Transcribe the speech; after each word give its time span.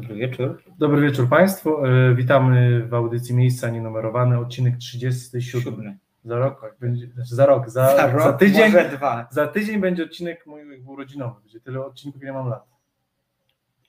Dobry 0.00 0.14
wieczór. 0.14 0.62
Dobry 0.78 1.02
wieczór 1.02 1.28
Państwu. 1.28 1.86
E, 1.86 2.14
witamy 2.14 2.86
w 2.86 2.94
audycji 2.94 3.34
Miejsca 3.34 3.70
Nienumerowane, 3.70 4.38
odcinek 4.38 4.76
37. 4.76 5.62
Siódmy. 5.62 5.98
Za 6.24 6.38
rok, 6.38 6.76
będzie, 6.80 7.06
znaczy 7.06 7.34
za 7.34 7.46
rok, 7.46 7.70
za, 7.70 7.96
Za 7.96 8.06
rok, 8.12 8.22
za 8.22 8.32
tydzień. 8.32 8.72
Za 9.30 9.46
tydzień 9.46 9.80
będzie 9.80 10.04
odcinek 10.04 10.46
mój 10.46 10.82
urodzinowy. 10.86 11.40
Będzie 11.40 11.60
tyle 11.60 11.86
odcinków, 11.86 12.22
ile 12.22 12.32
mam 12.32 12.48
lat. 12.48 12.64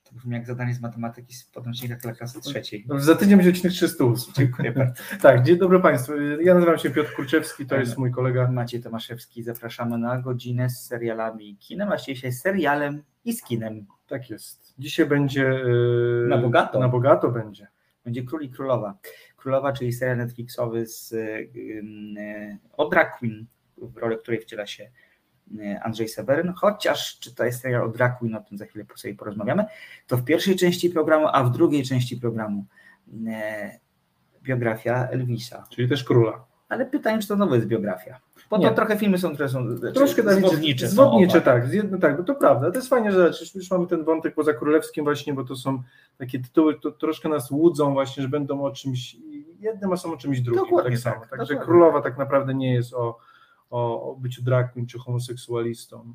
To 0.03 0.15
brzmi 0.15 0.33
jak 0.33 0.45
zadanie 0.45 0.73
z 0.73 0.81
matematyki 0.81 1.33
z 1.33 1.43
podręcznika 1.43 1.95
dla 1.95 2.14
klasy 2.14 2.41
trzeciej. 2.41 2.86
Dobrze, 2.88 3.05
za 3.05 3.16
tydzień 3.16 3.38
będzie 3.38 3.50
odcinek 3.50 3.73
308. 3.73 4.34
Dziękuję 4.34 4.71
bardzo. 4.78 5.04
Tak, 5.21 5.44
dzień 5.44 5.57
dobry 5.57 5.80
Państwu. 5.80 6.14
Ja 6.41 6.54
nazywam 6.54 6.78
się 6.78 6.89
Piotr 6.89 7.14
Kurczewski, 7.16 7.66
to 7.66 7.76
jest 7.76 7.98
mój 7.98 8.12
kolega. 8.12 8.52
Maciej 8.52 8.82
Tomaszewski, 8.84 9.44
zapraszamy 9.44 9.98
na 9.98 10.21
godzinę 10.21 10.70
z 10.70 10.86
serialami 10.86 11.57
kinem, 11.57 11.91
a 11.91 11.98
dzisiaj 11.98 12.32
serialem 12.32 13.04
i 13.25 13.33
z 13.33 13.43
kinem. 13.43 13.86
Tak 14.07 14.29
jest. 14.29 14.73
Dzisiaj 14.79 15.05
będzie. 15.05 15.47
e, 15.47 16.27
Na 16.27 16.38
bogato. 16.38 16.79
Na 16.79 16.89
bogato 16.89 17.29
będzie. 17.31 17.67
Będzie 18.05 18.23
Król 18.23 18.41
i 18.41 18.49
Królowa. 18.49 18.98
Królowa, 19.38 19.73
czyli 19.73 19.94
serial 19.94 20.17
Netflixowy 20.17 20.88
z, 20.88 21.11
y, 21.11 21.17
y, 21.55 22.58
o 22.77 22.89
drag 22.89 23.17
queen, 23.20 23.45
w 23.77 23.97
roli 23.97 24.17
której 24.17 24.39
wciela 24.41 24.66
się 24.67 24.91
y, 25.59 25.80
Andrzej 25.84 26.08
Seweryn, 26.09 26.53
chociaż 26.53 27.20
czy 27.20 27.35
to 27.35 27.45
jest 27.45 27.61
serial 27.61 27.84
o 27.84 27.89
drag 27.89 28.20
queen, 28.20 28.35
o 28.35 28.41
tym 28.41 28.58
za 28.58 28.66
chwilę 28.66 28.85
sobie 28.95 29.16
porozmawiamy, 29.16 29.66
to 30.08 30.17
w 30.17 30.23
pierwszej 30.23 30.55
części 30.55 30.89
programu, 30.89 31.27
a 31.33 31.44
w 31.44 31.52
drugiej 31.52 31.83
części 31.83 32.17
programu 32.17 32.66
y, 33.08 33.16
biografia 34.44 35.08
Elvisa. 35.08 35.67
Czyli 35.70 35.89
też 35.89 36.03
króla. 36.03 36.45
Ale 36.70 36.86
pytanie, 36.86 37.22
czy 37.22 37.27
to 37.27 37.36
nowa 37.36 37.55
jest 37.55 37.67
biografia? 37.67 38.20
Bo 38.49 38.58
Nie. 38.58 38.70
to 38.70 38.76
trochę 38.76 38.98
filmy 38.98 39.17
są, 39.17 39.34
które 39.34 39.49
są 39.49 39.67
Troszkę 39.94 40.23
tak, 40.23 40.35
zwodnicze. 40.39 40.88
Zwodnicze, 40.88 41.41
tak. 41.41 41.67
Z 41.67 41.73
jedno, 41.73 41.98
tak, 41.98 42.17
bo 42.17 42.23
to 42.23 42.35
prawda. 42.35 42.72
To 42.72 42.77
jest 42.77 42.89
fajnie, 42.89 43.12
że 43.12 43.27
już- 43.27 43.55
już 43.55 43.72
mamy 43.72 43.88
ten 43.88 44.03
wątek 44.03 44.35
poza 44.35 44.53
królewskim 44.53 45.03
właśnie, 45.03 45.34
bo 45.34 45.44
to 45.44 45.55
są 45.55 45.84
takie 46.17 46.39
tytuły, 46.39 46.80
to 46.80 46.91
troszkę 46.91 47.30
nas 47.30 47.52
łudzą 47.52 47.94
właśnie, 47.94 48.23
że 48.23 48.30
będą 48.30 48.63
o 48.63 48.72
czymś 48.72 49.16
jednym, 49.59 49.94
a 49.94 49.97
są 49.97 50.14
o 50.14 50.17
czymś 50.17 50.42
drugim. 50.42 50.64
Dokładnie 50.64 50.92
tak 50.92 51.00
samo. 51.00 51.16
tak, 51.22 51.30
Także 51.30 51.53
dokładnie 51.53 51.66
królowa 51.66 52.02
tak 52.02 52.17
naprawdę 52.17 52.53
nie 52.53 52.73
jest 52.73 52.94
o, 52.94 53.17
o, 53.70 54.11
o 54.11 54.16
byciu 54.16 54.42
queen 54.73 54.88
czy 54.88 55.00
homoseksualistą. 55.00 56.14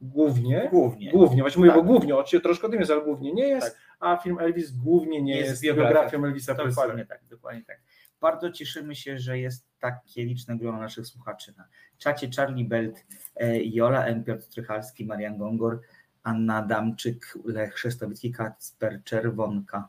Głównie. 0.00 0.68
Głównie. 0.70 1.10
Głównie, 1.10 1.42
właśnie 1.42 1.60
mówię, 1.60 1.70
Tak. 1.72 1.80
bo 1.80 1.84
głównie, 1.86 2.14
oczywiście 2.16 2.40
troszkę 2.40 2.66
o 2.66 2.70
tym 2.70 2.80
jest, 2.80 2.92
ale 2.92 3.00
głównie 3.00 3.32
nie 3.34 3.48
jest, 3.48 3.66
Tak. 3.66 3.76
a 4.00 4.16
film 4.16 4.38
Elvis 4.38 4.70
głównie 4.72 5.22
nie 5.22 5.36
Jest 5.36 5.62
jest, 5.64 5.76
biografią. 5.78 6.24
Elvisa 6.24 6.54
Dokładnie 6.54 6.74
Presleya. 6.74 7.06
tak, 7.08 7.20
dokładnie 7.30 7.62
tak. 7.66 7.80
Bardzo 8.22 8.50
cieszymy 8.50 8.94
się, 8.94 9.18
że 9.18 9.38
jest 9.38 9.64
takie 9.80 10.24
liczne 10.24 10.58
grono 10.58 10.80
naszych 10.80 11.06
słuchaczy 11.06 11.52
na 11.56 11.64
czacie. 11.98 12.28
Charlie 12.36 12.64
Belt, 12.64 13.04
e, 13.36 13.64
Jola 13.64 14.04
M. 14.04 14.24
Piotr 14.24 14.42
Strychalski, 14.42 15.06
Marian 15.06 15.38
Gongor, 15.38 15.80
Anna 16.22 16.56
Adamczyk, 16.56 17.38
Lech 17.44 17.78
Szestowicki, 17.78 18.32
Kacper 18.32 19.00
Czerwonka. 19.04 19.88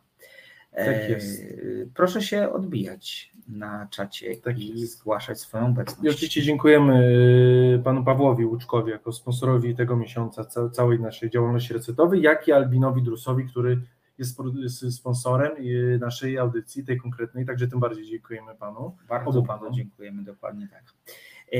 E, 0.71 0.85
Tak 1.01 1.09
jest. 1.09 1.43
Proszę 1.93 2.21
się 2.21 2.49
odbijać 2.51 3.31
na 3.47 3.87
czacie 3.91 4.35
Tak 4.37 4.59
i 4.59 4.79
jest. 4.81 4.97
zgłaszać 4.97 5.39
swoją 5.39 5.65
obecność. 5.65 6.03
I 6.03 6.09
oczywiście 6.09 6.41
dziękujemy 6.41 7.07
y, 7.79 7.83
panu 7.83 8.03
Pawłowi 8.03 8.45
Łuczkowi 8.45 8.91
jako 8.91 9.11
sponsorowi 9.13 9.75
tego 9.75 9.97
miesiąca 9.97 10.45
ca- 10.45 10.69
całej 10.69 10.99
naszej 10.99 11.29
działalności 11.29 11.73
resetowej, 11.73 12.21
jak 12.21 12.47
i 12.47 12.51
Albinowi 12.51 13.03
Drusowi, 13.03 13.47
który 13.47 13.81
jest 14.17 14.91
sponsorem 14.91 15.51
y, 15.57 15.97
naszej 16.01 16.37
audycji, 16.37 16.85
tej 16.85 16.97
konkretnej, 16.97 17.45
także 17.45 17.67
tym 17.67 17.79
bardziej 17.79 18.05
dziękujemy 18.05 18.55
panu. 18.55 18.97
Bardzo, 19.09 19.43
panom. 19.43 19.73
dziękujemy, 19.73 20.23
dokładnie 20.23 20.67
tak. 20.67 20.83
E, 21.51 21.59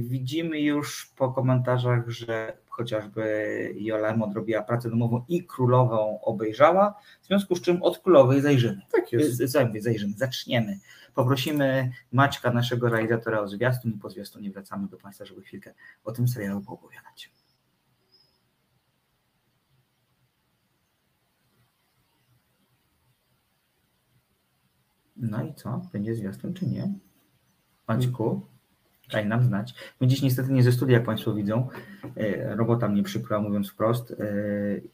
Widzimy 0.00 0.60
już 0.60 1.12
po 1.16 1.32
komentarzach, 1.32 2.08
że 2.08 2.56
chociażby 2.68 3.74
Jola 3.76 4.08
M. 4.08 4.22
odrobiła 4.22 4.62
pracę 4.62 4.90
domową 4.90 5.24
i 5.28 5.44
królową 5.44 6.20
obejrzała, 6.20 6.94
w 7.22 7.26
związku 7.26 7.56
z 7.56 7.60
czym 7.60 7.82
od 7.82 7.98
królowej 7.98 8.40
zajrzymy. 8.40 8.82
Tak 8.92 9.12
jest. 9.12 9.36
Zajmie, 9.36 9.82
zajrzymy, 9.82 10.12
zaczniemy. 10.16 10.78
Poprosimy 11.14 11.92
Maćka, 12.12 12.52
naszego 12.52 12.88
realizatora 12.88 13.40
o 13.40 13.48
zwiastun 13.48 13.92
i 13.92 13.98
po 13.98 14.10
zwiastunie 14.10 14.50
wracamy 14.50 14.88
do 14.88 14.96
Państwa, 14.96 15.24
żeby 15.24 15.42
chwilkę 15.42 15.74
o 16.04 16.12
tym 16.12 16.28
serialu 16.28 16.60
poopowiadać. 16.60 17.30
No 25.20 25.42
i 25.44 25.54
co? 25.54 25.82
Będzie 25.92 26.14
zwiastun 26.14 26.54
czy 26.54 26.66
nie? 26.66 26.92
Maćku? 27.88 28.46
Daj 29.12 29.26
nam 29.26 29.44
znać. 29.44 29.74
My 30.00 30.06
dziś 30.06 30.22
niestety 30.22 30.52
nie 30.52 30.62
ze 30.62 30.72
studia, 30.72 30.96
jak 30.96 31.06
Państwo 31.06 31.34
widzą. 31.34 31.68
E, 32.16 32.56
Robota 32.56 32.88
mnie 32.88 33.02
przykryła, 33.02 33.40
mówiąc 33.40 33.70
wprost. 33.70 34.10
e, 34.10 34.14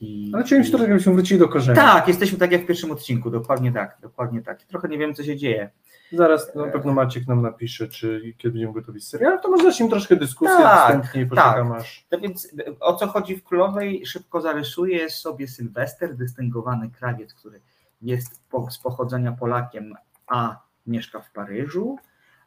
I, 0.01 0.31
Ale 0.35 0.47
się 0.47 0.63
trochę, 0.65 0.87
żebyśmy 0.87 1.13
wrócili 1.13 1.41
do 1.41 1.49
korzeni. 1.49 1.77
tak, 1.77 2.09
jesteśmy 2.09 2.39
tak 2.39 2.53
jak 2.53 2.63
w 2.63 2.67
pierwszym 2.67 2.91
odcinku, 2.91 3.31
dokładnie 3.31 3.73
tak, 3.73 3.99
dokładnie 4.03 4.43
tak. 4.43 4.63
Trochę 4.63 4.89
nie 4.89 4.99
wiem, 4.99 5.15
co 5.15 5.23
się 5.25 5.37
dzieje. 5.37 5.71
Zaraz 6.13 6.55
na 6.55 6.67
pewno 6.67 6.93
Maciek 6.95 7.27
nam 7.27 7.43
napisze, 7.43 7.89
czy 7.89 8.35
kiedy 8.39 8.53
będziemy 8.53 8.73
gotowi 8.73 9.01
z 9.01 9.09
serialem, 9.09 9.41
to 9.41 9.51
może 9.51 9.65
zacznijmy 9.65 9.91
troszkę 9.91 10.17
dyskusję, 10.17 10.57
Tak, 10.57 10.83
wstępnie 10.87 11.23
i 11.23 11.27
poczekam 11.27 11.73
aż... 11.73 12.07
No 12.13 12.19
więc 12.19 12.49
e, 12.67 12.81
o 12.81 12.95
co 12.95 13.07
chodzi 13.07 13.37
w 13.37 13.45
Królowej? 13.45 14.07
Szybko 14.07 14.41
zarysuję 14.41 15.11
sobie 15.11 15.49
Sylwester, 15.49 16.17
dystyngowany 16.17 16.91
krawiec, 16.91 17.35
który 17.35 17.61
jest 18.03 18.43
po, 18.51 18.71
z 18.71 18.79
pochodzenia 18.79 19.33
Polakiem, 19.33 19.95
a 20.27 20.63
mieszka 20.87 21.21
w 21.21 21.33
Paryżu. 21.33 21.97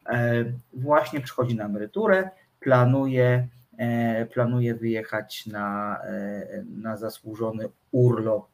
E, 0.09 0.45
właśnie 0.73 1.21
przychodzi 1.21 1.55
na 1.55 1.65
emeryturę, 1.65 2.29
planuje, 2.59 3.47
e, 3.77 4.25
planuje 4.25 4.75
wyjechać 4.75 5.45
na, 5.45 5.99
e, 6.03 6.63
na 6.69 6.97
zasłużony 6.97 7.69
urlop 7.91 8.49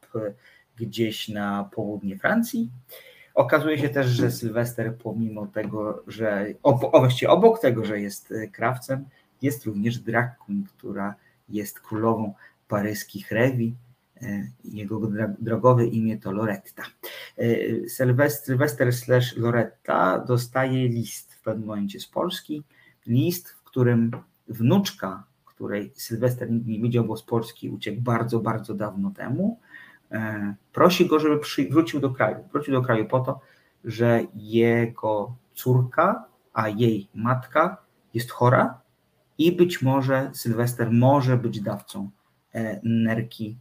gdzieś 0.78 1.30
na 1.30 1.70
południe 1.76 2.18
Francji. 2.18 2.72
Okazuje 3.34 3.78
się 3.78 3.90
też, 3.90 4.08
że 4.08 4.32
Sylwester, 4.32 4.98
pomimo 4.98 5.48
tego, 5.48 6.04
że 6.08 6.46
o, 6.64 6.92
obok 7.28 7.60
tego, 7.60 7.86
że 7.86 8.00
jest 8.02 8.34
krawcem, 8.52 9.06
jest 9.42 9.66
również 9.66 10.00
drag 10.00 10.38
queen, 10.38 10.64
która 10.78 11.16
jest 11.50 11.80
królową 11.80 12.34
paryskich 12.68 13.32
rewi. 13.32 13.76
E, 14.22 14.52
Jego 14.64 15.02
drogowe 15.40 15.86
imię 15.86 16.18
to 16.18 16.32
Loretta. 16.32 16.84
E, 17.38 17.90
Sylwester, 17.90 18.94
slash 18.94 19.38
Loretta 19.38 20.20
dostaje 20.20 20.88
list 20.88 21.34
w 21.34 21.42
pewnym 21.42 21.68
momencie 21.68 22.00
z 22.00 22.08
Polski. 22.08 22.64
List, 23.08 23.50
w 23.50 23.64
którym 23.64 24.12
wnuczka, 24.48 25.24
której 25.46 25.92
Sylwester 25.96 26.52
nigdy 26.52 26.72
nie 26.72 26.80
widział, 26.80 27.04
bo 27.04 27.18
z 27.18 27.24
Polski 27.24 27.70
uciekł 27.70 28.02
bardzo, 28.02 28.40
bardzo 28.40 28.74
dawno 28.74 29.12
temu, 29.12 29.60
e, 30.12 30.56
prosi 30.74 31.06
go, 31.06 31.20
żeby 31.20 31.40
wrócił 31.70 32.00
do 32.00 32.10
kraju. 32.10 32.38
Wrócił 32.52 32.74
do 32.74 32.82
kraju 32.82 33.06
po 33.06 33.20
to, 33.20 33.40
że 33.86 34.22
jego 34.36 35.36
córka, 35.54 36.26
a 36.54 36.70
jej 36.70 37.08
matka 37.14 37.78
jest 38.14 38.32
chora 38.32 38.82
i 39.38 39.52
być 39.52 39.82
może 39.82 40.32
Sylwester 40.34 40.92
może 40.92 41.38
być 41.38 41.62
dawcą 41.62 42.10
nerki, 42.84 43.58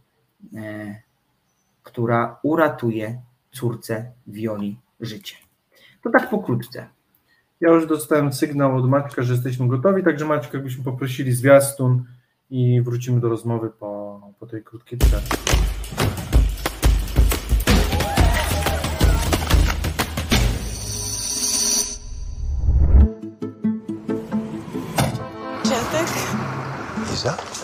która 1.83 2.39
uratuje 2.43 3.21
córce 3.51 4.11
Wioli 4.27 4.77
życie. 4.99 5.35
To 6.03 6.09
tak 6.09 6.29
pokrótce. 6.29 6.87
Ja 7.61 7.69
już 7.69 7.87
dostałem 7.87 8.33
sygnał 8.33 8.77
od 8.77 8.89
Maćka, 8.89 9.23
że 9.23 9.33
jesteśmy 9.33 9.67
gotowi, 9.67 10.03
także 10.03 10.25
Maćka, 10.25 10.57
jakbyśmy 10.57 10.83
poprosili 10.83 11.31
zwiastun 11.31 12.03
i 12.49 12.81
wrócimy 12.81 13.19
do 13.19 13.29
rozmowy 13.29 13.69
po, 13.69 14.21
po 14.39 14.47
tej 14.47 14.63
krótkiej 14.63 14.99
przerwie. 14.99 15.27
Ciastek? 25.63 26.07
Liza? 27.11 27.54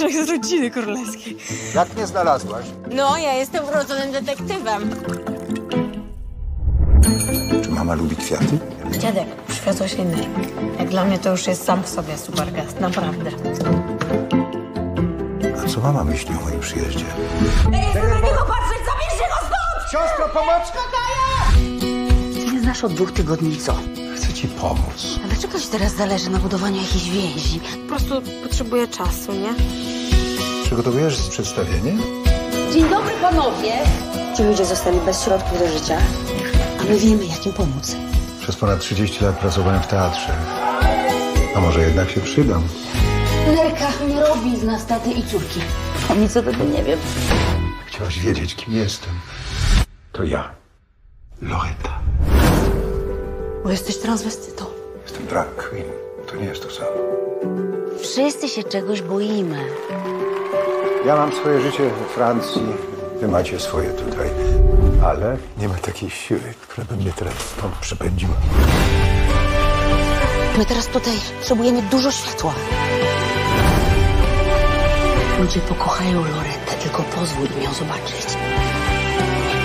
Jak 0.00 0.12
z 0.26 0.28
rodziny 0.30 0.70
królewskiej. 0.70 1.36
Jak 1.74 1.94
mnie 1.94 2.06
znalazłaś? 2.06 2.64
No, 2.90 3.18
ja 3.18 3.34
jestem 3.34 3.64
urodzonym 3.64 4.12
detektywem. 4.12 4.90
Czy 7.64 7.70
mama 7.70 7.94
lubi 7.94 8.16
kwiaty? 8.16 8.58
Dziadek, 8.98 9.26
przywiozłeś 9.48 9.94
innej. 9.94 10.28
Jak 10.78 10.88
dla 10.88 11.04
mnie 11.04 11.18
to 11.18 11.30
już 11.30 11.46
jest 11.46 11.64
sam 11.64 11.82
w 11.82 11.88
sobie 11.88 12.18
super 12.18 12.52
gest, 12.52 12.80
naprawdę. 12.80 13.30
A 15.64 15.68
co 15.68 15.80
mama 15.80 16.04
myśli 16.04 16.34
o 16.36 16.44
moim 16.44 16.60
przyjeździe? 16.60 17.04
Siostro, 19.92 20.28
pomoc! 20.34 20.72
Ty 22.34 22.52
nie 22.52 22.60
znasz 22.60 22.84
od 22.84 22.92
dwóch 22.94 23.12
tygodni 23.12 23.56
co? 23.56 23.74
Chcę 24.18 24.32
ci 24.32 24.48
pomóc. 24.48 25.18
Ale 25.24 25.36
czego 25.36 25.60
ci 25.60 25.68
teraz 25.68 25.94
zależy 25.94 26.30
na 26.30 26.38
budowaniu 26.38 26.82
jakiejś 26.82 27.10
więzi? 27.10 27.60
Po 27.82 27.88
prostu 27.88 28.22
potrzebuję 28.42 28.88
czasu, 28.88 29.32
nie? 29.32 29.54
Przygotowujesz 30.64 31.28
przedstawienie? 31.28 31.96
Dzień 32.72 32.88
dobry 32.90 33.14
panowie! 33.22 33.72
Ci 34.36 34.42
ludzie 34.42 34.64
zostali 34.64 35.00
bez 35.00 35.24
środków 35.24 35.58
do 35.58 35.68
życia, 35.78 35.98
a 36.80 36.84
my 36.84 36.98
wiemy 36.98 37.26
jak 37.26 37.46
im 37.46 37.52
pomóc. 37.52 37.96
Przez 38.42 38.56
ponad 38.56 38.80
30 38.80 39.24
lat 39.24 39.38
pracowałem 39.38 39.82
w 39.82 39.86
teatrze. 39.86 40.32
A 41.56 41.60
może 41.60 41.80
jednak 41.80 42.10
się 42.10 42.20
przydam? 42.20 42.62
Nerka 43.56 43.88
nie 44.08 44.20
robi 44.20 44.56
z 44.60 44.62
nas 44.62 44.86
taty 44.86 45.10
i 45.10 45.22
córki. 45.22 45.60
A 46.10 46.14
nic 46.14 46.36
o 46.36 46.42
tego 46.42 46.64
nie 46.64 46.84
wiem. 46.84 46.98
Chciałaś 47.86 48.18
wiedzieć, 48.18 48.54
kim 48.54 48.74
jestem. 48.74 49.12
To 50.12 50.24
ja. 50.24 50.50
Loreta. 51.42 51.97
Bo 53.68 53.72
jesteś 53.72 53.98
transwestytą. 53.98 54.64
Jestem 55.02 55.26
drag 55.26 55.56
queen. 55.56 55.84
To 56.26 56.36
nie 56.36 56.44
jest 56.44 56.62
to 56.62 56.70
samo. 56.70 56.90
Wszyscy 58.00 58.48
się 58.48 58.64
czegoś 58.64 59.02
boimy. 59.02 59.64
Ja 61.06 61.16
mam 61.16 61.32
swoje 61.32 61.60
życie 61.60 61.82
we 61.82 62.04
Francji, 62.14 62.62
wy 63.20 63.28
macie 63.28 63.60
swoje 63.60 63.90
tutaj. 63.90 64.30
Ale 65.04 65.36
nie 65.58 65.68
ma 65.68 65.74
takiej 65.74 66.10
siły, 66.10 66.40
która 66.62 66.86
by 66.86 66.96
mnie 66.96 67.12
teraz 67.16 67.34
stąd 67.34 67.74
przepędziła. 67.74 68.34
My 70.58 70.64
teraz 70.64 70.86
tutaj 70.86 71.14
potrzebujemy 71.38 71.82
dużo 71.82 72.10
światła. 72.10 72.54
Ludzie 75.40 75.60
pokochają 75.60 76.14
Loretę, 76.20 76.74
tylko 76.82 77.02
pozwól 77.02 77.46
im 77.56 77.62
ją 77.62 77.72
zobaczyć. 77.72 78.26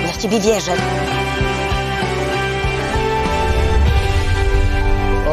Ja 0.06 0.12
w 0.14 0.18
ciebie 0.18 0.40
wierzę. 0.40 0.72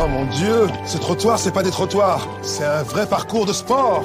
Oh 0.02 0.08
mon 0.08 0.24
Dieu, 0.24 0.66
ce 0.86 0.96
trottoir, 0.96 1.38
c'est 1.38 1.52
pas 1.52 1.62
des 1.62 1.70
trottoirs, 1.70 2.26
c'est 2.42 2.64
un 2.64 2.82
vrai 2.82 3.06
parcours 3.06 3.44
de 3.44 3.52
sport. 3.52 4.02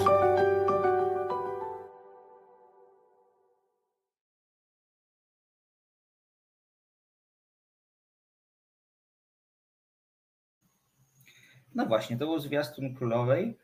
No 11.75 11.85
właśnie, 11.85 12.17
to 12.17 12.25
był 12.25 12.39
zwiastun 12.39 12.95
królowej 12.95 13.57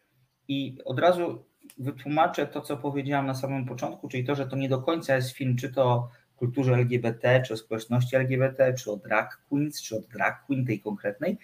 i 0.48 0.78
od 0.86 1.00
razu 1.00 1.45
wytłumaczę 1.78 2.48
to, 2.48 2.62
co 2.62 2.78
powiedziałam 2.78 3.25
na 3.25 3.33
samym 3.33 3.66
początku, 3.66 4.07
czyli 4.07 4.24
to, 4.24 4.36
że 4.36 4.48
to 4.48 4.56
nie 4.56 4.69
do 4.69 4.81
końca 4.81 5.16
jest 5.16 5.31
film, 5.31 5.56
czy 5.56 5.69
to 5.69 6.10
kulturze 6.36 6.74
LGBT, 6.74 7.42
czy 7.42 7.54
o 7.54 7.57
społeczności 7.57 8.16
LGBT, 8.16 8.74
czy 8.74 8.92
o 8.92 8.98
drag 8.98 9.42
queens, 9.50 9.81
czy 9.81 9.98
o 9.98 10.00
drag 10.13 10.45
queen 10.45 10.66
tej 10.66 10.80
konkretnej. 10.80 11.38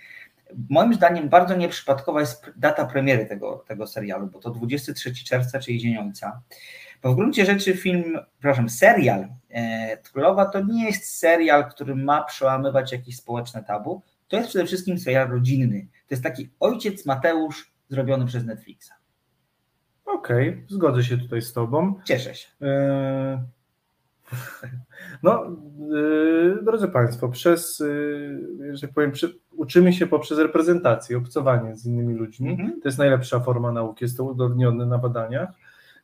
Moim 0.70 0.94
zdaniem 0.94 1.30
bardzo 1.30 1.56
nieprzypadkowa 1.56 2.20
jest 2.20 2.52
data 2.56 2.86
premiery 2.86 3.26
tego, 3.26 3.64
tego 3.68 3.88
serialu, 3.88 4.28
bo 4.28 4.40
to 4.40 4.50
23 4.50 5.14
czerwca, 5.26 5.60
czyli 5.60 5.80
Dzień 5.80 5.98
Ojca. 5.98 6.42
Bo 7.04 7.14
w 7.14 7.16
gruncie 7.16 7.46
rzeczy 7.46 7.78
film, 7.78 8.20
przepraszam, 8.40 8.70
serial 8.70 9.28
e, 9.50 9.98
Królowa 9.98 10.46
to 10.46 10.64
nie 10.64 10.86
jest 10.86 11.18
serial, 11.18 11.70
który 11.70 11.96
ma 11.96 12.24
przełamywać 12.24 12.92
jakieś 12.92 13.18
społeczne 13.18 13.64
tabu. 13.64 14.02
To 14.28 14.38
jest 14.38 14.50
przede 14.50 14.66
wszystkim 14.66 15.00
serial 15.00 15.30
rodzinny. 15.30 15.88
To 15.92 16.16
jest 16.16 16.24
taki 16.24 16.50
ojciec 16.60 17.06
Mateusz 17.06 17.72
zrobiony 17.90 18.26
przez 18.26 18.46
Netflixa. 18.46 18.92
Okej, 20.06 20.66
zgodzę 20.70 21.04
się 21.04 21.18
tutaj 21.18 21.42
z 21.42 21.54
Tobą. 21.54 21.94
Cieszę 22.04 22.36
się. 22.36 22.48
E, 22.62 23.44
No, 25.24 25.46
e, 26.60 26.64
drodzy 26.64 26.88
Państwo, 26.88 27.30
przez, 27.30 27.82
e, 27.82 28.76
że 28.76 28.88
tak 28.88 28.94
powiem, 28.94 29.12
przy, 29.12 29.40
uczymy 29.52 29.94
się 29.94 30.08
poprzez 30.08 30.38
reprezentację, 30.38 31.18
obcowanie 31.18 31.76
z 31.76 31.86
innymi 31.86 32.14
ludźmi. 32.14 32.52
Mhm. 32.52 32.82
To 32.82 32.88
jest 32.88 32.98
najlepsza 32.98 33.40
forma 33.40 33.72
nauki, 33.72 34.06
jest 34.06 34.18
to 34.18 34.24
udowodnione 34.24 34.86
na 34.86 34.98
badaniach. 34.98 35.50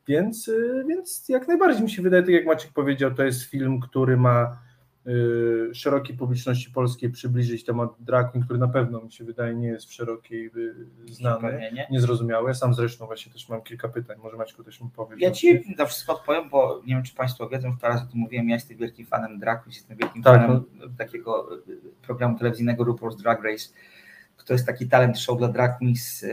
Więc, 0.08 0.50
e, 0.50 0.84
więc 0.88 1.30
jak 1.30 1.48
najbardziej 1.48 1.84
mi 1.84 1.92
się 1.92 2.02
wydaje, 2.02 2.24
tak 2.24 2.32
jak 2.32 2.46
Maciek 2.46 2.72
powiedział, 2.74 3.14
to 3.14 3.24
jest 3.24 3.44
film, 3.44 3.80
który 3.80 4.18
ma 4.18 4.58
szerokiej 5.74 6.18
publiczności 6.18 6.72
polskiej 6.72 7.10
przybliżyć 7.10 7.66
temat 7.66 7.90
drag 8.00 8.32
queen, 8.32 8.44
który 8.46 8.60
na 8.60 8.68
pewno 8.68 9.02
mi 9.02 9.12
się 9.12 9.24
wydaje 9.24 9.56
nie 9.56 9.68
jest 9.68 9.90
w 9.90 9.94
szerokiej 9.94 10.46
e, 10.46 11.14
znany, 11.14 11.72
niezrozumiały. 11.92 12.50
Ja 12.50 12.54
sam 12.54 12.74
zresztą 12.74 13.06
właśnie 13.06 13.32
też 13.32 13.50
mam 13.50 13.62
kilka 13.62 13.90
pytań, 13.90 14.18
może 14.24 14.38
Maćku 14.38 14.64
też 14.64 14.82
mi 14.82 14.90
powiesz. 14.90 15.22
Ja 15.22 15.32
ci 15.32 15.76
za 15.78 15.86
wszystko 15.86 16.14
odpowiem, 16.14 16.50
bo 16.50 16.82
nie 16.86 16.96
wiem, 16.96 17.04
czy 17.04 17.16
Państwo 17.16 17.50
wiedzą, 17.50 17.68
już 17.68 17.80
parę 17.80 17.94
razy 17.94 18.06
o 18.06 18.12
tym 18.12 18.20
mówiłem, 18.20 18.50
ja 18.50 18.56
jestem 18.56 18.78
wielkim 18.78 19.06
fanem 19.06 19.40
drag, 19.40 19.68
jestem 19.68 19.98
wielkim 19.98 20.24
Tak, 20.24 20.42
fanem 20.42 20.64
takiego 20.98 21.56
y, 21.56 21.78
programu 22.02 22.38
telewizyjnego 22.38 22.84
RuPaul's 22.84 23.22
Drag 23.22 23.44
Race. 23.44 23.70
To 24.46 24.54
jest 24.54 24.66
taki 24.66 24.88
talent 24.88 25.20
show 25.20 25.38
dla 25.38 25.48
drag 25.48 25.78
queens, 25.78 26.26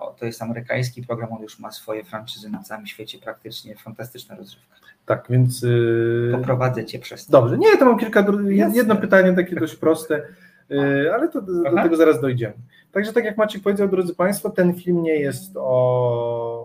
o, 0.00 0.14
to 0.18 0.26
jest 0.26 0.42
amerykański 0.42 1.02
program, 1.02 1.32
on 1.32 1.42
już 1.42 1.58
ma 1.58 1.70
swoje 1.70 2.04
franczyzy 2.04 2.50
na 2.50 2.62
całym 2.62 2.86
świecie, 2.86 3.18
praktycznie 3.18 3.76
fantastyczna 3.76 4.36
rozrywka. 4.36 4.76
Tak, 5.06 5.26
więc... 5.30 5.64
e, 5.64 6.38
Poprowadzę 6.38 6.84
Cię 6.84 6.98
przez 6.98 7.26
to. 7.26 7.32
Dobrze, 7.32 7.58
nie, 7.58 7.76
to 7.76 7.84
mam 7.84 7.98
kilka, 7.98 8.26
jedno 8.72 8.96
pytanie 8.96 9.32
takie 9.32 9.56
dość 9.56 9.76
proste, 9.76 10.22
yy, 10.68 11.14
ale 11.14 11.28
to 11.28 11.42
do, 11.42 11.82
tego 11.82 11.96
zaraz 11.96 12.20
dojdziemy. 12.20 12.54
Także 12.92 13.12
tak 13.12 13.24
jak 13.24 13.36
Maciek 13.36 13.62
powiedział, 13.62 13.88
drodzy 13.88 14.14
Państwo, 14.14 14.50
ten 14.50 14.74
film 14.74 15.02
nie 15.02 15.16
jest 15.16 15.56
o, 15.56 15.60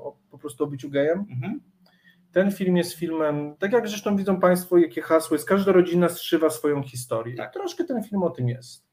o 0.04 0.16
po 0.32 0.38
prostu 0.38 0.64
o 0.64 0.68
byciu 0.68 0.90
gejem. 0.90 1.26
Mhm. 1.32 1.60
Ten 2.32 2.52
film 2.52 2.78
jest 2.78 2.94
filmem, 2.94 3.56
tak 3.60 3.72
jak 3.72 3.88
zresztą 3.88 4.18
widzą 4.18 4.40
Państwo, 4.40 4.78
jakie 4.78 5.02
hasło 5.02 5.36
jest, 5.36 5.48
każda 5.48 5.72
rodzina 5.72 6.10
zszywa 6.10 6.50
swoją 6.50 6.84
historię. 6.84 7.36
Tak. 7.36 7.54
Troszkę 7.54 7.84
ten 7.84 8.04
film 8.04 8.24
o 8.24 8.30
tym 8.30 8.50
jest. 8.50 8.89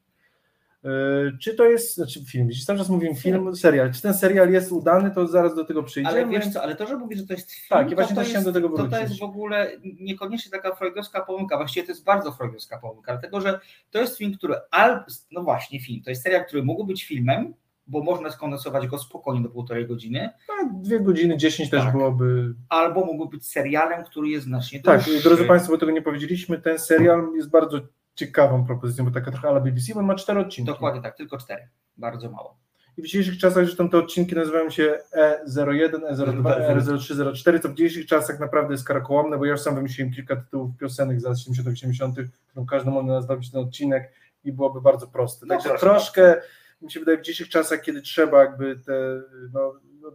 Yy, 0.87 1.39
Czy 1.39 1.55
to 1.55 1.65
jest, 1.65 1.95
znaczy 1.95 2.25
film, 2.25 2.49
jeśli 2.49 2.65
cały 2.65 2.79
czas 2.79 2.89
mówię 2.89 3.15
film, 3.15 3.57
serial, 3.57 3.93
czy 3.93 4.03
ten 4.03 4.15
serial 4.15 4.53
jest 4.53 4.73
udany, 4.73 5.11
to 5.11 5.27
zaraz 5.27 5.55
do 5.55 5.65
tego 5.65 5.83
przyjdziemy. 5.83 6.17
Ale 6.19 6.27
wiesz 6.27 6.49
co, 6.53 6.63
ale 6.63 6.75
to, 6.77 6.87
że 6.87 6.97
mówisz, 6.97 7.19
że 7.19 7.27
to 7.27 7.33
jest 7.33 7.51
film, 7.53 7.67
Tak, 7.69 7.89
to, 7.89 7.95
właśnie 7.95 8.17
to, 8.17 8.23
też 8.23 8.33
jest, 8.33 8.45
do 8.45 8.53
tego 8.53 8.69
to, 8.69 8.89
to 8.89 9.01
jest 9.01 9.19
w 9.19 9.23
ogóle 9.23 9.71
niekoniecznie 10.01 10.51
taka 10.51 10.75
freudowska 10.75 11.21
pomyłka, 11.21 11.57
właściwie 11.57 11.87
to 11.87 11.93
jest 11.93 12.05
bardzo 12.05 12.33
freudowska 12.33 12.79
pomyłka, 12.79 13.13
dlatego 13.13 13.41
że 13.41 13.61
to 13.91 13.99
jest 14.01 14.19
film, 14.19 14.35
który, 14.37 14.55
al, 14.71 15.05
no 15.31 15.43
właśnie 15.43 15.81
film, 15.81 16.03
to 16.05 16.11
jest 16.11 16.23
serial, 16.23 16.45
który 16.47 16.63
mógł 16.63 16.85
być 16.85 17.05
filmem, 17.05 17.55
bo 17.87 18.03
można 18.03 18.31
skondensować 18.31 18.87
go 18.87 18.99
spokojnie 18.99 19.43
do 19.43 19.49
półtorej 19.49 19.87
godziny, 19.87 20.31
No, 20.49 20.71
dwie 20.83 21.01
godziny, 21.01 21.37
dziesięć 21.37 21.71
też 21.71 21.83
Tak. 21.83 21.93
byłoby 21.93 22.55
albo 22.69 23.05
mógł 23.05 23.29
być 23.29 23.47
serialem, 23.47 24.05
który 24.05 24.29
jest 24.29 24.45
znacznie 24.47 24.83
Tak, 24.83 25.05
dłuższy. 25.05 25.23
drodzy 25.23 25.45
Państwo, 25.45 25.73
bo 25.73 25.79
tego 25.79 25.93
nie 25.93 26.03
powiedzieliśmy, 26.03 26.59
ten 26.59 26.79
serial 26.79 27.29
jest 27.37 27.51
bardzo 27.51 27.81
ciekawą 28.17 28.67
propozycją, 28.67 29.05
bo 29.05 29.11
taka 29.11 29.31
trochę 29.31 29.49
ala 29.49 29.61
BBC, 29.61 29.95
bo 29.95 30.01
on 30.01 30.07
ma 30.07 30.15
cztery 30.15 30.41
odcinki. 30.41 30.73
Dokładnie 30.73 31.03
tak, 31.03 31.17
tylko 31.17 31.39
cztery, 31.39 31.69
bardzo 31.97 32.31
mało. 32.31 32.59
I 32.97 33.03
w 33.03 33.05
dzisiejszych 33.05 33.39
czasach 33.39 33.65
zresztą 33.65 33.89
te 33.89 33.99
odcinki 33.99 34.35
nazywają 34.35 34.71
się 34.71 34.99
E 35.13 35.45
E01, 35.49 35.91
E02, 35.91 36.43
E03, 36.43 37.33
04, 37.35 37.61
co 37.61 37.69
w 37.69 37.75
dzisiejszych 37.75 38.07
czasach 38.07 38.41
naprawdę 38.41 38.75
jest 38.75 38.85
karakołomne, 38.85 39.39
bo 39.39 39.45
ja 39.45 39.53
już 39.53 39.61
sam 39.61 39.75
wymyśliłem 39.75 40.13
kilka 40.13 40.37
tytułów 40.37 40.77
piosenek 40.77 41.21
z 41.21 41.25
lat 41.25 41.39
70 41.39 41.69
80 41.69 42.17
którą 42.49 42.67
każdy 42.67 42.91
może 42.91 43.07
nazwać 43.07 43.51
ten 43.51 43.61
odcinek 43.61 44.13
i 44.45 44.53
byłoby 44.53 44.81
bardzo 44.81 45.07
proste. 45.07 45.47
No 45.47 45.55
Także 45.55 45.69
proszę 45.69 45.87
troszkę, 45.87 46.41
mi 46.83 46.93
się 46.93 47.01
wydaje, 47.01 47.19
w 47.19 47.23
dzisiejszych 47.23 47.49
czasach, 47.49 47.81
kiedy 47.81 48.03
trzeba 48.03 48.45
jakby 48.45 48.77
te, 48.77 49.23
no, 49.53 49.73
no 50.01 50.13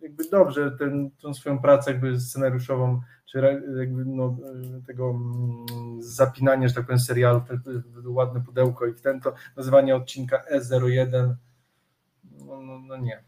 jakby 0.00 0.24
dobrze 0.24 0.70
ten, 0.70 1.10
tą 1.10 1.34
swoją 1.34 1.58
pracę 1.58 1.90
jakby 1.90 2.20
scenariuszową, 2.20 3.00
czy 3.26 3.62
jakby 3.78 4.04
no, 4.04 4.36
tego 4.86 5.10
mm, 5.10 6.02
zapinania, 6.02 6.68
że 6.68 6.74
tak 6.74 6.84
powiem, 6.84 6.98
serialu, 6.98 7.42
ładne 8.04 8.40
pudełko 8.40 8.86
i 8.86 8.92
w 8.92 9.00
ten 9.00 9.20
to 9.20 9.34
nazywanie 9.56 9.96
odcinka 9.96 10.44
E01, 10.52 11.34
no, 12.46 12.60
no, 12.60 12.78
no 12.78 12.96
nie. 12.96 13.24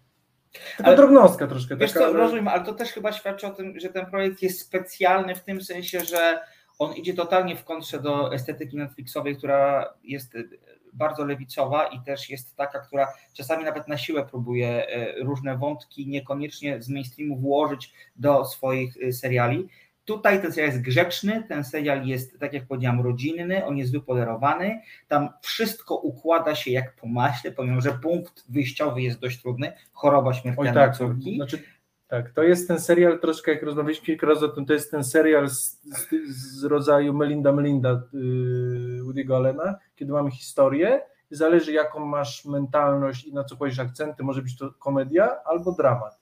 Taka 0.77 0.89
Ale- 0.89 0.97
drobnostka 0.97 1.47
troszkę. 1.47 1.77
Wiesz 1.77 1.93
taka, 1.93 2.07
co, 2.07 2.13
rozumiem, 2.13 2.49
ale 2.49 2.65
to 2.65 2.75
też 2.75 2.93
chyba 2.93 3.13
świadczy 3.13 3.47
o 3.47 3.51
tym, 3.51 3.81
że 3.81 3.89
ten 3.89 4.07
projekt 4.07 4.43
jest 4.43 4.61
specjalny 4.61 5.35
w 5.35 5.45
tym 5.45 5.63
sensie, 5.63 6.01
że 6.01 6.41
on 6.79 6.95
idzie 6.95 7.15
totalnie 7.15 7.57
w 7.57 7.65
kontrze 7.65 8.01
do 8.01 8.35
estetyki 8.35 8.77
Netflixowej, 8.77 9.37
która 9.37 9.95
jest 10.05 10.35
y, 10.35 10.49
bardzo 10.93 11.25
lewicowa 11.25 11.87
i 11.87 12.01
też 12.01 12.31
jest 12.31 12.57
taka, 12.57 12.81
która 12.81 13.13
czasami 13.35 13.65
nawet 13.65 13.89
na 13.89 13.99
siłę 13.99 14.27
próbuje 14.27 14.87
y, 15.19 15.25
różne 15.25 15.59
wątki 15.59 16.07
niekoniecznie 16.09 16.83
z 16.83 16.89
mainstreamu 16.89 17.37
włożyć 17.37 17.93
do 18.17 18.45
swoich 18.45 18.97
y, 18.97 19.13
seriali. 19.13 19.69
Tutaj 20.07 20.43
ten 20.43 20.53
serial 20.53 20.73
jest 20.73 20.85
grzeczny, 20.85 21.45
ten 21.49 21.65
serial 21.65 22.07
jest, 22.07 22.39
tak 22.41 22.53
jak 22.53 22.67
powiedziałam, 22.67 23.01
rodzinny, 23.01 23.65
on 23.65 23.77
jest 23.77 23.93
wypolerowany, 23.93 24.81
tam 25.09 25.29
wszystko 25.43 25.95
układa 25.97 26.55
się 26.55 26.71
jak 26.71 26.97
po 26.97 27.07
maśle, 27.07 27.53
pomimo 27.53 27.81
że 27.81 27.93
punkt 27.93 28.45
wyjściowy 28.49 29.03
jest 29.03 29.21
dość 29.21 29.43
trudny, 29.43 29.73
choroba 29.93 30.29
Oj 30.31 30.35
śmiertelna 30.35 30.73
tak, 30.73 30.97
córki. 30.97 31.37
znaczy, 31.37 31.63
tak, 32.09 32.31
to 32.31 32.43
jest 32.43 32.69
ten 32.69 32.81
serial 32.81 33.19
troszkę, 33.21 33.53
jak 33.53 33.63
rozmawialiśmy 33.63 34.07
kilka 34.07 34.27
razy 34.27 34.45
o 34.45 34.49
tym, 34.49 34.67
to 34.67 34.73
jest 34.73 34.91
ten 34.91 35.05
serial 35.05 35.49
z, 35.49 35.83
z, 35.83 36.09
z 36.29 36.65
rodzaju 36.65 37.15
Melinda 37.15 37.53
Melinda 37.53 38.03
yy, 38.13 39.03
Woody'ego 39.03 39.37
Allena, 39.37 39.75
kiedy 39.97 40.13
mamy 40.13 40.31
historię. 40.31 41.01
Zależy 41.31 41.73
jaką 41.73 42.07
masz 42.07 42.45
mentalność 42.45 43.25
i 43.25 43.35
na 43.35 43.45
co 43.45 43.57
kładziesz 43.57 43.79
akcenty, 43.79 44.23
może 44.23 44.43
być 44.43 44.59
to 44.59 44.73
komedia 44.79 45.37
albo 45.45 45.73
dramat. 45.73 46.19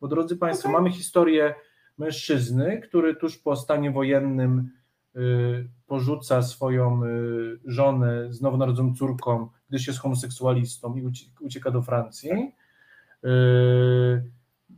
Bo 0.00 0.08
drodzy 0.08 0.36
Państwo, 0.36 0.68
mamy 0.68 0.90
historię 0.90 1.54
mężczyzny, 2.00 2.80
który 2.80 3.16
tuż 3.16 3.38
po 3.38 3.56
stanie 3.56 3.90
wojennym 3.90 4.70
yy, 5.14 5.68
porzuca 5.86 6.42
swoją 6.42 7.04
yy, 7.04 7.60
żonę 7.64 8.32
z 8.32 8.40
nowonarodzoną 8.40 8.94
córką, 8.94 9.48
gdyż 9.68 9.86
jest 9.86 9.98
homoseksualistą 9.98 10.94
i 10.94 11.02
ucie- 11.02 11.26
ucieka 11.40 11.70
do 11.70 11.82
Francji. 11.82 12.30
Yy, 13.22 14.30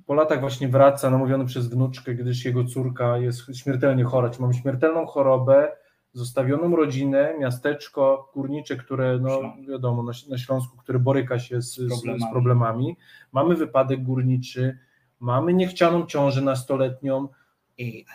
po 0.06 0.14
latach 0.14 0.40
właśnie 0.40 0.68
wraca, 0.68 1.10
namówiony 1.10 1.44
przez 1.44 1.68
wnuczkę, 1.68 2.14
gdyż 2.14 2.44
jego 2.44 2.64
córka 2.64 3.18
jest 3.18 3.56
śmiertelnie 3.56 4.04
chora. 4.04 4.30
Czyli 4.30 4.42
mamy 4.42 4.54
śmiertelną 4.54 5.06
chorobę, 5.06 5.72
zostawioną 6.12 6.76
rodzinę, 6.76 7.34
miasteczko 7.40 8.30
górnicze, 8.34 8.76
które, 8.76 9.18
no 9.22 9.40
wiadomo, 9.68 10.02
na, 10.02 10.12
na 10.30 10.38
Śląsku, 10.38 10.76
które 10.76 10.98
boryka 10.98 11.38
się 11.38 11.62
z, 11.62 11.74
z, 11.74 12.02
z 12.02 12.30
problemami. 12.32 12.96
Mamy 13.32 13.56
wypadek 13.56 14.02
górniczy, 14.02 14.78
mamy 15.22 15.54
niechcianą 15.54 16.06
ciążę 16.06 16.42
nastoletnią, 16.42 17.28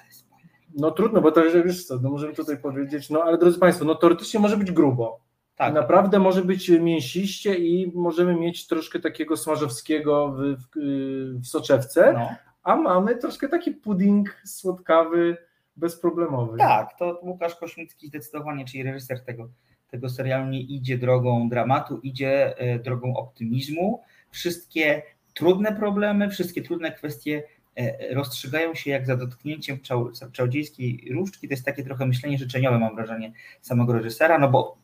spoiler. 0.09 0.47
No 0.75 0.91
trudno, 0.91 1.21
bo 1.21 1.31
to 1.31 1.41
wiesz 1.65 1.85
co, 1.85 1.99
no 1.99 2.09
możemy 2.09 2.33
tutaj 2.33 2.57
powiedzieć, 2.57 3.09
no 3.09 3.23
ale 3.23 3.37
drodzy 3.37 3.59
Państwo, 3.59 3.85
no 3.85 3.95
teoretycznie 3.95 4.39
może 4.39 4.57
być 4.57 4.71
grubo. 4.71 5.19
Tak, 5.55 5.73
Naprawdę 5.73 6.19
może 6.19 6.41
być 6.41 6.69
mięsiście 6.69 7.55
i 7.55 7.91
możemy 7.95 8.35
mieć 8.35 8.67
troszkę 8.67 8.99
takiego 8.99 9.37
smażowskiego 9.37 10.31
w, 10.31 10.41
w, 10.41 11.41
w 11.41 11.47
soczewce, 11.47 12.13
no. 12.13 12.29
a 12.63 12.75
mamy 12.75 13.15
troszkę 13.15 13.49
taki 13.49 13.71
pudding 13.71 14.41
słodkawy, 14.45 15.37
bezproblemowy. 15.75 16.57
tak, 16.57 16.97
to 16.97 17.19
Łukasz 17.23 17.55
Kośmicki 17.55 18.07
zdecydowanie, 18.07 18.65
czyli 18.65 18.83
reżyser 18.83 19.25
tego, 19.25 19.49
tego 19.87 20.09
serialu, 20.09 20.49
nie 20.49 20.61
idzie 20.61 20.97
drogą 20.97 21.49
dramatu, 21.49 21.99
idzie 22.03 22.57
e, 22.57 22.79
drogą 22.79 23.15
optymizmu. 23.15 24.01
Wszystkie 24.31 25.01
trudne 25.37 25.75
problemy, 25.75 26.29
wszystkie 26.29 26.61
trudne 26.61 26.91
kwestie 26.91 27.43
e, 27.75 28.13
rozstrzygają 28.13 28.75
się 28.75 28.91
jak 28.91 29.05
za 29.05 29.17
dotknięciem 29.17 29.79
czał, 29.79 30.11
czarodziejskiej 30.31 31.07
różdżki. 31.11 31.47
To 31.47 31.53
jest 31.53 31.65
takie 31.65 31.83
trochę 31.83 32.05
myślenie 32.05 32.37
życzeniowe, 32.37 32.79
mam 32.79 32.95
wrażenie, 32.95 33.33
samego 33.61 33.93
reżysera, 33.93 34.39
no 34.39 34.49
bo 34.49 34.77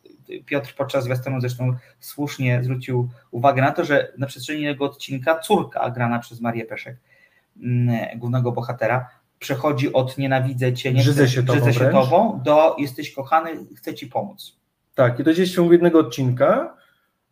Piotr 0.45 0.75
podczas 0.75 1.03
zwiastunu 1.03 1.41
zresztą 1.41 1.75
słusznie 1.99 2.63
zwrócił 2.63 3.09
uwagę 3.31 3.61
na 3.61 3.71
to, 3.71 3.85
że 3.85 4.13
na 4.17 4.27
przestrzeni 4.27 4.65
tego 4.65 4.85
odcinka 4.85 5.39
córka 5.39 5.89
grana 5.89 6.19
przez 6.19 6.41
Marię 6.41 6.65
Peszek, 6.65 6.97
mm, 7.63 8.19
głównego 8.19 8.51
bohatera, 8.51 9.09
przechodzi 9.39 9.93
od 9.93 10.17
nienawidzę 10.17 10.73
cię, 10.73 10.93
nie 10.93 11.01
Brzydzę 11.01 11.29
się 11.29 11.43
tobą 11.43 11.59
brzydzę 11.59 11.73
się 11.73 11.79
wręcz. 11.79 11.93
tobą 11.93 12.41
do 12.43 12.75
jesteś 12.79 13.13
kochany, 13.13 13.49
chcę 13.77 13.93
ci 13.93 14.07
pomóc. 14.07 14.57
Tak, 14.95 15.19
i 15.19 15.23
to 15.23 15.33
się 15.33 15.45
w 15.45 15.51
ciągu 15.51 15.73
jednego 15.73 15.99
odcinka. 15.99 16.82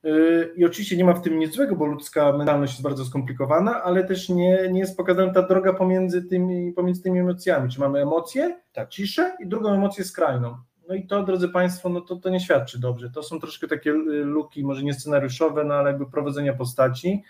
Yy, 0.04 0.54
I 0.56 0.66
oczywiście 0.66 0.98
nie 0.98 1.06
ma 1.06 1.14
w 1.14 1.22
tym 1.22 1.40
nic 1.40 1.56
złego, 1.56 1.76
bo 1.76 1.86
ludzka 1.86 2.38
mentalność 2.38 2.74
jest 2.74 2.84
bardzo 2.84 3.06
skomplikowana, 3.06 3.84
ale 3.84 4.04
też 4.04 4.30
nie, 4.30 4.70
nie 4.72 4.80
jest 4.80 4.98
pokazana 4.98 5.34
ta 5.34 5.42
droga 5.42 5.74
pomiędzy 5.74 6.24
tymi, 6.24 6.74
pomiędzy 6.74 7.04
tymi 7.04 7.20
emocjami. 7.20 7.70
Czy 7.70 7.80
mamy 7.80 8.02
emocje, 8.02 8.60
Tak. 8.74 8.90
ciszę 8.90 9.38
i 9.40 9.48
drugą 9.48 9.74
emocję 9.74 10.04
skrajną. 10.04 10.58
No 10.90 10.96
i 10.96 11.08
to, 11.08 11.24
drodzy 11.24 11.50
Państwo, 11.50 11.90
no 11.90 12.02
to, 12.02 12.16
to 12.16 12.30
nie 12.30 12.40
świadczy 12.40 12.80
dobrze. 12.80 13.10
To 13.10 13.24
są 13.24 13.40
troszkę 13.40 13.68
takie 13.68 13.90
y, 13.92 14.24
luki, 14.24 14.64
może 14.64 14.84
nie 14.84 14.94
scenariuszowe, 14.94 15.64
no 15.64 15.74
ale 15.74 15.90
jakby 15.90 16.06
prowadzenia 16.06 16.54
postaci. 16.54 17.24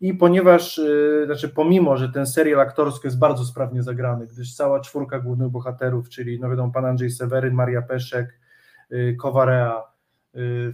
I 0.00 0.14
ponieważ, 0.14 0.78
y, 0.78 1.22
znaczy 1.26 1.48
pomimo, 1.48 1.96
że 1.96 2.08
ten 2.08 2.26
serial 2.26 2.60
aktorsko 2.60 3.08
jest 3.08 3.18
bardzo 3.18 3.44
sprawnie 3.44 3.82
zagrany, 3.82 4.26
gdyż 4.26 4.54
cała 4.54 4.80
czwórka 4.80 5.18
głównych 5.18 5.48
bohaterów, 5.48 6.08
czyli 6.08 6.40
no 6.40 6.50
wiadomo, 6.50 6.72
pan 6.72 6.84
Andrzej 6.84 7.10
Seweryn, 7.10 7.54
Maria 7.54 7.82
Peszek, 7.82 8.40
y, 8.92 9.16
Kowarea 9.20 9.78
y, 9.78 9.95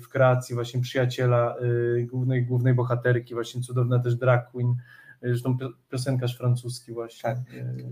w 0.02 0.08
kreacji 0.08 0.54
właśnie 0.54 0.80
przyjaciela 0.80 1.56
y, 1.98 2.06
głównej, 2.10 2.44
głównej 2.46 2.74
bohaterki, 2.74 3.34
właśnie 3.34 3.60
cudowna 3.62 3.98
też 3.98 4.16
drag 4.16 4.50
queen, 4.50 4.70
y, 4.70 4.76
zresztą 5.22 5.56
pio- 5.60 5.72
piosenkarz 5.90 6.38
francuski 6.38 6.92
właśnie. 6.92 7.22
Tak. 7.22 7.38
Y, 7.54 7.86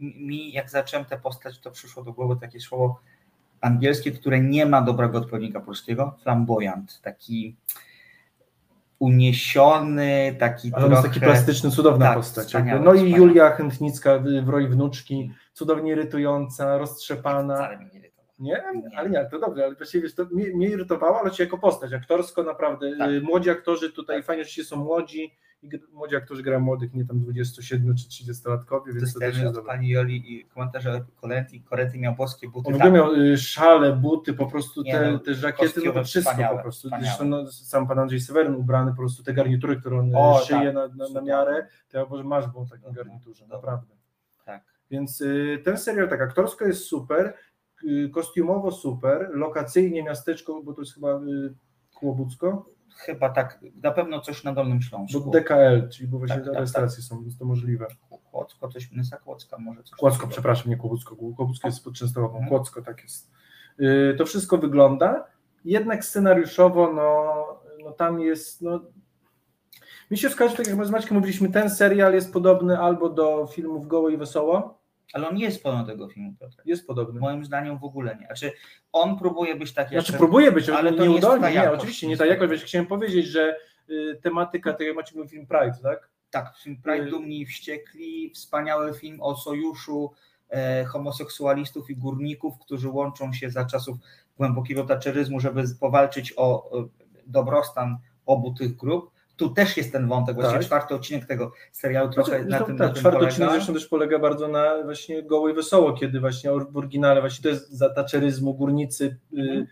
Mi, 0.00 0.52
jak 0.52 0.70
zacząłem 0.70 1.06
tę 1.06 1.18
postać, 1.18 1.58
to 1.60 1.70
przyszło 1.70 2.04
do 2.04 2.12
głowy 2.12 2.36
takie 2.40 2.60
słowo 2.60 3.00
angielskie, 3.60 4.12
które 4.12 4.40
nie 4.40 4.66
ma 4.66 4.82
dobrego 4.82 5.18
odpowiednika 5.18 5.60
polskiego, 5.60 6.16
flamboyant, 6.22 7.00
taki 7.00 7.56
uniesiony, 8.98 10.36
taki 10.38 10.74
Ale 10.74 10.86
trochę... 10.88 11.08
taki 11.08 11.20
plastyczny, 11.20 11.70
cudowna 11.70 12.06
Tak, 12.06 12.16
postać. 12.16 12.52
No 12.54 12.60
i 12.60 12.62
wspaniały. 12.62 13.08
Julia 13.10 13.50
Chętnicka 13.50 14.18
w 14.42 14.48
roli 14.48 14.68
wnuczki, 14.68 15.32
cudownie 15.52 15.92
irytująca, 15.92 16.78
roztrzepana. 16.78 17.54
Wcale 17.54 17.78
mnie 17.78 18.00
nie. 18.00 18.07
Nie? 18.38 18.62
Ale 18.96 19.10
nie, 19.10 19.26
to 19.30 19.38
dobrze, 19.38 19.64
ale 19.64 19.74
właściwie 19.74 20.02
wiesz, 20.02 20.14
to 20.14 20.24
mnie, 20.24 20.46
mnie 20.54 20.68
irytowało, 20.68 21.20
ale 21.20 21.30
cię 21.30 21.44
jako 21.44 21.58
postać, 21.58 21.92
aktorsko 21.92 22.42
naprawdę, 22.42 22.96
Tak. 22.98 23.10
y, 23.10 23.20
młodzi 23.20 23.50
aktorzy 23.50 23.92
tutaj, 23.92 24.16
Tak. 24.16 24.26
fajnie, 24.26 24.44
że 24.44 24.50
ci 24.50 24.64
są 24.64 24.76
młodzi, 24.76 25.34
i 25.62 25.70
młodzi 25.92 26.16
aktorzy 26.16 26.42
grają 26.42 26.60
młodych, 26.60 26.94
nie 26.94 27.04
tam 27.04 27.20
27 27.20 27.94
czy 27.96 28.08
30-latkowie, 28.08 28.94
więc 28.94 29.14
to 29.14 29.20
też 29.20 29.38
jest 29.38 29.54
dobre. 29.54 29.72
pani 29.72 29.88
Joli 29.88 30.32
i 30.32 30.44
komentarze 30.44 31.04
Korenty, 31.20 31.60
Korenty 31.60 31.98
miał 31.98 32.14
boskie 32.14 32.48
buty. 32.48 32.72
On 32.72 32.78
tak. 32.78 32.92
miał 32.92 33.14
y, 33.14 33.38
szale, 33.38 33.92
buty, 33.92 34.34
po 34.34 34.46
prostu 34.46 34.82
Nie, 34.82 34.92
te, 34.92 35.12
no, 35.12 35.18
te 35.18 35.34
żakiety, 35.34 35.80
no 35.84 35.92
to 35.92 36.04
wszystko 36.04 36.34
po 36.56 36.58
prostu. 36.62 36.88
Zresztą 36.88 37.24
no, 37.24 37.46
sam 37.52 37.88
pan 37.88 37.98
Andrzej 37.98 38.20
Seweryn 38.20 38.54
ubrany, 38.54 38.90
po 38.90 38.96
prostu 38.96 39.22
te 39.22 39.32
garnitury, 39.32 39.76
które 39.76 39.98
on 39.98 40.12
O, 40.14 40.36
o, 40.36 40.40
szyje 40.44 40.72
tak. 40.72 40.74
na, 40.74 40.88
na, 41.04 41.08
na 41.14 41.20
miarę, 41.20 41.66
to 41.88 41.98
ja 41.98 42.06
może 42.10 42.24
masz 42.24 42.44
w 42.46 42.70
takim 42.70 42.92
garniturze, 42.92 43.46
naprawdę. 43.46 43.94
Tak. 44.44 44.62
Więc 44.90 45.20
y, 45.20 45.60
ten 45.64 45.78
serial 45.78 46.08
tak 46.08 46.20
aktorsko 46.20 46.64
jest 46.64 46.84
super, 46.84 47.26
y, 47.26 47.32
kostiumowo 48.12 48.70
super, 48.72 49.30
lokacyjnie 49.32 50.02
miasteczko, 50.02 50.62
bo 50.62 50.72
to 50.72 50.80
jest 50.80 50.94
chyba 50.94 51.08
y, 51.14 51.54
Kłobucko, 51.94 52.66
Chyba 52.98 53.28
tak, 53.30 53.60
na 53.82 53.90
pewno 53.90 54.20
coś 54.20 54.44
na 54.44 54.52
Dolnym 54.52 54.82
Śląsku. 54.82 55.20
bo 55.20 55.30
DKL, 55.30 55.88
czyli 55.92 56.08
bo 56.08 56.18
właśnie 56.18 56.36
Tak, 56.36 56.44
te 56.44 56.50
tak, 56.50 56.54
rejestracje 56.58 57.02
są, 57.02 57.20
więc 57.22 57.38
to 57.38 57.44
możliwe. 57.44 57.86
Kłodzko, 58.30 58.68
coś 58.68 58.92
Nysa 58.92 59.16
Kłodzka 59.16 59.58
może 59.58 59.82
coś 59.82 59.98
Kłodzko, 59.98 60.18
takiego. 60.20 60.32
przepraszam, 60.32 60.70
nie 60.70 60.76
Kłobucko, 60.76 61.16
Kłobucko 61.16 61.68
jest 61.68 61.84
pod 61.84 61.94
Częstochową, 61.94 62.34
Mhm. 62.34 62.48
Kłodzko 62.48 62.82
tak 62.82 63.02
jest. 63.02 63.30
Y, 63.80 64.14
To 64.18 64.26
wszystko 64.26 64.58
wygląda, 64.58 65.24
jednak 65.64 66.04
scenariuszowo, 66.04 66.92
no, 66.92 67.34
no 67.84 67.92
tam 67.92 68.20
jest, 68.20 68.62
no, 68.62 68.80
mi 70.10 70.18
się 70.18 70.30
skojarzy, 70.30 70.56
tak 70.56 70.66
jak 70.66 70.86
z 70.86 70.90
Maćkiem 70.90 71.16
mówiliśmy, 71.16 71.48
ten 71.50 71.70
serial 71.70 72.14
jest 72.14 72.32
podobny 72.32 72.78
albo 72.78 73.08
do 73.08 73.46
filmów 73.46 73.86
Goło 73.86 74.08
i 74.08 74.16
Wesoło, 74.16 74.77
Ale 75.12 75.28
on 75.28 75.34
nie 75.34 75.44
jest 75.44 75.62
pełen 75.62 75.86
tego 75.86 76.08
filmu, 76.08 76.34
Piotr. 76.40 76.56
jest 76.64 76.86
podobny. 76.86 77.20
Moim 77.20 77.44
zdaniem 77.44 77.78
w 77.78 77.84
ogóle 77.84 78.16
nie. 78.20 78.26
Znaczy, 78.26 78.52
on 78.92 79.18
próbuje 79.18 79.56
być 79.56 79.72
tak 79.72 79.92
jak. 79.92 80.02
Znaczy 80.02 80.18
próbuje 80.18 80.52
być, 80.52 80.68
ale 80.68 80.92
to 80.92 81.06
nieudolnie, 81.06 81.50
nie, 81.50 81.72
oczywiście 81.72 82.08
nie 82.08 82.16
ta 82.16 82.26
jakość, 82.26 82.50
wiesz, 82.50 82.64
chciałem 82.64 82.86
powiedzieć, 82.86 83.26
że 83.26 83.56
y, 83.90 84.20
tematyka, 84.22 84.72
tak 84.72 84.86
jak 84.86 84.96
macie 84.96 85.14
mówił 85.14 85.28
film 85.30 85.46
Pride, 85.46 85.78
tak? 85.82 86.08
Tak, 86.30 86.54
film 86.62 86.82
Pride 86.82 87.06
Y- 87.06 87.10
Dumni 87.10 87.40
i 87.40 87.46
Wściekli, 87.46 88.30
wspaniały 88.34 88.94
film 88.94 89.20
o 89.20 89.36
sojuszu 89.36 90.12
e, 90.48 90.84
homoseksualistów 90.84 91.90
i 91.90 91.96
górników, 91.96 92.58
którzy 92.58 92.88
łączą 92.88 93.32
się 93.32 93.50
za 93.50 93.64
czasów 93.64 93.96
głębokiego 94.36 94.84
taczeryzmu, 94.84 95.40
żeby 95.40 95.64
powalczyć 95.80 96.34
o 96.36 96.78
e, 96.80 96.88
dobrostan 97.26 97.98
obu 98.26 98.54
tych 98.54 98.76
grup. 98.76 99.10
Tu 99.38 99.50
też 99.50 99.76
jest 99.76 99.92
ten 99.92 100.08
wątek, 100.08 100.34
właściwie 100.34 100.58
Tak. 100.58 100.66
czwarty 100.66 100.94
odcinek 100.94 101.26
tego 101.26 101.52
serialu 101.72 102.10
trochę 102.12 102.30
Znaczy, 102.30 102.44
na 102.44 102.50
zresztą 102.50 102.66
tym, 102.66 102.76
tak, 102.78 102.88
na 102.88 102.92
tym 102.94 103.00
czwarty 103.00 103.16
polega. 103.18 103.30
odcinek 103.32 103.50
zresztą 103.50 103.72
też 103.74 103.86
polega 103.86 104.18
bardzo 104.18 104.48
na 104.48 104.82
właśnie 104.84 105.22
Goło 105.22 105.48
i 105.48 105.54
Wesoło, 105.54 105.92
kiedy 105.92 106.20
właśnie 106.20 106.50
w 106.70 106.76
oryginale 106.76 107.20
właśnie 107.20 107.42
to 107.42 107.48
jest 107.48 107.70
za 107.72 107.90
taczeryzmu, 107.90 108.54
górnicy 108.54 109.04
y, 109.32 109.40
Mhm. 109.40 109.66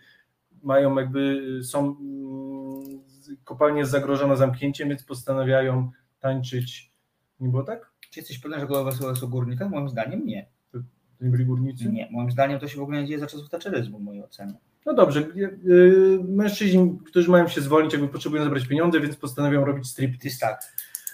mają 0.63 0.95
jakby, 0.99 1.19
y, 1.59 1.63
są, 1.63 1.79
mm, 1.99 3.01
kopalnia 3.43 3.79
jest 3.79 3.91
zagrożona 3.91 4.35
zamknięciem, 4.35 4.89
więc 4.89 5.03
postanawiają 5.03 5.91
tańczyć. 6.19 6.91
Nie 7.39 7.49
było 7.49 7.63
tak? 7.63 7.91
Czy 8.11 8.19
jesteś 8.19 8.39
pewien, 8.39 8.59
że 8.59 8.67
Goła 8.67 8.83
Wesołe 8.83 9.15
są 9.15 9.27
górnika? 9.27 9.69
Moim 9.69 9.89
zdaniem 9.89 10.25
nie. 10.25 10.47
To 10.71 10.77
nie 11.21 11.29
byli 11.29 11.45
górnicy? 11.45 11.89
Nie, 11.91 12.07
moim 12.11 12.31
zdaniem 12.31 12.59
to 12.59 12.67
się 12.67 12.79
w 12.79 12.83
ogóle 12.83 13.01
nie 13.01 13.07
dzieje 13.07 13.19
za 13.19 13.27
czasów 13.27 13.49
taczeryzmu, 13.49 13.99
w 13.99 14.01
mojej 14.01 14.23
ocenie. 14.23 14.53
No 14.87 14.93
dobrze, 14.93 15.19
y, 15.19 15.59
y, 15.71 16.19
mężczyźni, 16.27 16.99
którzy 17.05 17.31
mają 17.31 17.47
się 17.47 17.61
zwolnić, 17.61 17.93
jakby 17.93 18.07
potrzebują 18.07 18.43
zabrać 18.43 18.67
pieniądze, 18.67 18.99
więc 18.99 19.15
postanawiają 19.15 19.65
robić 19.65 19.87
striptease. 19.87 20.39
Tak. 20.39 20.61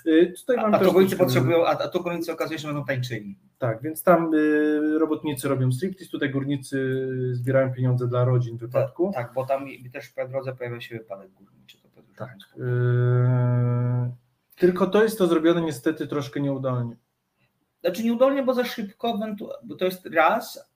Y, 0.05 0.33
Tutaj 0.39 0.57
A, 0.57 0.67
a 0.67 0.79
to 0.79 0.91
górnicy 0.91 1.17
potrzebują, 1.17 1.65
a, 1.65 1.69
a 1.69 1.87
tu 1.87 2.03
górnicy 2.03 2.31
okazuje 2.31 2.59
się, 2.59 2.61
że 2.61 2.67
będą 2.67 2.85
tańczyli. 2.85 3.37
Tak, 3.57 3.81
więc 3.81 4.03
tam 4.03 4.33
y, 4.33 4.99
robotnicy 4.99 5.47
robią 5.47 5.71
striptease, 5.71 6.11
tutaj 6.11 6.29
górnicy 6.29 7.07
zbierają 7.31 7.73
pieniądze 7.73 8.07
dla 8.07 8.25
rodzin 8.25 8.57
w 8.57 8.59
wypadku. 8.59 9.11
Tak, 9.13 9.33
bo 9.33 9.45
tam 9.45 9.65
też 9.93 10.09
po 10.09 10.27
drodze 10.27 10.55
pojawia 10.55 10.81
się 10.81 10.97
wypadek 10.97 11.31
górniczy. 11.31 11.77
To 11.81 11.89
Tak. 12.17 12.37
Yy, 12.57 12.65
tylko 14.55 14.87
to 14.87 15.03
jest 15.03 15.17
to 15.17 15.27
zrobione 15.27 15.61
niestety 15.61 16.07
troszkę 16.07 16.39
nieudolnie. 16.39 16.95
Znaczy 17.81 18.03
nieudolnie, 18.03 18.43
bo 18.43 18.53
za 18.53 18.65
szybko, 18.65 19.19
bo 19.63 19.75
to 19.75 19.85
jest 19.85 20.05
raz, 20.05 20.73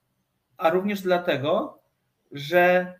a 0.56 0.70
również 0.70 1.02
dlatego, 1.02 1.77
że 2.32 2.92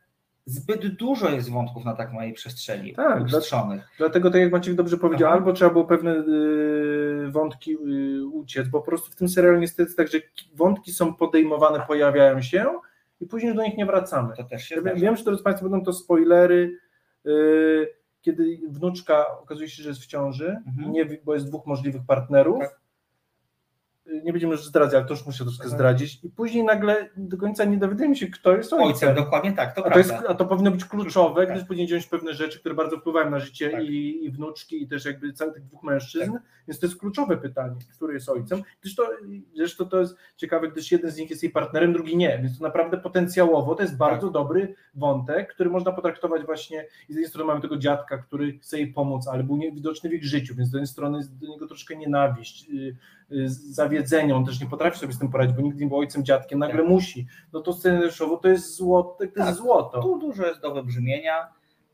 zbyt 0.47 0.87
dużo 0.97 1.31
jest 1.31 1.51
wątków 1.51 1.85
na 1.85 1.95
tak 1.97 2.13
małej 2.13 2.33
przestrzeni 2.33 2.95
Tak, 2.95 3.25
ustrzonych. 3.25 3.89
Dlatego, 3.99 4.31
tak 4.31 4.41
jak 4.41 4.53
Maciek 4.53 4.75
dobrze 4.75 4.97
powiedział, 4.99 5.29
Aha. 5.29 5.37
albo 5.39 5.53
trzeba 5.53 5.71
było 5.71 5.85
pewne 5.85 6.15
y, 6.17 7.31
wątki 7.31 7.73
y, 7.75 8.27
uciec, 8.27 8.69
bo 8.69 8.81
po 8.81 8.87
prostu 8.87 9.11
w 9.13 9.17
tym 9.17 9.29
serialu 9.29 9.59
niestety 9.59 9.95
tak, 9.95 10.09
że 10.09 10.19
wątki 10.55 10.93
są 10.93 11.15
podejmowane, 11.15 11.81
pojawiają 11.87 12.43
się 12.43 12.65
i 13.21 13.27
później 13.27 13.55
do 13.55 13.63
nich 13.63 13.77
nie 13.77 13.87
wracamy. 13.87 14.37
To 14.37 14.45
też 14.45 14.63
się 14.65 14.75
Ja 14.85 14.95
wiem, 14.95 15.17
że 15.17 15.25
drodzy 15.25 15.43
Państwo 15.43 15.69
będą 15.69 15.85
to 15.85 15.93
spoilery, 15.93 16.79
y, 17.27 17.89
kiedy 18.21 18.59
wnuczka 18.69 19.39
okazuje 19.43 19.69
się, 19.69 19.83
że 19.83 19.89
jest 19.89 20.03
w 20.03 20.07
ciąży, 20.07 20.57
Mhm. 20.67 20.93
nie, 20.93 21.07
bo 21.25 21.35
jest 21.35 21.47
dwóch 21.47 21.67
możliwych 21.67 22.03
partnerów. 22.07 22.59
Tak. 22.61 22.81
Nie 24.25 24.33
będziemy 24.33 24.53
już 24.53 24.65
zdradzać, 24.67 24.95
ale 24.95 25.05
to 25.05 25.15
już 25.15 25.27
muszę 25.27 25.45
troszkę 25.45 25.65
Mhm. 25.65 25.79
zdradzić. 25.79 26.25
I 26.25 26.31
później 26.31 26.65
nagle 26.65 27.09
do 27.17 27.37
końca 27.37 27.65
nie 27.65 27.77
dowiadujemy 27.77 28.17
się, 28.17 28.27
kto 28.27 28.57
jest 28.57 28.73
Ojcem, 28.73 28.89
ojcem. 28.89 29.15
dokładnie 29.15 29.53
tak, 29.53 29.75
to 29.75 29.87
A 29.87 29.91
to, 29.91 29.99
jest, 29.99 30.11
prawda. 30.11 30.29
a 30.29 30.35
to 30.35 30.45
powinno 30.47 30.71
być 30.71 30.85
kluczowe, 30.85 31.47
Tak. 31.47 31.55
gdyż 31.57 31.69
później 31.69 31.87
dzieją 31.87 32.01
się 32.01 32.09
pewne 32.09 32.35
rzeczy, 32.35 32.61
które 32.61 32.75
bardzo 32.75 32.97
wpływają 32.97 33.31
na 33.31 33.39
życie 33.39 33.71
Tak. 33.71 33.85
i, 33.85 34.25
i 34.25 34.31
wnuczki, 34.31 34.83
i 34.83 34.89
też 34.89 35.05
jakby 35.05 35.33
całych 35.33 35.55
tych 35.55 35.65
dwóch 35.65 35.83
mężczyzn, 35.83 36.33
więc 36.69 36.81
to 36.81 36.87
jest 36.87 36.99
kluczowe 37.01 37.37
pytanie, 37.37 37.77
który 37.97 38.15
jest 38.15 38.29
ojcem. 38.29 38.63
Gdyż 38.81 38.95
to, 38.95 39.11
zresztą 39.57 39.85
to 39.89 40.01
jest 40.01 40.17
ciekawe, 40.37 40.69
gdyż 40.69 40.93
jeden 40.93 41.11
z 41.11 41.17
nich 41.17 41.31
jest 41.31 41.43
jej 41.43 41.53
partnerem, 41.53 41.93
drugi 41.93 42.17
nie, 42.17 42.39
więc 42.43 42.59
to 42.59 42.65
naprawdę 42.65 42.99
potencjałowo 42.99 43.75
to 43.75 43.83
jest 43.83 43.97
bardzo 43.97 44.27
Tak. 44.27 44.35
dobry 44.35 44.75
wątek, 44.95 45.55
który 45.55 45.71
można 45.71 45.93
potraktować 45.93 46.43
właśnie, 46.47 46.85
i 47.09 47.13
z 47.13 47.17
jednej 47.17 47.27
strony 47.29 47.47
mamy 47.47 47.61
tego 47.61 47.77
dziadka, 47.77 48.19
który 48.19 48.59
chce 48.59 48.79
jej 48.79 48.93
pomóc, 48.93 49.29
ale 49.29 49.45
był 49.45 49.57
niewidoczny 49.57 50.11
w 50.11 50.13
ich 50.13 50.25
życiu, 50.25 50.55
więc 50.55 50.71
z 50.71 50.73
jednej 50.73 50.87
strony 50.87 51.19
jest 51.19 51.39
do 51.39 51.47
niego 51.47 51.67
troszkę 51.67 51.97
nienawiść, 51.97 52.71
y, 52.71 52.97
zawiedzenia, 53.55 54.37
on 54.37 54.45
też 54.45 54.61
nie 54.61 54.67
potrafi 54.67 54.99
sobie 54.99 55.13
z 55.13 55.19
tym 55.19 55.31
poradzić, 55.31 55.57
bo 55.57 55.63
nigdy 55.63 55.81
nie 55.81 55.89
był 55.89 55.99
ojcem, 55.99 56.25
dziadkiem, 56.25 56.59
nagle 56.59 56.83
musi, 56.83 57.27
no 57.53 57.61
to 57.61 57.73
scenariuszowo 57.73 58.37
to 58.37 58.49
jest 58.49 58.77
złoto, 58.77 59.15
to 59.19 59.25
jest 59.25 59.37
Tak. 59.37 59.55
złoto. 59.55 60.03
Tu 60.03 60.19
dużo 60.19 60.47
jest 60.47 60.61
do 60.61 60.75
wybrzmienia. 60.75 61.49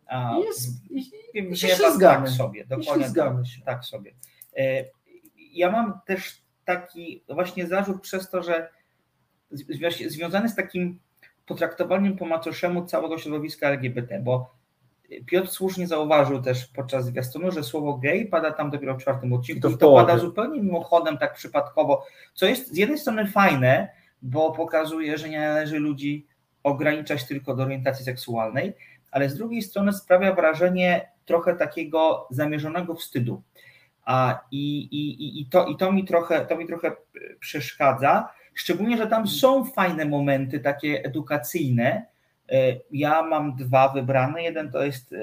A 0.06 0.36
Jest, 0.44 0.90
i, 0.90 0.98
i 0.98 1.56
się 1.56 1.66
wie 1.66 1.76
pan, 1.76 1.86
ślizgamy. 1.86 2.26
Tak 2.26 2.36
sobie, 2.36 2.64
dokładnie 2.64 3.10
tak, 3.14 3.46
się. 3.46 3.62
tak 3.62 3.84
sobie. 3.84 4.14
Ja 5.52 5.70
mam 5.70 6.00
też 6.06 6.42
taki 6.64 7.24
właśnie 7.28 7.66
zarzut 7.66 8.00
przez 8.02 8.30
to, 8.30 8.42
że 8.42 8.70
związany 10.06 10.48
z 10.48 10.54
takim 10.54 10.98
potraktowaniem 11.46 12.16
po 12.16 12.26
macoszemu 12.26 12.84
całego 12.86 13.18
środowiska 13.18 13.68
LGBT, 13.68 14.20
bo 14.20 14.53
Piotr 15.26 15.48
słusznie 15.48 15.86
zauważył 15.86 16.42
też 16.42 16.66
podczas 16.66 17.04
zwiastunu, 17.06 17.50
że 17.50 17.62
słowo 17.64 17.94
gay 17.94 18.26
pada 18.26 18.50
tam 18.52 18.70
dopiero 18.70 18.94
w 18.94 18.98
czwartym 18.98 19.32
odcinku 19.32 19.58
I 19.58 19.62
to 19.62 19.68
i 19.68 19.78
pada 20.06 20.18
zupełnie 20.18 20.60
mimochodem, 20.62 21.18
tak 21.18 21.34
przypadkowo, 21.34 22.06
co 22.34 22.46
jest 22.46 22.72
z 22.74 22.76
jednej 22.76 22.98
strony 22.98 23.26
fajne, 23.26 23.88
bo 24.22 24.52
pokazuje, 24.52 25.18
że 25.18 25.28
nie 25.28 25.40
należy 25.40 25.78
ludzi 25.78 26.26
ograniczać 26.62 27.24
tylko 27.26 27.54
do 27.56 27.62
orientacji 27.62 28.04
seksualnej, 28.04 28.72
ale 29.10 29.28
z 29.28 29.36
drugiej 29.36 29.62
strony 29.62 29.92
sprawia 29.92 30.34
wrażenie 30.34 31.08
trochę 31.24 31.54
takiego 31.56 32.26
zamierzonego 32.30 32.94
wstydu. 32.94 33.42
A, 34.04 34.40
i, 34.50 34.78
i, 34.82 35.40
i- 35.40 35.46
to, 35.46 35.66
I 35.66 35.76
to 35.76 35.92
mi 35.92 36.04
trochę, 36.04 36.46
to 36.46 36.56
mi 36.56 36.66
trochę 36.66 36.92
przeszkadza, 37.40 38.28
szczególnie, 38.54 38.96
że 38.96 39.06
tam 39.06 39.28
są 39.28 39.64
fajne 39.64 40.04
momenty 40.04 40.60
takie 40.60 41.04
edukacyjne. 41.04 42.06
E, 42.52 42.76
Ja 42.90 43.22
mam 43.22 43.56
dwa 43.56 43.88
wybrane. 43.88 44.42
Jeden 44.42 44.70
to 44.70 44.84
jest 44.84 45.12
e, 45.12 45.16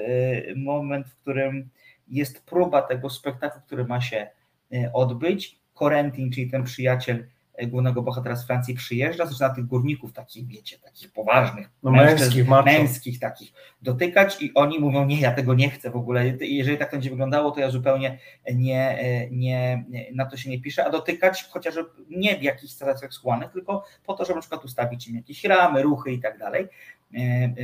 moment, 0.56 1.06
w 1.06 1.16
którym 1.16 1.68
jest 2.08 2.46
próba 2.46 2.82
tego 2.82 3.10
spektaklu, 3.10 3.60
który 3.66 3.84
ma 3.84 4.00
się 4.00 4.26
e, 4.72 4.92
odbyć. 4.92 5.62
Corentin, 5.74 6.32
czyli 6.32 6.50
ten 6.50 6.64
przyjaciel 6.64 7.26
głównego 7.66 8.02
bohatera 8.02 8.36
z 8.36 8.46
Francji 8.46 8.74
przyjeżdża, 8.74 9.26
zaczyna 9.26 9.50
tych 9.50 9.66
górników 9.66 10.12
takich, 10.12 10.46
wiecie, 10.46 10.78
takich 10.78 11.12
poważnych, 11.12 11.68
No 11.82 11.90
męskich, 11.90 12.48
męskich 12.64 13.18
takich 13.18 13.52
dotykać 13.82 14.42
i 14.42 14.54
oni 14.54 14.78
mówią, 14.78 15.04
nie, 15.04 15.20
ja 15.20 15.32
tego 15.32 15.54
nie 15.54 15.70
chcę 15.70 15.90
w 15.90 15.96
ogóle, 15.96 16.28
jeżeli 16.40 16.78
tak 16.78 16.90
będzie 16.90 17.10
wyglądało, 17.10 17.50
to 17.50 17.60
ja 17.60 17.70
zupełnie 17.70 18.18
nie, 18.54 18.98
nie, 19.30 19.84
nie 19.88 20.06
na 20.14 20.26
to 20.26 20.36
się 20.36 20.50
nie 20.50 20.60
piszę, 20.60 20.84
a 20.84 20.90
dotykać 20.90 21.44
chociażby 21.50 21.84
nie 22.10 22.38
w 22.38 22.42
jakichś 22.42 22.74
celach 22.74 22.98
seksualnych, 22.98 23.50
tylko 23.52 23.84
po 24.06 24.14
to, 24.14 24.24
żeby 24.24 24.34
na 24.34 24.40
przykład 24.40 24.64
ustawić 24.64 25.08
im 25.08 25.16
jakieś 25.16 25.44
ramy, 25.44 25.82
ruchy 25.82 26.12
i 26.12 26.20
tak 26.20 26.38
dalej. 26.38 26.68
E, 27.14 27.18
e, 27.18 27.54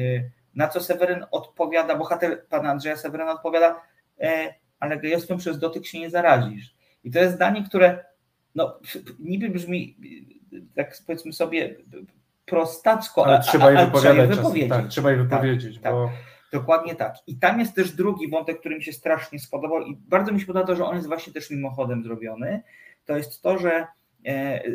Na 0.55 0.69
co 0.69 0.81
Seweryn 0.81 1.25
odpowiada, 1.31 1.97
bohater 1.97 2.47
pana 2.47 2.71
Andrzeja 2.71 2.97
Seweryna 2.97 3.33
odpowiada, 3.33 3.81
e, 4.21 4.55
ale 4.81 4.97
gejostwem 4.99 5.38
przez 5.38 5.59
dotyk 5.59 5.87
się 5.87 5.99
nie 6.00 6.11
zarazisz. 6.11 6.75
I 7.05 7.11
to 7.11 7.19
jest 7.19 7.35
zdanie, 7.35 7.64
które 7.64 8.05
no, 8.55 8.78
niby 9.19 9.49
brzmi, 9.49 9.97
tak 10.75 10.99
powiedzmy 11.07 11.33
sobie, 11.33 11.76
prostacko, 12.47 13.26
Ale 13.26 13.40
trzeba 13.40 13.71
je 13.71 13.76
czasem. 13.93 14.28
wypowiedzieć. 14.28 14.69
Tak, 14.69 14.88
trzeba 14.88 15.11
je 15.11 15.17
Tak, 15.19 15.28
wypowiedzieć, 15.28 15.78
tak. 15.81 15.93
bo 15.93 16.11
Dokładnie 16.52 16.95
tak. 16.95 17.14
I 17.26 17.37
tam 17.37 17.61
jest 17.61 17.75
też 17.75 17.93
drugi 17.93 18.31
wątek, 18.31 18.61
który 18.61 18.76
mi 18.76 18.83
się 18.83 18.93
strasznie 18.93 19.38
spodobał 19.38 19.83
i 19.83 19.97
bardzo 19.97 20.33
mi 20.33 20.40
się 20.40 20.47
podoba 20.47 20.67
to, 20.67 20.76
że 20.76 20.85
on 20.85 20.97
jest 20.97 21.09
właśnie 21.09 21.33
też 21.33 21.50
mimochodem 21.50 22.02
zrobiony. 22.05 22.62
To 23.07 23.17
jest 23.17 23.43
to, 23.43 23.59
że 23.59 23.87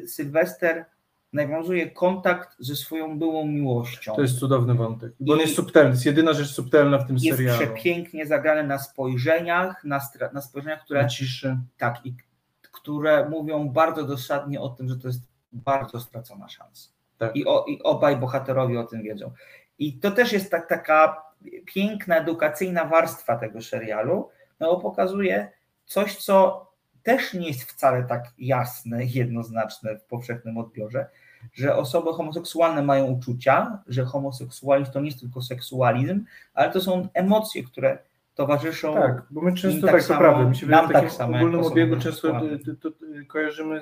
Sylwester 0.08 0.86
nawiązuje 1.34 1.92
kontakt 1.92 2.56
ze 2.60 2.76
swoją 2.76 3.20
byłą 3.20 3.46
miłością. 3.48 4.16
to 4.16 4.22
jest 4.22 4.40
cudowny 4.40 4.74
wątek. 4.74 5.12
Bo 5.20 5.34
on 5.34 5.40
I- 5.40 5.42
jest 5.42 5.56
subtelny, 5.56 5.90
to 5.90 5.94
jest 5.94 6.06
jedyna 6.06 6.34
rzecz 6.34 6.48
subtelna 6.48 6.98
w 6.98 7.08
tym 7.08 7.16
jest 7.22 7.38
serialu. 7.38 7.60
przepięknie 7.60 8.26
zagrany 8.26 8.64
na 8.68 8.78
spojrzeniach, 8.80 9.84
na, 9.84 10.00
na 10.34 10.42
spojrzeniach, 10.42 10.84
które 10.86 11.02
Na 11.04 11.10
ciszy. 11.10 11.58
tak, 11.78 12.06
i 12.06 12.16
które 12.62 13.30
mówią 13.30 13.70
bardzo 13.70 14.04
dosadnie 14.04 14.62
o 14.62 14.70
tym, 14.70 14.90
że 14.90 14.96
to 14.98 15.08
jest 15.08 15.22
bardzo 15.54 16.00
stracona 16.00 16.50
szansa. 16.50 16.90
Tak. 17.18 17.36
I, 17.36 17.46
o, 17.46 17.66
I 17.68 17.84
obaj 17.84 18.18
bohaterowie 18.18 18.80
o 18.80 18.84
tym 18.84 19.02
wiedzą. 19.04 19.32
I 19.80 20.00
to 20.00 20.12
też 20.12 20.34
jest 20.34 20.52
tak, 20.52 20.70
taka 20.70 21.24
piękna, 21.66 22.18
edukacyjna 22.18 22.86
warstwa 22.86 23.36
tego 23.36 23.62
serialu, 23.62 24.30
no 24.60 24.68
bo 24.76 24.80
pokazuje 24.82 25.52
coś, 25.86 26.16
co 26.18 26.68
też 27.04 27.34
nie 27.34 27.48
jest 27.48 27.64
wcale 27.64 28.04
tak 28.04 28.24
jasne, 28.38 29.06
jednoznaczne 29.06 29.98
w 29.98 30.04
powszechnym 30.04 30.58
odbiorze, 30.58 31.06
że 31.54 31.76
osoby 31.76 32.14
homoseksualne 32.14 32.84
mają 32.84 33.06
uczucia, 33.06 33.80
że 33.88 34.06
homoseksualizm 34.06 34.92
to 34.92 35.00
nie 35.00 35.06
jest 35.08 35.20
tylko 35.20 35.42
seksualizm, 35.42 36.26
ale 36.54 36.72
to 36.72 36.82
są 36.82 37.08
emocje, 37.14 37.64
które 37.64 37.98
towarzyszą 38.36 38.94
Tak, 38.94 39.24
bo 39.32 39.42
my 39.42 39.54
często 39.54 39.88
tak, 39.88 39.92
tak 39.96 40.02
to 40.02 40.08
samo, 40.08 40.20
prawda, 40.20 40.50
my 40.50 40.56
się 40.56 40.68
nam 40.68 40.90
w 40.90 40.92
takim 40.92 41.10
tak 41.10 41.18
samo, 41.18 41.38
ogólnym 41.38 41.62
obiegu 41.62 41.98
często 41.98 42.46
y, 42.46 42.60
to, 42.60 42.92
to, 42.92 43.06
y, 43.06 43.26
kojarzymy 43.26 43.82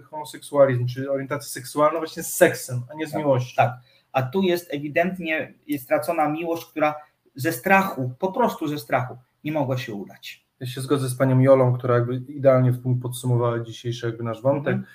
y, 0.00 0.02
homoseksualizm, 0.02 0.86
czy 0.86 1.10
orientację 1.10 1.50
seksualną 1.50 1.98
właśnie 1.98 2.22
z 2.22 2.34
seksem, 2.34 2.82
a 2.92 2.94
nie 2.94 3.06
z 3.06 3.10
Tak, 3.10 3.18
miłością. 3.20 3.62
tak. 3.62 3.72
A 4.12 4.22
tu 4.22 4.42
jest 4.42 4.74
ewidentnie 4.74 5.52
jest 5.66 5.84
stracona 5.84 6.28
miłość, 6.28 6.64
która 6.66 6.94
ze 7.34 7.52
strachu, 7.52 8.12
po 8.18 8.32
prostu 8.32 8.68
ze 8.68 8.78
strachu, 8.78 9.16
nie 9.44 9.52
mogła 9.52 9.78
się 9.78 9.94
udać. 9.94 10.45
Ja 10.60 10.66
się 10.66 10.80
zgodzę 10.80 11.08
z 11.08 11.14
panią 11.14 11.40
Jolą, 11.40 11.72
która 11.72 11.94
jakby 11.94 12.14
idealnie 12.14 12.72
w 12.72 12.82
punkt 12.82 13.02
podsumowała 13.02 13.60
dzisiejszy 13.60 14.06
jakby 14.06 14.24
nasz 14.24 14.42
wątek. 14.42 14.74
Mhm. 14.74 14.86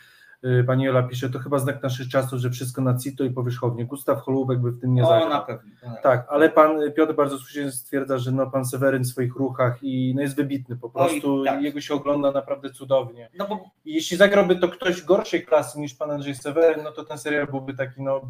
Y, 0.45 0.63
Pani 0.63 0.84
Jola 0.84 1.04
pisze, 1.04 1.30
to 1.30 1.39
chyba 1.39 1.60
znak 1.60 1.84
naszych 1.84 2.10
czasów, 2.10 2.39
że 2.39 2.50
wszystko 2.50 2.82
na 2.82 2.97
cito 2.97 3.24
i 3.24 3.30
powierzchownie. 3.32 3.86
Gustaw 3.86 4.21
Holubek 4.21 4.60
by 4.60 4.71
w 4.71 4.82
tym 4.82 4.93
nie 4.93 5.04
zagrał. 5.06 5.30
na 5.30 5.41
pewno. 5.41 5.71
Tak, 6.04 6.26
ale 6.30 6.50
pan 6.50 6.91
Piotr 6.95 7.13
bardzo 7.13 7.38
słusznie 7.38 7.71
stwierdza, 7.71 8.17
że 8.17 8.32
no, 8.32 8.52
pan 8.52 8.65
Seweryn 8.65 9.04
w 9.04 9.08
swoich 9.08 9.36
ruchach 9.36 9.80
i 9.82 10.13
no, 10.15 10.21
jest 10.21 10.36
wybitny 10.36 10.76
po 10.78 10.89
prostu. 10.89 11.43
tak. 11.45 11.62
Jego 11.62 11.82
się 11.82 11.93
ogląda 11.93 12.32
naprawdę 12.32 12.69
cudownie. 12.69 13.30
No 13.39 13.47
bo 13.47 13.60
jeśli 13.86 14.17
zagrałby 14.17 14.56
to 14.56 14.69
ktoś 14.69 15.02
gorszej 15.02 15.45
klasy 15.45 15.80
niż 15.80 15.95
pan 15.95 16.12
Andrzej 16.12 16.36
Seweryn, 16.36 16.84
no 16.84 16.91
to 16.91 17.06
ten 17.06 17.17
serial 17.17 17.47
byłby 17.47 17.74
taki 17.74 18.02
no 18.02 18.21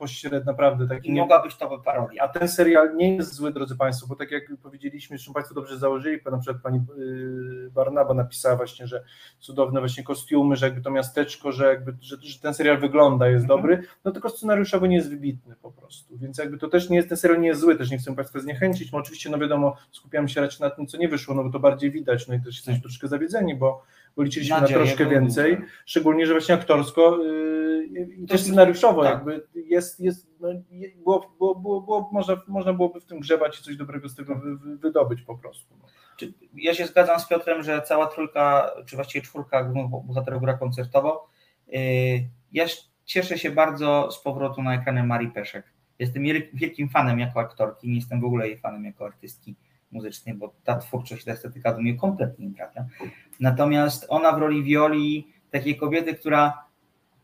pośrednio 0.00 0.40
naprawdę 0.46 0.88
taki 0.88 1.08
i 1.08 1.12
mogła 1.12 1.42
być 1.42 1.56
to 1.56 1.78
parodia. 1.78 2.22
A 2.22 2.28
ten 2.28 2.48
serial 2.48 2.96
nie 2.96 3.16
jest 3.16 3.34
zły, 3.34 3.52
drodzy 3.52 3.76
Państwo, 3.76 4.06
bo 4.06 4.16
tak 4.16 4.30
jak 4.30 4.42
powiedzieliśmy, 4.62 5.16
zresztą 5.18 5.32
Państwo 5.32 5.54
dobrze 5.54 5.78
założyli, 5.78 6.18
na 6.32 6.38
przykład 6.38 6.62
pani 6.62 6.80
yy, 6.96 7.70
Barnaba 7.70 8.14
napisała 8.14 8.56
właśnie, 8.56 8.86
że 8.86 9.04
cudowne 9.38 9.80
właśnie 9.80 10.04
kostiumy, 10.04 10.56
że 10.56 10.66
jakby 10.66 10.80
to 10.82 10.90
miasteczko, 10.90 11.52
że 11.52 11.66
jakby 11.66 11.96
że, 12.00 12.16
że 12.20 12.38
ten 12.38 12.54
serial 12.54 12.78
wygląda, 12.78 13.28
jest 13.28 13.44
Mhm. 13.44 13.60
dobry, 13.60 13.82
no 14.04 14.12
tylko 14.12 14.28
scenariuszowo 14.28 14.86
nie 14.86 14.96
jest 14.96 15.10
wybitny 15.10 15.56
po 15.62 15.72
prostu, 15.72 16.18
więc 16.18 16.38
jakby 16.38 16.58
to 16.58 16.68
też 16.68 16.90
nie 16.90 16.96
jest, 16.96 17.08
ten 17.08 17.16
serial 17.18 17.40
nie 17.40 17.48
jest 17.48 17.60
zły, 17.60 17.76
też 17.76 17.90
nie 17.90 17.98
chcę 17.98 18.14
Państwa 18.14 18.40
zniechęcić, 18.40 18.92
no 18.92 18.98
oczywiście 18.98 19.30
no 19.30 19.38
wiadomo, 19.38 19.76
skupiamy 19.92 20.28
się 20.28 20.40
raczej 20.40 20.60
na 20.60 20.70
tym, 20.70 20.86
co 20.86 20.98
nie 20.98 21.08
wyszło, 21.08 21.34
no 21.34 21.44
bo 21.44 21.50
to 21.50 21.60
bardziej 21.60 21.90
widać, 21.90 22.28
no 22.28 22.34
i 22.34 22.40
też 22.40 22.56
jesteśmy 22.56 22.80
troszkę 22.80 23.08
zawiedzeni, 23.08 23.54
bo, 23.54 23.82
bo 24.16 24.22
liczyliśmy 24.22 24.60
na 24.60 24.66
troszkę 24.66 25.06
więcej, 25.06 25.58
szczególnie, 25.86 26.26
że 26.26 26.32
właśnie 26.32 26.54
aktorsko 26.54 27.18
yy, 27.22 28.08
i 28.16 28.26
To 28.26 28.32
też 28.32 28.40
scenariuszowo 28.40 29.02
tak. 29.02 29.12
jakby 29.14 29.46
jest, 29.54 30.00
jest 30.00 30.26
no, 30.40 30.48
było, 30.96 31.34
było, 31.38 31.54
było, 31.54 31.80
było, 31.80 32.10
można, 32.12 32.36
można 32.48 32.72
byłoby 32.72 33.00
w 33.00 33.04
tym 33.04 33.20
grzebać 33.20 33.60
i 33.60 33.62
coś 33.62 33.76
dobrego 33.76 34.08
z 34.08 34.14
tego 34.14 34.34
wy, 34.34 34.56
wy, 34.56 34.76
wydobyć 34.76 35.22
po 35.22 35.38
prostu. 35.38 35.74
No. 35.82 35.88
Ja 36.54 36.74
się 36.74 36.86
zgadzam 36.86 37.20
z 37.20 37.28
Piotrem, 37.28 37.62
że 37.62 37.82
cała 37.82 38.06
trójka, 38.06 38.70
czy 38.86 38.96
właściwie 38.96 39.22
czwórka 39.22 39.64
głównych 39.64 40.04
bohaterów 40.04 40.42
gra 40.42 40.54
koncertowo. 40.54 41.28
Yy, 41.68 41.80
Ja 42.52 42.64
cieszę 43.04 43.38
się 43.38 43.50
bardzo 43.50 44.10
z 44.10 44.22
powrotu 44.22 44.62
na 44.62 44.74
ekranie 44.74 45.02
Marii 45.04 45.30
Peszek. 45.30 45.64
Jestem 45.98 46.22
wiel- 46.22 46.48
wielkim 46.54 46.88
fanem 46.88 47.18
jako 47.18 47.40
aktorki, 47.40 47.88
nie 47.88 47.94
jestem 47.94 48.20
w 48.20 48.24
ogóle 48.24 48.48
jej 48.48 48.58
fanem 48.58 48.84
jako 48.84 49.04
artystki 49.04 49.56
muzycznej, 49.92 50.34
bo 50.34 50.54
ta 50.64 50.76
twórczość, 50.76 51.24
ta 51.24 51.32
estetyka 51.32 51.72
do 51.74 51.80
mnie 51.80 51.94
kompletnie 51.94 52.46
nie 52.46 52.54
trafia. 52.54 52.86
Natomiast 53.40 54.06
ona 54.08 54.32
w 54.32 54.38
roli 54.38 54.62
Violi, 54.62 55.32
takiej 55.50 55.76
kobiety, 55.76 56.14
która 56.14 56.64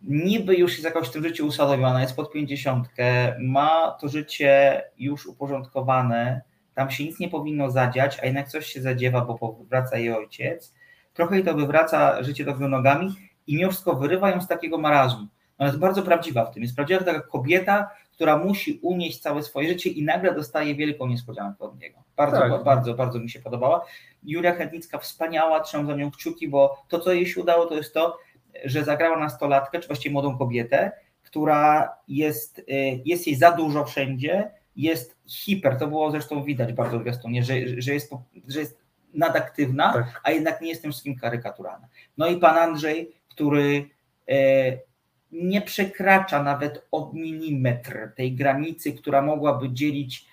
niby 0.02 0.56
już 0.56 0.72
jest 0.72 0.84
jakoś 0.84 1.08
w 1.08 1.12
tym 1.12 1.22
życiu 1.22 1.46
usadowiona, 1.46 2.00
jest 2.00 2.16
pod 2.16 2.32
pięćdziesiątkę, 2.32 3.36
ma 3.40 3.96
to 4.00 4.08
życie 4.08 4.82
już 4.98 5.26
uporządkowane, 5.26 6.42
tam 6.74 6.90
się 6.90 7.04
nic 7.04 7.18
nie 7.18 7.28
powinno 7.28 7.70
zadziać, 7.70 8.18
a 8.22 8.26
jednak 8.26 8.48
coś 8.48 8.66
się 8.66 8.80
zadziewa, 8.80 9.20
bo 9.20 9.38
powraca 9.38 9.98
jej 9.98 10.12
ojciec. 10.12 10.74
Trochę 11.14 11.34
jej 11.34 11.44
to 11.44 11.54
wywraca 11.54 12.22
życie 12.22 12.44
do 12.44 12.54
góry 12.54 12.68
nogami 12.68 13.14
i 13.46 13.56
mimo 13.56 13.70
wszystko 13.70 13.94
wyrywa 13.94 14.30
ją 14.30 14.40
z 14.40 14.48
takiego 14.48 14.78
marazmu. 14.78 15.26
Ona 15.58 15.66
jest 15.66 15.78
bardzo 15.78 16.02
prawdziwa 16.02 16.44
w 16.44 16.54
tym. 16.54 16.62
Jest 16.62 16.76
prawdziwa 16.76 17.04
taka 17.04 17.20
kobieta, 17.20 17.90
która 18.16 18.38
musi 18.38 18.78
unieść 18.82 19.18
całe 19.18 19.42
swoje 19.42 19.68
życie 19.68 19.90
i 19.90 20.04
nagle 20.04 20.34
dostaje 20.34 20.74
wielką 20.74 21.06
niespodziankę 21.06 21.64
od 21.64 21.80
niego. 21.80 22.02
Bardzo, 22.16 22.40
Tak. 22.40 22.64
bardzo, 22.64 22.94
bardzo 22.94 23.18
mi 23.18 23.30
się 23.30 23.40
podobała. 23.40 23.84
Julia 24.22 24.54
Chętnicka 24.54 24.98
wspaniała, 24.98 25.60
trzymam 25.60 25.86
za 25.86 25.96
nią 25.96 26.10
kciuki, 26.10 26.48
bo 26.48 26.84
to, 26.88 27.00
co 27.00 27.12
jej 27.12 27.26
się 27.26 27.40
udało, 27.40 27.66
to 27.66 27.74
jest 27.74 27.94
to, 27.94 28.18
że 28.64 28.84
zagrała 28.84 29.18
nastolatkę, 29.18 29.80
czy 29.80 29.86
właściwie 29.86 30.12
młodą 30.12 30.38
kobietę, 30.38 30.92
która 31.22 31.88
jest, 32.08 32.58
y, 32.58 32.64
jest 33.04 33.26
jej 33.26 33.36
za 33.36 33.52
dużo 33.52 33.84
wszędzie, 33.84 34.50
jest 34.76 35.16
hiper, 35.26 35.78
to 35.78 35.86
było 35.86 36.10
zresztą 36.10 36.44
widać 36.44 36.72
bardzo 36.72 36.98
w 36.98 37.02
zwiastunie, 37.02 37.42
że, 37.42 37.54
że, 37.78 37.94
jest, 37.94 38.12
że 38.48 38.60
jest 38.60 38.80
nadaktywna, 39.14 39.92
Tak. 39.92 40.20
a 40.24 40.30
jednak 40.30 40.60
nie 40.60 40.68
jest 40.68 40.82
tym 40.82 40.90
wszystkim 40.90 41.16
karykaturalna. 41.16 41.88
No 42.18 42.26
i 42.26 42.36
pan 42.36 42.56
Andrzej, 42.56 43.12
który 43.28 43.90
e, 44.28 44.36
nie 45.42 45.62
przekracza 45.62 46.42
nawet 46.42 46.86
o 46.92 47.10
milimetr 47.14 48.12
tej 48.16 48.34
granicy, 48.34 48.92
która 48.92 49.22
mogłaby 49.22 49.70
dzielić 49.72 50.26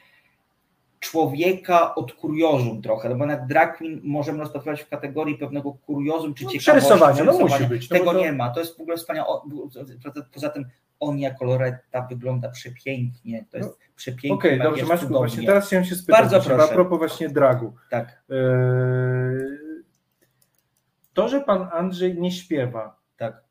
człowieka 0.99 1.95
od 1.95 2.13
kuriozum 2.13 2.81
trochę, 2.81 3.09
no 3.09 3.15
bo 3.15 3.25
na 3.25 3.37
drag 3.37 3.77
queen 3.77 4.01
możemy 4.03 4.39
rozpatrywać 4.39 4.81
w 4.81 4.89
kategorii 4.89 5.37
pewnego 5.37 5.73
kuriozum 5.73 6.33
czy 6.33 6.43
No, 6.43 6.49
ciekawości. 6.51 6.59
przerysowania, 6.71 7.23
no 7.23 7.39
musi 7.39 7.65
być, 7.65 7.89
no 7.89 7.97
Tego 7.97 8.13
to- 8.13 8.19
nie 8.19 8.31
ma, 8.33 8.49
to 8.49 8.59
jest 8.59 8.77
w 8.77 8.81
ogóle 8.81 8.97
wspaniałe. 8.97 9.27
Poza- 10.33 10.49
tym 10.49 10.65
Onia 10.99 11.33
Koloretta 11.33 12.01
wygląda 12.09 12.49
przepięknie, 12.49 13.45
to 13.51 13.57
jest 13.57 13.79
przepięknie. 13.95 14.29
No, 14.29 14.35
Okej, 14.35 14.57
makijaż 14.57 14.79
dobrze, 14.79 14.93
Maćku, 14.93 15.07
właśnie 15.13 15.45
teraz 15.45 15.67
chciałem 15.67 15.85
się 15.85 15.95
spytać 15.95 16.21
Bardzo 16.21 16.49
proszę. 16.49 16.63
a 16.71 16.73
propos 16.73 16.97
właśnie 16.99 17.29
dragu. 17.29 17.73
Tak, 17.89 18.23
Eee, 18.29 18.37
To, 21.13 21.27
że 21.29 21.41
pan 21.41 21.69
Andrzej 21.73 22.19
nie 22.19 22.31
śpiewa, 22.31 22.95
tak. 23.17 23.43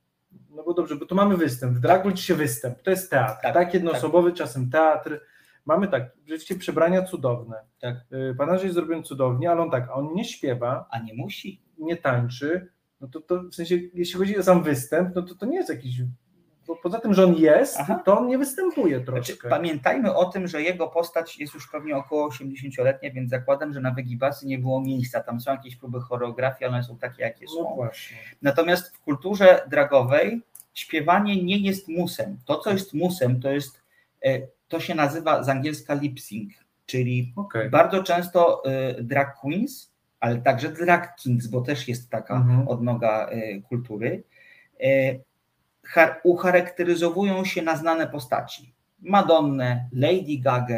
No 0.57 0.63
bo 0.65 0.75
dobrze, 0.75 0.97
bo 0.97 1.07
tu 1.07 1.15
mamy 1.15 1.37
występ, 1.37 1.79
w 1.79 2.05
liczy 2.09 2.23
się 2.23 2.35
występ, 2.35 2.83
to 2.83 2.91
jest 2.91 3.11
teatr, 3.11 3.43
Tak, 3.43 3.55
tak, 3.55 3.75
jednoosobowy, 3.75 4.33
czasem 4.33 4.71
teatr, 4.71 5.21
mamy 5.67 5.89
tak, 5.89 6.03
rzeczywiście 6.27 6.55
przebrania 6.55 7.03
cudowne, 7.03 7.57
Tak. 7.81 7.97
Eee, 8.13 8.35
pan 8.35 8.51
Andrzej 8.51 8.73
zrobił 8.73 9.03
cudownie, 9.03 9.51
ale 9.51 9.63
on 9.63 9.71
tak, 9.71 9.89
on 9.93 10.15
nie 10.15 10.25
śpiewa, 10.25 10.87
A 10.91 10.99
nie 10.99 11.15
musi. 11.15 11.63
nie 11.79 11.97
tańczy, 11.97 12.69
no 13.01 13.09
to, 13.09 13.21
to 13.21 13.43
w 13.43 13.55
sensie, 13.55 13.79
jeśli 13.95 14.19
chodzi 14.19 14.39
o 14.39 14.43
sam 14.43 14.63
występ, 14.63 15.15
no 15.15 15.23
to 15.23 15.35
to 15.35 15.47
nie 15.47 15.57
jest 15.57 15.71
jakiś, 15.71 16.03
poza 16.83 17.01
tym, 17.01 17.15
że 17.15 17.25
on 17.25 17.35
jest, 17.35 17.77
Aha. 17.81 18.03
to 18.05 18.19
on 18.19 18.27
nie 18.27 18.39
występuje 18.39 18.97
Znaczy, 19.05 19.13
troszkę. 19.27 19.49
pamiętajmy 19.49 20.15
o 20.15 20.25
tym, 20.25 20.49
że 20.49 20.63
jego 20.63 20.89
postać 20.89 21.39
jest 21.39 21.55
już 21.55 21.69
pewnie 21.71 21.97
około 21.97 22.29
80-letnia, 22.29 23.11
więc 23.11 23.31
zakładam, 23.31 23.73
że 23.73 23.81
na 23.81 23.91
Wegibasy 23.91 24.47
nie 24.47 24.59
było 24.59 24.81
miejsca. 24.81 25.21
Tam 25.21 25.41
są 25.41 25.51
jakieś 25.53 25.77
próby 25.77 26.01
choreografii, 26.01 26.65
ale 26.65 26.75
one 26.75 26.85
są 26.85 26.99
takie, 26.99 27.23
jakie 27.23 27.49
są. 27.49 27.63
No 27.63 27.75
właśnie. 27.77 28.17
Natomiast 28.43 28.97
w 28.97 29.01
kulturze 29.01 29.63
dragowej 29.71 30.43
śpiewanie 30.75 31.45
nie 31.45 31.59
jest 31.59 31.89
musem. 31.89 32.39
To, 32.45 32.59
co 32.59 32.71
jest 32.73 32.95
musem, 32.95 33.41
to 33.41 33.51
jest, 33.51 33.83
e, 34.25 34.41
to 34.69 34.81
się 34.81 34.95
nazywa 34.95 35.43
z 35.43 35.49
angielska 35.49 35.95
lip 35.95 36.21
sync, 36.21 36.53
czyli 36.87 37.33
Okej. 37.37 37.71
bardzo 37.71 38.03
często 38.03 38.63
e, 38.65 39.03
drag 39.03 39.37
queens, 39.41 39.93
ale 40.21 40.37
także 40.39 40.69
drag 40.69 41.17
kings, 41.17 41.47
bo 41.47 41.61
też 41.61 41.89
jest 41.89 42.11
taka 42.11 42.37
Mhm. 42.37 42.69
odnoga 42.69 43.27
e, 43.31 43.61
kultury, 43.61 44.23
ucharakteryzowują 46.23 47.45
się 47.45 47.63
na 47.63 47.77
znane 47.77 48.07
postaci. 48.07 48.75
Madonnę, 49.01 49.89
Lady 49.93 50.39
Gaga, 50.45 50.77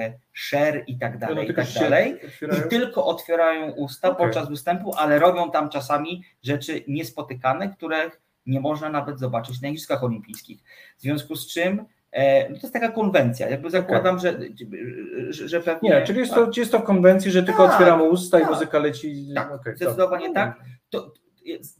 Cher 0.50 0.84
i 0.86 0.98
tak 0.98 1.12
No, 1.14 1.18
dalej, 1.20 1.44
i 1.44 1.46
tylko 1.46 1.62
tak 1.62 1.72
dalej. 1.82 2.20
otwierają- 2.24 2.66
I 2.66 2.68
tylko 2.68 3.06
otwierają 3.06 3.70
usta 3.72 4.08
Okej. 4.10 4.26
podczas 4.26 4.48
występu, 4.48 4.94
ale 4.96 5.18
robią 5.18 5.50
tam 5.50 5.70
czasami 5.70 6.24
rzeczy 6.42 6.84
niespotykane, 6.88 7.68
których 7.68 8.20
nie 8.46 8.60
można 8.60 8.88
nawet 8.88 9.18
zobaczyć 9.18 9.60
na 9.60 9.68
Igrzyskach 9.68 10.04
Olimpijskich. 10.04 10.60
W 10.98 11.02
związku 11.02 11.36
z 11.36 11.52
czym 11.52 11.84
e, 12.12 12.48
no 12.50 12.56
to 12.56 12.60
jest 12.62 12.72
taka 12.72 12.88
konwencja. 12.88 13.48
Jakby 13.50 13.70
zakładam, 13.70 14.18
że, 14.18 14.38
że, 15.28 15.48
że 15.48 15.60
pewnie. 15.60 15.90
Nie, 15.90 16.02
czyli 16.02 16.18
jest 16.18 16.34
to, 16.34 16.50
jest 16.56 16.72
to 16.72 16.78
w 16.78 16.84
konwencji, 16.84 17.30
że 17.30 17.42
tylko 17.42 17.62
Tak, 17.66 17.72
otwieramy 17.72 18.02
usta 18.02 18.38
i 18.38 18.42
tak. 18.42 18.50
muzyka 18.50 18.78
leci. 18.78 19.28
Tak, 19.34 19.52
okej, 19.52 19.76
zdecydowanie 19.76 20.32
tak. 20.34 20.60
To, 20.90 21.12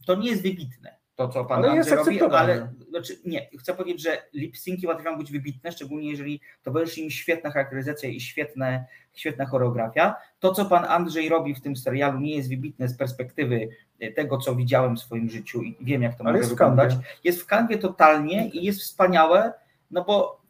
to 0.05 0.15
nie 0.15 0.29
jest 0.29 0.43
wybitne, 0.43 0.95
to 1.15 1.29
co 1.29 1.45
pan 1.45 1.57
Ale 1.57 1.71
Andrzej 1.71 1.95
robi, 1.95 2.21
ale 2.21 2.73
znaczy, 2.89 3.17
nie, 3.25 3.49
chcę 3.59 3.73
powiedzieć, 3.73 4.01
że 4.01 4.21
lip-synki 4.33 5.17
być 5.17 5.31
wybitne, 5.31 5.71
szczególnie 5.71 6.09
jeżeli 6.09 6.41
towarzyszy 6.63 7.01
im 7.01 7.09
świetna 7.09 7.51
charakteryzacja 7.51 8.09
i 8.09 8.19
świetne, 8.19 8.85
świetna 9.13 9.45
choreografia. 9.45 10.15
To, 10.39 10.53
co 10.53 10.65
pan 10.65 10.85
Andrzej 10.85 11.29
robi 11.29 11.55
w 11.55 11.61
tym 11.61 11.75
serialu, 11.75 12.19
nie 12.19 12.35
jest 12.35 12.49
wybitne 12.49 12.87
z 12.87 12.97
perspektywy 12.97 13.69
e, 13.99 14.11
tego, 14.11 14.37
co 14.37 14.55
widziałem 14.55 14.95
w 14.95 14.99
swoim 14.99 15.29
życiu 15.29 15.63
i 15.63 15.77
wiem, 15.81 16.01
jak 16.01 16.17
to 16.17 16.23
Ale 16.25 16.37
może 16.37 16.49
wyglądać. 16.49 16.89
kanwie. 16.89 17.07
Jest 17.23 17.41
w 17.41 17.45
kanwie 17.45 17.77
totalnie 17.77 18.49
i 18.49 18.63
jest 18.63 18.81
wspaniałe, 18.81 19.53
no 19.91 20.03
bo 20.03 20.41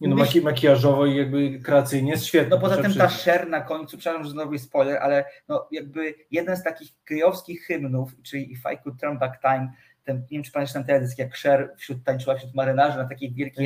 Nie, 0.00 0.08
no, 0.08 0.16
maki, 0.16 0.40
makijażowo 0.40 1.06
i 1.06 1.16
jakby 1.16 1.60
kreacyjnie 1.60 2.10
jest 2.10 2.24
świetne. 2.24 2.56
No 2.56 2.62
poza 2.62 2.82
tym 2.82 2.94
ta. 2.94 3.08
Cher 3.08 3.48
na 3.48 3.60
końcu, 3.60 3.98
przepraszam, 3.98 4.24
że 4.24 4.30
znowu 4.30 4.52
jest 4.52 4.64
spoiler, 4.64 4.96
ale 4.96 5.24
no 5.48 5.68
jakby 5.70 6.14
jeden 6.30 6.56
z 6.56 6.62
takich 6.62 6.88
kryjowskich 7.04 7.62
hymnów, 7.62 8.10
czyli 8.22 8.52
If 8.52 8.72
I 8.74 8.78
Could 8.78 9.00
Turn 9.00 9.18
Back 9.18 9.40
Time, 9.40 9.72
ten, 10.04 10.16
nie 10.16 10.26
wiem 10.30 10.42
czy 10.42 10.52
pamiętasz 10.52 10.72
ten 10.72 10.84
teledysk, 10.84 11.18
jak 11.18 11.34
Cher 11.34 11.72
wśród, 11.76 12.04
tańczyła 12.04 12.36
wśród 12.36 12.54
marynarzy 12.54 12.98
na 12.98 13.04
takiej 13.08 13.32
wielkiej 13.32 13.64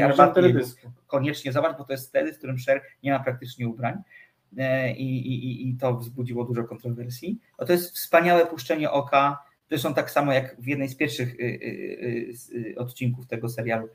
teledysku. 0.52 0.90
Koniecznie 1.06 1.52
zobacz, 1.52 1.78
bo 1.78 1.84
to 1.84 1.92
jest 1.92 2.12
teledysk, 2.12 2.36
w 2.36 2.38
którym 2.38 2.56
Cher 2.66 2.82
nie 3.02 3.12
ma 3.12 3.20
praktycznie 3.20 3.68
ubrań 3.68 4.02
E, 4.58 4.92
i, 4.92 5.18
i, 5.32 5.68
i- 5.68 5.76
to 5.76 5.96
wzbudziło 5.96 6.44
dużo 6.44 6.64
kontrowersji. 6.64 7.38
No 7.60 7.66
to 7.66 7.72
jest 7.72 7.94
wspaniałe 7.96 8.46
puszczenie 8.46 8.90
oka, 8.90 9.38
zresztą 9.68 9.94
tak 9.94 10.10
samo 10.10 10.32
jak 10.32 10.56
w 10.60 10.66
jednej 10.66 10.88
z 10.88 10.96
pierwszych 10.96 11.34
y, 11.34 11.42
y, 11.42 12.34
y, 12.54 12.74
odcinków 12.78 13.26
tego 13.26 13.48
serialu 13.48 13.88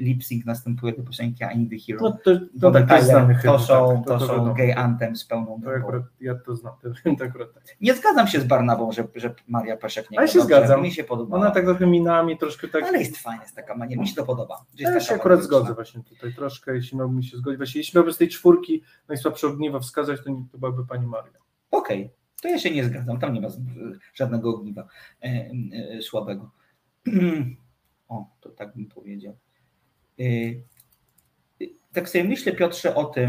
lip 0.00 0.24
sync 0.24 0.44
następuje 0.44 0.92
do 0.92 1.02
piosenki 1.02 1.44
I 1.54 1.58
Need 1.58 1.72
a 1.72 1.86
Hero. 1.86 2.00
No 2.02 2.12
to, 2.24 2.40
to, 2.60 2.70
Bonnie 2.70 2.86
tak, 2.86 3.02
to 3.42 3.52
to 3.52 3.58
są, 3.58 3.96
tak, 3.96 4.18
to 4.18 4.26
są 4.26 4.32
wiadomo. 4.32 4.54
gay 4.54 4.76
anthem 4.76 5.16
z 5.16 5.24
pełną 5.24 5.60
To 5.64 5.70
akurat, 5.70 6.02
ja 6.20 6.34
to 6.34 6.56
znam, 6.56 6.74
ten 7.02 7.16
to 7.16 7.24
akurat 7.24 7.52
tak. 7.54 7.64
Nie 7.80 7.94
zgadzam 7.94 8.26
się 8.26 8.40
z 8.40 8.44
Barnabą, 8.44 8.92
że, 8.92 9.08
że 9.14 9.34
Maria 9.48 9.76
Peszek 9.76 10.10
nie 10.10 10.18
Ale 10.18 10.28
się 10.28 10.38
dobrze. 10.38 10.56
zgadzam. 10.56 10.82
Mi 10.82 10.92
się 10.92 11.04
podoba. 11.04 11.36
Ona 11.36 11.50
tak 11.50 11.64
trochę 11.64 11.86
minami, 11.86 12.38
troszkę 12.38 12.68
tak... 12.68 12.84
Ale 12.84 12.98
jest 12.98 13.16
fajna, 13.16 13.42
jest 13.42 13.56
taka 13.56 13.74
maniera. 13.76 14.02
Mi 14.02 14.08
się 14.08 14.14
to 14.14 14.24
podoba. 14.24 14.64
Ja 14.78 15.00
się 15.00 15.14
akurat 15.14 15.42
zgodzę 15.42 15.74
właśnie 15.74 16.02
tutaj 16.02 16.34
troszkę, 16.34 16.74
jeśli 16.74 16.98
miałbym 16.98 17.22
się 17.22 17.36
zgodzić. 17.36 17.58
Właśnie, 17.58 17.78
jeśli 17.78 17.96
miałbym 17.98 18.14
z 18.14 18.18
tej 18.18 18.28
czwórki 18.28 18.82
najsłabsze 19.08 19.46
ogniwa 19.46 19.80
wskazać, 19.80 20.20
to, 20.24 20.30
nie, 20.30 20.44
to 20.52 20.58
byłaby 20.58 20.86
pani 20.86 21.06
Maria. 21.06 21.32
Okej, 21.70 22.10
to 22.42 22.48
ja 22.48 22.58
się 22.58 22.70
nie 22.70 22.84
zgadzam. 22.84 23.18
Tam 23.18 23.34
nie 23.34 23.40
ma 23.40 23.48
żadnego 24.14 24.50
ogniwa 24.50 24.88
e, 25.22 25.50
e, 25.96 26.02
słabego. 26.02 26.50
O, 28.10 28.26
to 28.40 28.50
tak 28.50 28.74
bym 28.76 28.86
powiedział. 28.86 29.36
E, 30.20 30.24
tak 31.92 32.08
sobie 32.08 32.24
myślę, 32.24 32.52
Piotrze, 32.52 32.94
o 32.94 33.04
tym, 33.04 33.28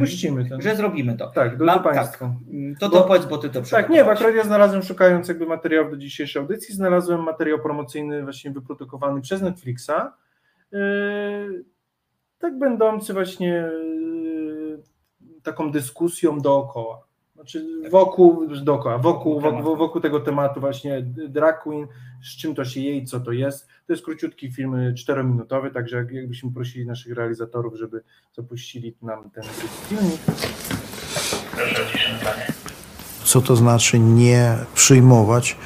że 0.62 0.76
zrobimy 0.76 1.18
to. 1.18 1.28
Tak, 1.32 1.58
drodzy 1.58 1.66
Mam- 1.66 1.84
Państwo. 1.84 2.36
Mm, 2.52 2.76
To 2.76 2.90
to 2.90 3.02
powiedz, 3.04 3.26
bo 3.26 3.38
ty 3.38 3.50
to 3.50 3.62
Tak, 3.62 3.90
nie, 3.90 4.04
bo 4.04 4.12
akurat 4.12 4.36
ja 4.36 4.44
znalazłem, 4.44 4.84
szukając 4.84 5.28
jakby 5.28 5.46
materiałów 5.46 5.92
do 5.92 5.98
dzisiejszej 5.98 6.42
audycji, 6.42 6.76
znalazłem 6.76 7.24
materiał 7.24 7.60
promocyjny 7.60 8.24
właśnie 8.24 8.52
wyprodukowany 8.52 9.22
przez 9.22 9.42
Netflixa, 9.42 9.92
yy, 10.72 11.64
tak 12.40 12.60
będący 12.60 13.14
właśnie 13.14 13.48
yy, 13.48 14.82
taką 15.44 15.72
dyskusją 15.72 16.40
dookoła. 16.40 17.08
Znaczy 17.42 17.66
wokół, 17.92 18.48
dookoła, 18.64 18.98
wokół, 18.98 19.40
Wokół 19.42 19.58
wokół, 19.60 19.76
wokół 19.78 20.02
tego 20.02 20.20
tematu 20.20 20.60
właśnie 20.60 21.02
drag 21.30 21.64
queen, 21.64 21.88
z 22.24 22.38
czym 22.38 22.56
to 22.56 22.66
się 22.66 22.80
je 22.82 22.98
i 22.98 23.06
co 23.06 23.20
to 23.20 23.32
jest. 23.32 23.68
To 23.88 23.94
jest 23.94 24.06
króciutki 24.06 24.52
film 24.52 24.76
czterominutowy, 24.98 25.72
także 25.72 25.98
jak- 25.98 26.12
jakbyśmy 26.12 26.52
prosili 26.54 26.86
naszych 26.86 27.14
realizatorów, 27.16 27.76
żeby 27.76 28.04
zapuścili 28.36 28.96
nam 29.02 29.30
ten 29.30 29.44
filmik. 29.90 30.22
Co 33.24 33.42
to 33.42 33.56
znaczy 33.56 34.00
nie 34.00 34.56
przyjmować? 34.74 35.58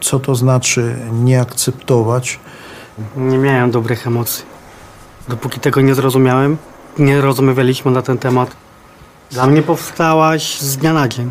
Co 0.00 0.20
to 0.20 0.34
znaczy 0.34 0.96
nie 1.12 1.40
akceptować? 1.40 2.40
Nie 3.16 3.38
miałem 3.38 3.70
dobrych 3.70 4.06
emocji. 4.06 4.44
Dopóki 5.28 5.60
tego 5.60 5.80
nie 5.80 5.94
zrozumiałem, 5.94 6.56
nie 6.98 7.20
rozmawialiśmy 7.20 7.90
na 7.90 8.02
ten 8.02 8.18
temat. 8.18 8.56
Dla 9.30 9.46
mnie 9.46 9.62
powstałaś 9.62 10.60
z 10.60 10.76
dnia 10.76 10.92
na 10.92 11.08
dzień. 11.08 11.30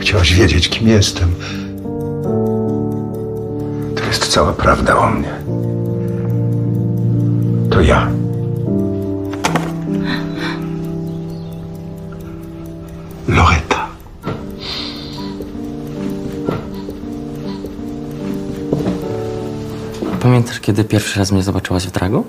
Chciałaś 0.00 0.34
wiedzieć, 0.34 0.68
kim 0.68 0.88
jestem. 0.88 1.34
To 3.96 4.04
jest 4.04 4.26
cała 4.28 4.52
prawda 4.52 4.96
o 4.96 5.10
mnie. 5.10 5.34
To 7.70 7.80
ja. 7.80 8.08
Loreta. 13.28 13.61
Pamiętasz, 20.22 20.60
kiedy 20.60 20.84
pierwszy 20.84 21.18
raz 21.18 21.32
mnie 21.32 21.42
zobaczyłaś 21.42 21.86
w 21.86 21.90
dragu? 21.90 22.26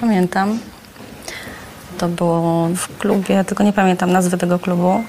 Pamiętam. 0.00 0.58
To 1.98 2.08
było 2.08 2.68
w 2.76 2.98
klubie, 2.98 3.44
tylko 3.44 3.64
nie 3.64 3.72
pamiętam 3.72 4.12
nazwy 4.12 4.38
tego 4.38 4.58
klubu. 4.58 5.04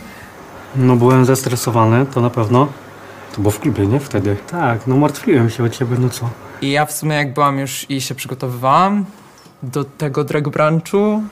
No 0.75 0.95
byłem 0.95 1.25
zestresowany, 1.25 2.05
to 2.05 2.21
na 2.21 2.29
pewno. 2.29 2.67
To 3.35 3.41
było 3.41 3.51
w 3.51 3.59
klubie, 3.59 3.87
nie? 3.87 3.99
Wtedy. 3.99 4.35
Tak, 4.51 4.87
no 4.87 4.97
martwiłem 4.97 5.49
się 5.49 5.63
o 5.63 5.69
ciebie, 5.69 5.95
no 5.99 6.09
co? 6.09 6.29
I 6.61 6.71
ja 6.71 6.85
w 6.85 6.91
sumie 6.91 7.15
jak 7.15 7.33
byłam 7.33 7.59
już 7.59 7.89
i 7.89 8.01
się 8.01 8.15
przygotowywałam 8.15 9.05
do 9.63 9.83
tego 9.83 10.23
drag 10.23 10.49
brunchu, 10.49 11.23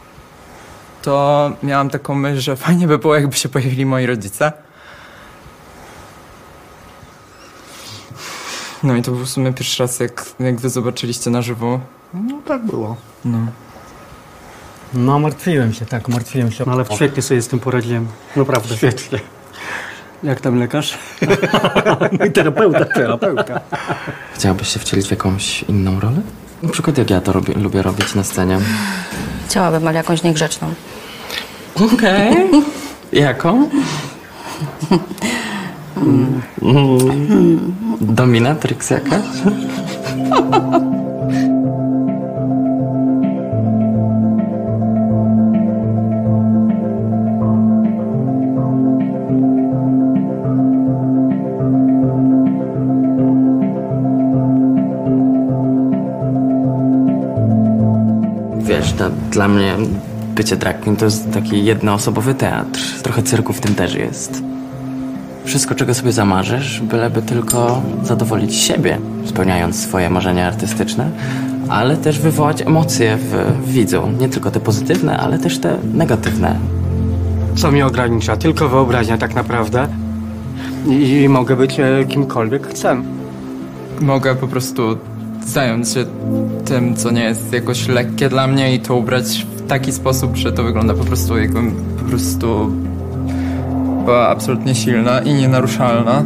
to 1.02 1.52
miałam 1.64 1.90
taką 1.90 2.16
myśl, 2.16 2.40
że 2.42 2.56
fajnie 2.56 2.88
by 2.88 2.98
było, 2.98 3.16
jakby 3.16 3.36
się 3.36 3.50
pojawili 3.50 3.86
moi 3.86 4.06
rodzice. 4.06 4.52
No 8.86 8.96
i 8.96 9.02
to 9.02 9.12
był 9.12 9.26
w 9.26 9.30
sumie 9.30 9.54
pierwszy 9.54 9.84
raz, 9.84 10.00
jak, 10.00 10.26
jak 10.40 10.60
wy 10.60 10.70
zobaczyliście 10.70 11.30
na 11.30 11.42
żywo. 11.42 11.80
No 12.14 12.40
tak 12.48 12.66
było. 12.66 12.96
No. 13.26 13.38
No 14.94 15.20
martwiłem 15.20 15.74
się, 15.74 15.86
tak, 15.86 16.08
martwiłem 16.08 16.52
się. 16.52 16.64
No, 16.68 16.72
ale 16.74 16.86
świetnie 16.96 17.22
sobie 17.22 17.42
z 17.42 17.48
tym 17.48 17.60
poradziłem. 17.60 18.08
Naprawdę. 18.36 18.78
Świetnie. 18.78 19.20
Jak 20.24 20.42
tam 20.42 20.60
lekarz? 20.60 20.98
Mój 22.20 22.32
terapeuta, 22.32 22.86
terapeuta. 22.86 23.62
Chciałabyś 24.36 24.68
się 24.68 24.80
wcielić 24.80 25.08
w 25.08 25.12
jakąś 25.12 25.64
inną 25.64 26.00
rolę? 26.00 26.22
Na 26.64 26.70
przykład 26.70 26.98
jak 26.98 27.10
ja 27.10 27.22
to 27.22 27.32
robię, 27.34 27.54
lubię 27.54 27.82
robić 27.82 28.16
na 28.16 28.24
scenie. 28.24 28.60
Chciałabym, 29.48 29.88
ale 29.88 29.98
jakąś 29.98 30.24
niegrzeczną. 30.24 30.74
Okej. 31.76 32.36
Jaką? 33.12 33.70
Dominatrix 38.02 38.90
jakaś? 38.90 39.22
Wiesz, 58.58 58.94
to 58.94 59.10
dla 59.32 59.48
mnie 59.48 59.76
bycie 60.36 60.56
drag 60.56 60.80
queen 60.80 60.96
to 60.96 61.06
jest 61.06 61.32
taki 61.32 61.66
jednoosobowy 61.66 62.34
teatr. 62.34 62.80
Trochę 63.04 63.24
cyrku 63.24 63.54
w 63.54 63.62
tym 63.62 63.76
też 63.76 63.96
jest. 63.96 64.44
Wszystko, 65.46 65.76
czego 65.76 65.94
sobie 65.94 66.12
zamarzysz, 66.12 66.82
byleby 66.82 67.22
tylko 67.22 67.82
zadowolić 68.04 68.56
siebie, 68.56 68.98
spełniając 69.26 69.80
swoje 69.80 70.10
marzenia 70.10 70.48
artystyczne, 70.48 71.12
ale 71.70 71.98
też 71.98 72.20
wywołać 72.20 72.62
emocje 72.62 73.18
w, 73.18 73.32
w 73.66 73.72
widzu. 73.72 74.02
Nie 74.20 74.30
tylko 74.30 74.52
te 74.52 74.60
pozytywne, 74.60 75.18
ale 75.18 75.40
też 75.40 75.60
te 75.60 75.78
negatywne. 75.94 76.60
Co 77.56 77.72
mnie 77.72 77.86
ogranicza? 77.86 78.38
Tylko 78.38 78.70
wyobraźnia 78.70 79.18
tak 79.18 79.36
naprawdę. 79.36 79.88
I, 80.88 81.22
i 81.22 81.30
mogę 81.30 81.56
być 81.56 81.80
e, 81.80 82.06
kimkolwiek 82.08 82.68
chcę. 82.68 83.02
Mogę 84.02 84.36
po 84.36 84.48
prostu 84.48 84.98
zająć 85.46 85.90
się 85.90 86.06
tym, 86.66 86.96
co 86.96 87.12
nie 87.12 87.24
jest 87.24 87.54
jakoś 87.54 87.88
lekkie 87.88 88.30
dla 88.30 88.48
mnie 88.48 88.76
i 88.76 88.80
to 88.80 88.96
ubrać 88.96 89.46
w 89.58 89.68
taki 89.68 89.92
sposób, 89.92 90.36
że 90.36 90.54
to 90.54 90.64
wygląda 90.64 90.94
po 90.94 91.04
prostu 91.04 91.38
jakbym 91.38 91.76
po 92.00 92.10
prostu 92.10 92.72
była 94.06 94.28
absolutnie 94.28 94.76
silna 94.76 95.20
i 95.20 95.34
nienaruszalna. 95.34 96.24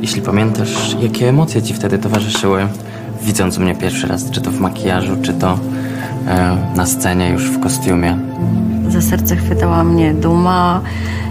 Jeśli 0.00 0.22
pamiętasz, 0.22 0.96
jakie 1.00 1.28
emocje 1.28 1.62
ci 1.62 1.74
wtedy 1.74 1.98
towarzyszyły, 1.98 2.66
widząc 3.22 3.58
mnie 3.58 3.74
pierwszy 3.74 4.06
raz, 4.06 4.30
czy 4.30 4.40
to 4.40 4.50
w 4.50 4.60
makijażu, 4.60 5.16
czy 5.22 5.32
to 5.34 5.58
e, 6.26 6.56
na 6.76 6.86
scenie 6.86 7.30
już 7.30 7.50
w 7.50 7.60
kostiumie. 7.60 8.18
Za 8.88 9.02
serce 9.02 9.36
chwytała 9.36 9.84
mnie 9.84 10.14
duma 10.14 10.80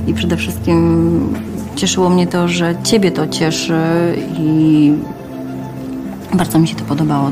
i 0.07 0.13
przede 0.13 0.37
wszystkim 0.37 1.48
cieszyło 1.79 2.09
mnie 2.09 2.27
to, 2.27 2.47
że 2.47 2.75
ciebie 2.83 3.11
to 3.11 3.27
cieszy 3.27 3.73
i 4.39 4.93
bardzo 6.33 6.59
mi 6.59 6.67
się 6.67 6.75
to 6.75 6.83
podobało. 6.85 7.31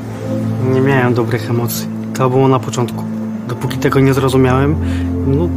Nie 0.73 0.81
miałem 0.81 1.13
dobrych 1.13 1.49
emocji. 1.49 1.87
To 2.13 2.29
było 2.29 2.47
na 2.47 2.59
początku. 2.59 3.03
Dopóki 3.49 3.77
tego 3.77 3.99
nie 3.99 4.13
zrozumiałem, 4.13 4.75
no, 5.27 5.47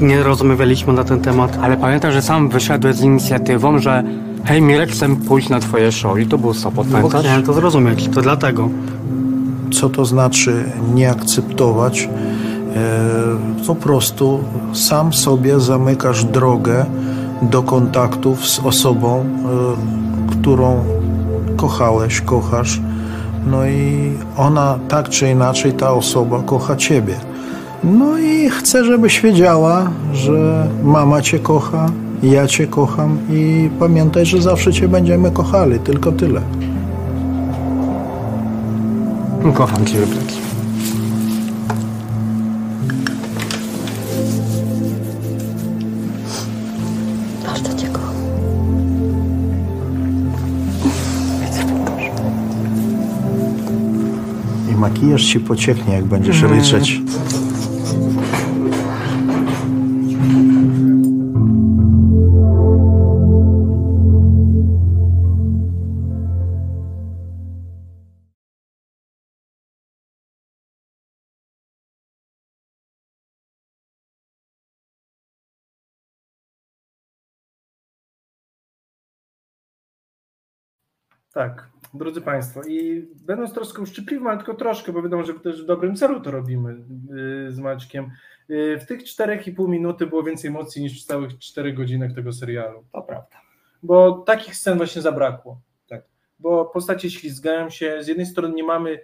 nie 0.00 0.22
rozmawialiśmy 0.22 0.92
na 0.92 1.04
ten 1.04 1.20
temat. 1.20 1.58
Ale 1.62 1.76
pamiętam, 1.76 2.12
że 2.12 2.22
sam 2.22 2.48
wyszedłeś 2.48 2.96
z 2.96 3.00
inicjatywą, 3.02 3.78
że 3.78 4.02
hej 4.44 4.62
Mirek, 4.62 4.90
chcę 4.90 5.16
pójść 5.16 5.48
na 5.48 5.60
twoje 5.60 5.92
show 5.92 6.18
i 6.18 6.26
to 6.26 6.38
był 6.38 6.54
Sopot, 6.54 6.86
No 6.90 6.92
pamiętasz? 6.96 7.20
Chciałem 7.20 7.42
to 7.42 7.52
zrozumieć, 7.52 8.08
to 8.14 8.22
dlatego. 8.22 8.68
Co 9.72 9.88
to 9.88 10.04
znaczy 10.04 10.64
nie 10.94 11.10
akceptować? 11.10 12.08
E, 12.76 13.64
Po 13.66 13.74
prostu 13.74 14.40
sam 14.72 15.12
sobie 15.12 15.60
zamykasz 15.60 16.24
drogę 16.24 16.86
do 17.42 17.62
kontaktów 17.62 18.46
z 18.48 18.58
osobą, 18.58 19.20
e, 19.20 20.32
którą 20.32 20.84
kochałeś, 21.56 22.20
kochasz. 22.20 22.80
No 23.46 23.66
i 23.66 24.12
ona 24.36 24.78
tak 24.88 25.08
czy 25.08 25.30
inaczej, 25.30 25.72
ta 25.72 25.92
osoba 25.92 26.42
kocha 26.42 26.76
ciebie. 26.76 27.14
No 27.84 28.18
i 28.18 28.50
chcę, 28.50 28.84
żebyś 28.84 29.20
wiedziała, 29.20 29.90
że 30.12 30.68
mama 30.84 31.22
cię 31.22 31.38
kocha, 31.38 31.86
ja 32.22 32.46
cię 32.46 32.66
kocham 32.66 33.18
i 33.30 33.70
pamiętaj, 33.78 34.26
że 34.26 34.42
zawsze 34.42 34.72
cię 34.72 34.88
będziemy 34.88 35.30
kochali, 35.30 35.78
tylko 35.78 36.12
tyle. 36.12 36.40
Kocham 39.54 39.86
cię, 39.86 39.98
Blaki. 40.06 40.33
Makijaż 54.94 55.24
ci 55.24 55.40
pocieknie, 55.40 55.94
jak 55.94 56.04
będziesz 56.04 56.42
ryczeć. 56.42 57.00
Tak, 81.32 81.73
drodzy 81.94 82.20
Państwo, 82.20 82.62
i 82.62 83.08
będąc 83.26 83.52
troszkę 83.52 83.82
uszczypliwym, 83.82 84.26
ale 84.26 84.36
tylko 84.36 84.54
troszkę, 84.54 84.92
bo 84.92 85.02
wiadomo, 85.02 85.24
że 85.24 85.34
też 85.34 85.62
w 85.62 85.66
dobrym 85.66 85.96
celu 85.96 86.20
to 86.20 86.30
robimy 86.30 86.84
yy, 87.10 87.52
z 87.52 87.58
Maćkiem. 87.58 88.10
Yy, 88.48 88.78
w 88.80 88.86
tych 88.86 89.02
4,5 89.02 89.68
minuty 89.68 90.06
było 90.06 90.22
więcej 90.22 90.50
emocji 90.50 90.82
niż 90.82 91.04
w 91.04 91.06
całych 91.06 91.38
4 91.38 91.72
godzinach 91.72 92.12
tego 92.12 92.32
serialu. 92.32 92.84
To 92.92 93.02
prawda. 93.02 93.36
Bo 93.82 94.12
takich 94.12 94.56
scen 94.56 94.76
właśnie 94.76 95.02
zabrakło. 95.02 95.60
Tak. 95.88 96.02
Bo 96.38 96.64
postacie 96.64 97.10
ślizgają 97.10 97.70
się. 97.70 98.02
Z 98.02 98.08
jednej 98.08 98.26
strony 98.26 98.54
nie 98.54 98.64
mamy 98.64 99.00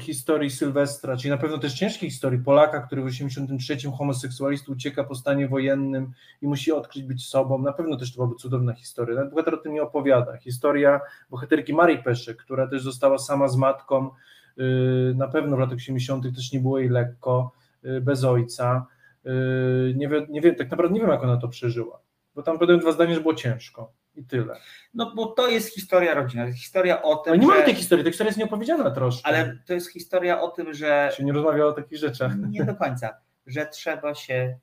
historii 0.00 0.50
Sylwestra, 0.50 1.16
czyli 1.16 1.30
na 1.30 1.36
pewno 1.38 1.58
też 1.58 1.74
ciężkiej 1.74 2.10
historii 2.10 2.38
Polaka, 2.38 2.80
który 2.80 3.02
w 3.02 3.04
83 3.04 3.76
homoseksualistą 3.98 4.72
ucieka 4.72 5.04
po 5.04 5.14
stanie 5.14 5.48
wojennym 5.48 6.12
i 6.42 6.46
musi 6.46 6.72
odkryć 6.72 7.04
być 7.04 7.26
sobą. 7.26 7.58
Na 7.58 7.72
pewno 7.72 7.96
też 7.96 8.12
to 8.12 8.16
byłaby 8.16 8.34
cudowna 8.34 8.74
historia. 8.74 9.14
Nawet 9.16 9.30
bohater 9.30 9.54
o 9.54 9.56
tym 9.56 9.72
nie 9.72 9.82
opowiada. 9.82 10.36
Historia 10.36 11.00
bohaterki 11.30 11.74
Marii 11.74 11.98
Peszek, 12.02 12.36
która 12.36 12.66
też 12.66 12.82
została 12.82 13.18
sama 13.18 13.48
z 13.48 13.56
matką. 13.56 14.10
Yy, 14.56 15.14
Na 15.16 15.28
pewno 15.28 15.56
w 15.56 15.60
latach 15.60 15.76
80. 15.76 16.34
też 16.36 16.52
nie 16.52 16.60
było 16.60 16.78
jej 16.78 16.88
lekko, 16.88 17.52
yy, 17.82 18.00
bez 18.00 18.24
ojca. 18.24 18.86
Yy, 19.24 19.94
Nie 19.96 20.08
wiem, 20.08 20.26
nie 20.28 20.40
wiem, 20.40 20.54
tak 20.54 20.70
naprawdę 20.70 20.94
nie 20.94 21.00
wiem, 21.00 21.10
jak 21.10 21.22
ona 21.24 21.36
to 21.36 21.48
przeżyła. 21.48 22.00
Bo 22.34 22.42
tam 22.42 22.58
podałem 22.58 22.80
dwa 22.80 22.92
zdania, 22.92 23.14
że 23.14 23.20
było 23.20 23.34
ciężko. 23.34 23.92
I 24.18 24.24
tyle. 24.24 24.60
No 24.94 25.12
bo 25.16 25.26
to 25.26 25.48
jest 25.48 25.74
historia 25.74 26.14
rodziny, 26.14 26.52
historia 26.52 27.02
o 27.02 27.16
tym, 27.16 27.30
Ale 27.32 27.38
nie 27.38 27.46
że... 27.46 27.52
mamy 27.52 27.64
tej 27.64 27.74
historii, 27.74 28.04
ta 28.04 28.10
historia 28.10 28.28
jest 28.28 28.38
nieopowiedziana 28.38 28.90
troszkę. 28.90 29.26
Ale 29.28 29.58
to 29.66 29.74
jest 29.74 29.92
historia 29.92 30.40
o 30.40 30.48
tym, 30.48 30.74
że... 30.74 31.10
Się 31.16 31.24
nie 31.24 31.32
rozmawia 31.32 31.64
o 31.64 31.72
takich 31.72 31.98
rzeczach. 31.98 32.32
Nie 32.50 32.64
do 32.64 32.74
końca. 32.74 33.10
Że 33.46 33.66
trzeba 33.66 34.14
się... 34.14 34.58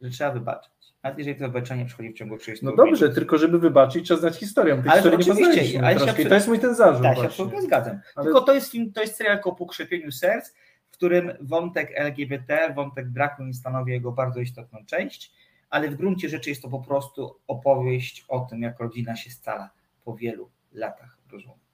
że 0.00 0.10
trzeba 0.10 0.30
wybaczyć. 0.30 0.72
Nawet 1.02 1.18
jeżeli 1.18 1.38
to 1.38 1.46
wybaczenie 1.48 1.86
przychodzi 1.86 2.08
w 2.10 2.14
ciągu 2.14 2.38
30 2.38 2.64
No 2.66 2.76
dobrze, 2.76 3.08
tylko 3.08 3.38
żeby 3.38 3.58
wybaczyć, 3.58 4.04
trzeba 4.04 4.20
znać 4.20 4.36
historię. 4.36 4.74
Tej 4.74 4.90
Ale 4.90 5.02
historii 5.02 5.18
nie 5.18 5.24
poznaliśmy 5.34 5.86
ale 5.86 5.94
się 5.98 6.04
troszkę. 6.04 6.22
I 6.22 6.26
to 6.26 6.34
jest 6.34 6.48
mój 6.48 6.58
ten 6.58 6.74
zarzut 6.74 7.02
Tak, 7.02 7.10
się 7.10 7.14
właśnie. 7.14 7.30
absolutnie 7.30 7.62
zgadzam. 7.62 8.00
Ale- 8.16 8.24
Tylko 8.24 8.40
to 8.40 8.54
jest 8.54 8.70
film, 8.70 8.92
to 8.92 9.00
jest 9.00 9.16
serial 9.16 9.40
o 9.44 9.52
pokrzepieniu 9.52 10.12
serc, 10.12 10.52
w 10.88 10.92
którym 10.92 11.32
wątek 11.40 11.92
LGBT, 11.94 12.72
wątek 12.76 13.10
drag 13.10 13.36
stanowi 13.52 13.92
jego 13.92 14.12
bardzo 14.12 14.40
istotną 14.40 14.78
część, 14.86 15.32
ale 15.74 15.88
w 15.88 15.94
gruncie 15.94 16.28
rzeczy 16.28 16.50
jest 16.50 16.62
to 16.62 16.68
po 16.68 16.80
prostu 16.80 17.36
opowieść 17.46 18.24
o 18.28 18.40
tym, 18.40 18.62
jak 18.62 18.80
rodzina 18.80 19.16
się 19.16 19.30
scala 19.30 19.70
po 20.04 20.16
wielu 20.16 20.50
latach 20.72 21.18
rozłąki. 21.32 21.64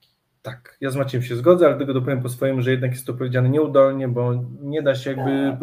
Tak, 0.42 0.76
ja 0.80 0.90
z 0.90 0.96
Maciem 0.96 1.22
się 1.22 1.36
zgodzę, 1.36 1.66
ale 1.66 1.78
tego 1.78 1.94
dopowiem 1.94 2.22
po 2.22 2.28
swojemu, 2.28 2.62
że 2.62 2.70
jednak 2.70 2.90
jest 2.90 3.06
to 3.06 3.14
powiedziane 3.14 3.48
nieudolnie, 3.48 4.08
bo 4.08 4.34
nie 4.60 4.82
da 4.82 4.94
się 4.94 5.10
jakby 5.10 5.56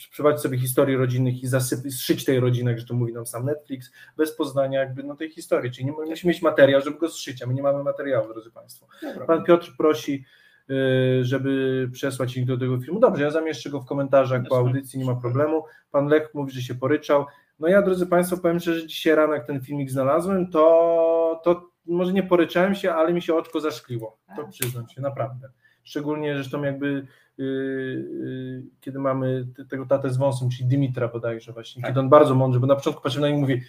przeprowadzić 0.00 0.42
sobie 0.42 0.58
historii 0.58 0.96
rodzinnych 0.96 1.42
i 1.42 1.46
zasyp, 1.46 1.92
zszyć 1.92 2.24
tej 2.24 2.40
rodziny, 2.40 2.70
jak 2.70 2.80
że 2.80 2.86
to 2.86 2.94
mówi 2.94 3.12
nam 3.12 3.26
sam 3.26 3.44
Netflix, 3.44 3.92
bez 4.16 4.36
poznania 4.36 4.80
jakby 4.80 5.02
no, 5.02 5.16
tej 5.16 5.30
historii, 5.30 5.70
czyli 5.70 5.86
nie 5.86 5.92
musimy 5.92 6.32
mieć 6.32 6.42
materiał, 6.42 6.80
żeby 6.80 6.98
go 6.98 7.08
zszyć, 7.08 7.42
a 7.42 7.46
my 7.46 7.54
nie 7.54 7.62
mamy 7.62 7.84
materiału, 7.84 8.32
drodzy 8.32 8.50
Państwo. 8.50 8.86
Pan 9.26 9.44
Piotr 9.44 9.74
prosi, 9.78 10.24
y, 10.70 11.24
żeby 11.24 11.88
przesłać 11.92 12.36
link 12.36 12.48
do 12.48 12.58
tego 12.58 12.80
filmu. 12.80 13.00
Dobrze, 13.00 13.24
ja 13.24 13.30
zamieszczę 13.30 13.70
go 13.70 13.80
w 13.80 13.86
komentarzach 13.86 14.42
po 14.48 14.58
audycji, 14.58 14.98
nie 14.98 15.04
ma 15.04 15.16
problemu. 15.16 15.64
Pan 15.90 16.06
Lech 16.06 16.34
mówi, 16.34 16.52
że 16.52 16.62
się 16.62 16.74
poryczał. 16.74 17.26
No 17.58 17.68
ja, 17.68 17.82
drodzy 17.82 18.06
Państwo, 18.06 18.36
powiem 18.36 18.60
szczerze, 18.60 18.80
że 18.80 18.86
dzisiaj 18.86 19.14
rano, 19.14 19.34
jak 19.34 19.46
ten 19.46 19.60
filmik 19.60 19.90
znalazłem, 19.90 20.50
to, 20.50 21.40
to 21.44 21.70
może 21.86 22.12
nie 22.12 22.22
poryczałem 22.22 22.74
się, 22.74 22.92
ale 22.92 23.12
mi 23.12 23.22
się 23.22 23.34
oczko 23.34 23.60
zaszkliło. 23.60 24.18
To 24.36 24.48
przyznam 24.48 24.88
się, 24.88 25.00
naprawdę. 25.00 25.48
Szczególnie 25.84 26.34
zresztą 26.34 26.62
jakby 26.62 27.06
yy, 27.38 27.44
yy, 27.44 28.62
kiedy 28.80 28.98
mamy 28.98 29.46
te- 29.56 29.64
tego 29.64 29.86
tatę 29.86 30.10
z 30.10 30.16
wąsem, 30.16 30.50
czyli 30.50 30.68
Dimitra 30.68 31.08
bodajże 31.08 31.52
właśnie, 31.52 31.82
Tak. 31.82 31.90
kiedy 31.90 32.00
on 32.00 32.08
bardzo 32.08 32.34
mądrze, 32.34 32.60
bo 32.60 32.66
na 32.66 32.76
początku 32.76 33.02
patrzymy 33.02 33.22
na 33.22 33.28
niego 33.28 33.38
i 33.38 33.40
mówi 33.40 33.62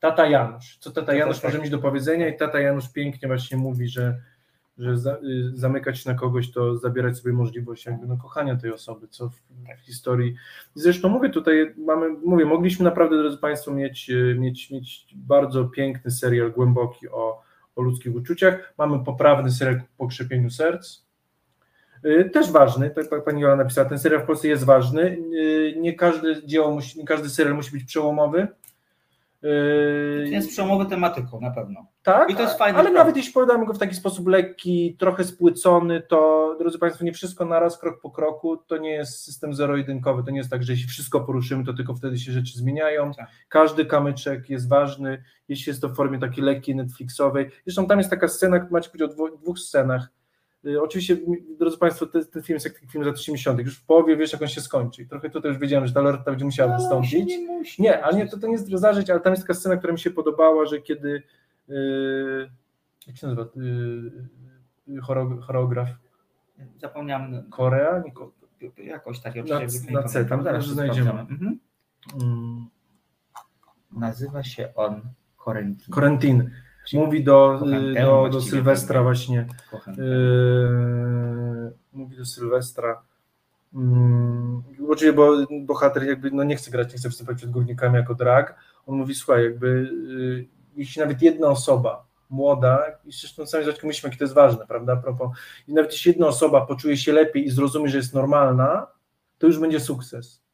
tata 0.00 0.26
Janusz, 0.26 0.76
co 0.80 0.90
tata 0.90 1.14
Janusz 1.14 1.40
tak. 1.40 1.44
może 1.50 1.62
mieć 1.62 1.70
do 1.70 1.78
powiedzenia 1.78 2.28
i 2.28 2.36
tata 2.36 2.60
Janusz 2.60 2.92
pięknie 2.92 3.28
właśnie 3.28 3.56
mówi, 3.56 3.88
że, 3.88 4.20
że 4.78 4.98
za, 4.98 5.16
y, 5.16 5.50
zamykać 5.54 6.04
na 6.04 6.14
kogoś 6.14 6.50
to 6.50 6.76
zabierać 6.76 7.18
sobie 7.18 7.32
możliwość 7.32 7.86
jakby 7.86 8.06
no, 8.06 8.16
kochania 8.16 8.56
tej 8.56 8.72
osoby, 8.72 9.08
co 9.08 9.28
w, 9.28 9.34
w 9.82 9.86
historii. 9.86 10.34
Zresztą 10.74 11.08
mówię 11.08 11.30
tutaj, 11.30 11.74
mamy, 11.76 12.10
mówię, 12.24 12.44
mogliśmy 12.44 12.84
naprawdę, 12.84 13.18
drodzy 13.18 13.38
Państwo, 13.38 13.72
mieć, 13.72 14.10
y, 14.10 14.36
mieć, 14.38 14.70
mieć 14.70 15.06
bardzo 15.16 15.64
piękny 15.64 16.10
serial, 16.10 16.52
głęboki 16.52 17.08
o, 17.08 17.42
o 17.76 17.82
ludzkich 17.82 18.14
uczuciach. 18.14 18.74
Mamy 18.78 19.04
poprawny 19.04 19.50
serial 19.50 19.80
po 19.98 20.06
krzepieniu 20.06 20.50
serc. 20.50 21.04
Y, 22.04 22.30
Też 22.32 22.50
ważny, 22.50 22.90
tak 22.90 23.12
jak 23.12 23.24
pani 23.24 23.42
Jola 23.42 23.56
napisała, 23.56 23.88
ten 23.88 23.98
serial 23.98 24.22
w 24.22 24.26
Polsce 24.26 24.48
jest 24.48 24.64
ważny. 24.64 25.18
Nie 25.76 25.94
każde 25.94 26.46
dzieło, 26.46 26.70
musi, 26.70 26.98
nie 26.98 27.04
każdy 27.04 27.28
serial 27.28 27.54
musi 27.54 27.72
być 27.72 27.84
przełomowy. 27.84 28.48
Y, 29.44 30.28
Jest 30.30 30.48
przełomowy 30.48 30.86
tematyką, 30.86 31.40
na 31.40 31.50
pewno. 31.50 31.86
tak, 32.02 32.30
I 32.30 32.34
to 32.34 32.42
jest 32.42 32.58
fajne. 32.58 32.74
ale 32.78 32.84
prawda. 32.84 33.00
nawet 33.00 33.16
jeśli 33.16 33.32
podamy 33.32 33.66
go 33.66 33.72
w 33.74 33.78
taki 33.78 33.94
sposób 33.94 34.28
lekki, 34.28 34.96
trochę 34.98 35.24
spłycony, 35.24 36.00
to 36.00 36.56
drodzy 36.58 36.78
Państwo, 36.78 37.04
nie 37.04 37.12
wszystko 37.12 37.44
naraz, 37.44 37.78
krok 37.78 38.00
po 38.00 38.10
kroku, 38.10 38.56
to 38.56 38.76
nie 38.76 38.90
jest 38.90 39.24
system 39.24 39.54
zero-jedynkowy, 39.54 40.22
to 40.24 40.30
nie 40.30 40.38
jest 40.38 40.50
tak, 40.50 40.62
że 40.62 40.72
jeśli 40.72 40.88
wszystko 40.88 41.20
poruszymy, 41.20 41.64
to 41.64 41.72
tylko 41.74 41.94
wtedy 41.94 42.18
się 42.18 42.32
rzeczy 42.32 42.58
zmieniają. 42.58 43.12
Tak. 43.14 43.28
Każdy 43.48 43.86
kamyczek 43.86 44.50
jest 44.50 44.68
ważny, 44.68 45.22
jeśli 45.48 45.70
jest 45.70 45.80
to 45.82 45.88
w 45.88 45.96
formie 45.96 46.18
takiej 46.18 46.44
lekkiej, 46.44 46.76
Netflixowej. 46.76 47.50
Zresztą 47.66 47.86
tam 47.86 47.98
jest 47.98 48.10
taka 48.10 48.28
scena, 48.28 48.66
macie 48.70 48.90
powiedzieć 48.90 49.18
o 49.20 49.36
dwóch 49.36 49.58
scenach. 49.58 50.08
Y, 50.66 50.82
Oczywiście, 50.82 51.16
drodzy 51.58 51.78
Państwo, 51.78 52.06
ten, 52.06 52.24
ten 52.26 52.42
film 52.42 52.56
jest 52.56 52.66
jak 52.66 52.74
taki 52.74 52.86
film 52.86 53.04
z 53.04 53.06
lat 53.06 53.16
80., 53.16 53.58
już 53.60 53.78
w 53.78 53.84
połowie 53.86 54.16
wiesz, 54.16 54.32
jak 54.32 54.42
on 54.42 54.48
się 54.48 54.60
skończy. 54.60 55.02
I 55.02 55.06
trochę 55.08 55.30
tutaj 55.30 55.50
już 55.50 55.60
wiedziałem, 55.60 55.86
że 55.86 55.92
ta 55.94 56.00
Loretta 56.00 56.30
będzie 56.30 56.44
musiała 56.44 56.70
No, 56.72 56.78
wystąpić. 56.78 57.12
nie 57.26 57.46
musi. 57.46 57.82
Nie, 57.82 58.04
ale 58.04 58.16
nie, 58.16 58.28
to, 58.28 58.38
to 58.38 58.46
nie 58.46 58.52
jest 58.52 58.68
zażyć, 58.70 59.10
ale 59.10 59.20
tam 59.20 59.32
jest 59.32 59.42
taka 59.42 59.54
scena, 59.54 59.76
która 59.76 59.92
mi 59.92 59.98
się 59.98 60.10
podobała, 60.10 60.66
że 60.66 60.80
kiedy 60.80 61.22
yy, 61.68 62.50
jak 63.06 63.16
się 63.16 63.26
nazywa 63.26 63.48
yy, 64.86 65.00
choro- 65.00 65.40
choreograf 65.40 65.88
Zapomniałem. 66.78 67.50
Korea? 67.50 68.02
Nie, 68.04 68.12
Ko- 68.12 68.32
Jakoś 68.84 69.20
tak, 69.20 69.34
Na- 69.34 69.56
oczywiście. 69.56 69.92
na 69.92 70.02
C, 70.02 70.24
tam 70.24 70.42
zaraz 70.42 70.66
znajdziemy. 70.66 71.10
Mhm. 71.10 71.58
mm, 72.22 72.66
Nazywa 73.92 74.42
się 74.44 74.74
on 74.74 75.00
Korentin. 75.36 75.92
Korentin 75.94 76.50
mówi 76.92 77.24
do, 77.24 77.60
tę 77.94 78.04
do, 78.04 78.28
do 78.32 78.40
Sylwestra 78.40 79.02
właśnie 79.02 79.46
yy, 79.96 81.72
mówi 81.92 82.16
do 82.16 82.24
Sylwestra. 82.24 83.02
Mm, 83.74 84.62
oczywiście, 84.88 85.12
bo 85.12 85.32
bohater 85.60 86.02
jakby 86.02 86.30
no 86.30 86.44
nie 86.44 86.56
chce 86.56 86.70
grać, 86.70 86.92
nie 86.92 86.98
chce 86.98 87.08
występować 87.08 87.38
przed 87.38 87.50
górnikami 87.50 87.94
jako 87.96 88.14
drag, 88.14 88.56
on 88.86 88.96
mówi, 88.96 89.14
słuchaj, 89.14 89.44
jakby 89.44 89.90
yy, 90.08 90.46
jeśli 90.76 91.00
nawet 91.00 91.22
jedna 91.22 91.48
osoba 91.48 92.06
młoda, 92.30 92.84
i 93.04 93.12
zresztą 93.12 93.46
sami 93.46 93.64
zaczęliśmy 93.64 93.86
myślimy, 93.88 94.10
jakie 94.10 94.18
to 94.18 94.24
jest 94.24 94.34
ważne, 94.34 94.66
prawda, 94.66 94.92
a 94.92 94.96
propos, 94.96 95.30
i 95.68 95.74
nawet 95.74 95.92
jeśli 95.92 96.08
jedna 96.08 96.26
osoba 96.26 96.66
poczuje 96.66 96.96
się 96.96 97.12
lepiej 97.12 97.46
i 97.46 97.50
zrozumie, 97.50 97.88
że 97.88 97.96
jest 97.96 98.14
normalna, 98.14 98.86
to 99.38 99.46
już 99.46 99.58
będzie 99.58 99.80
sukces. 99.80 100.44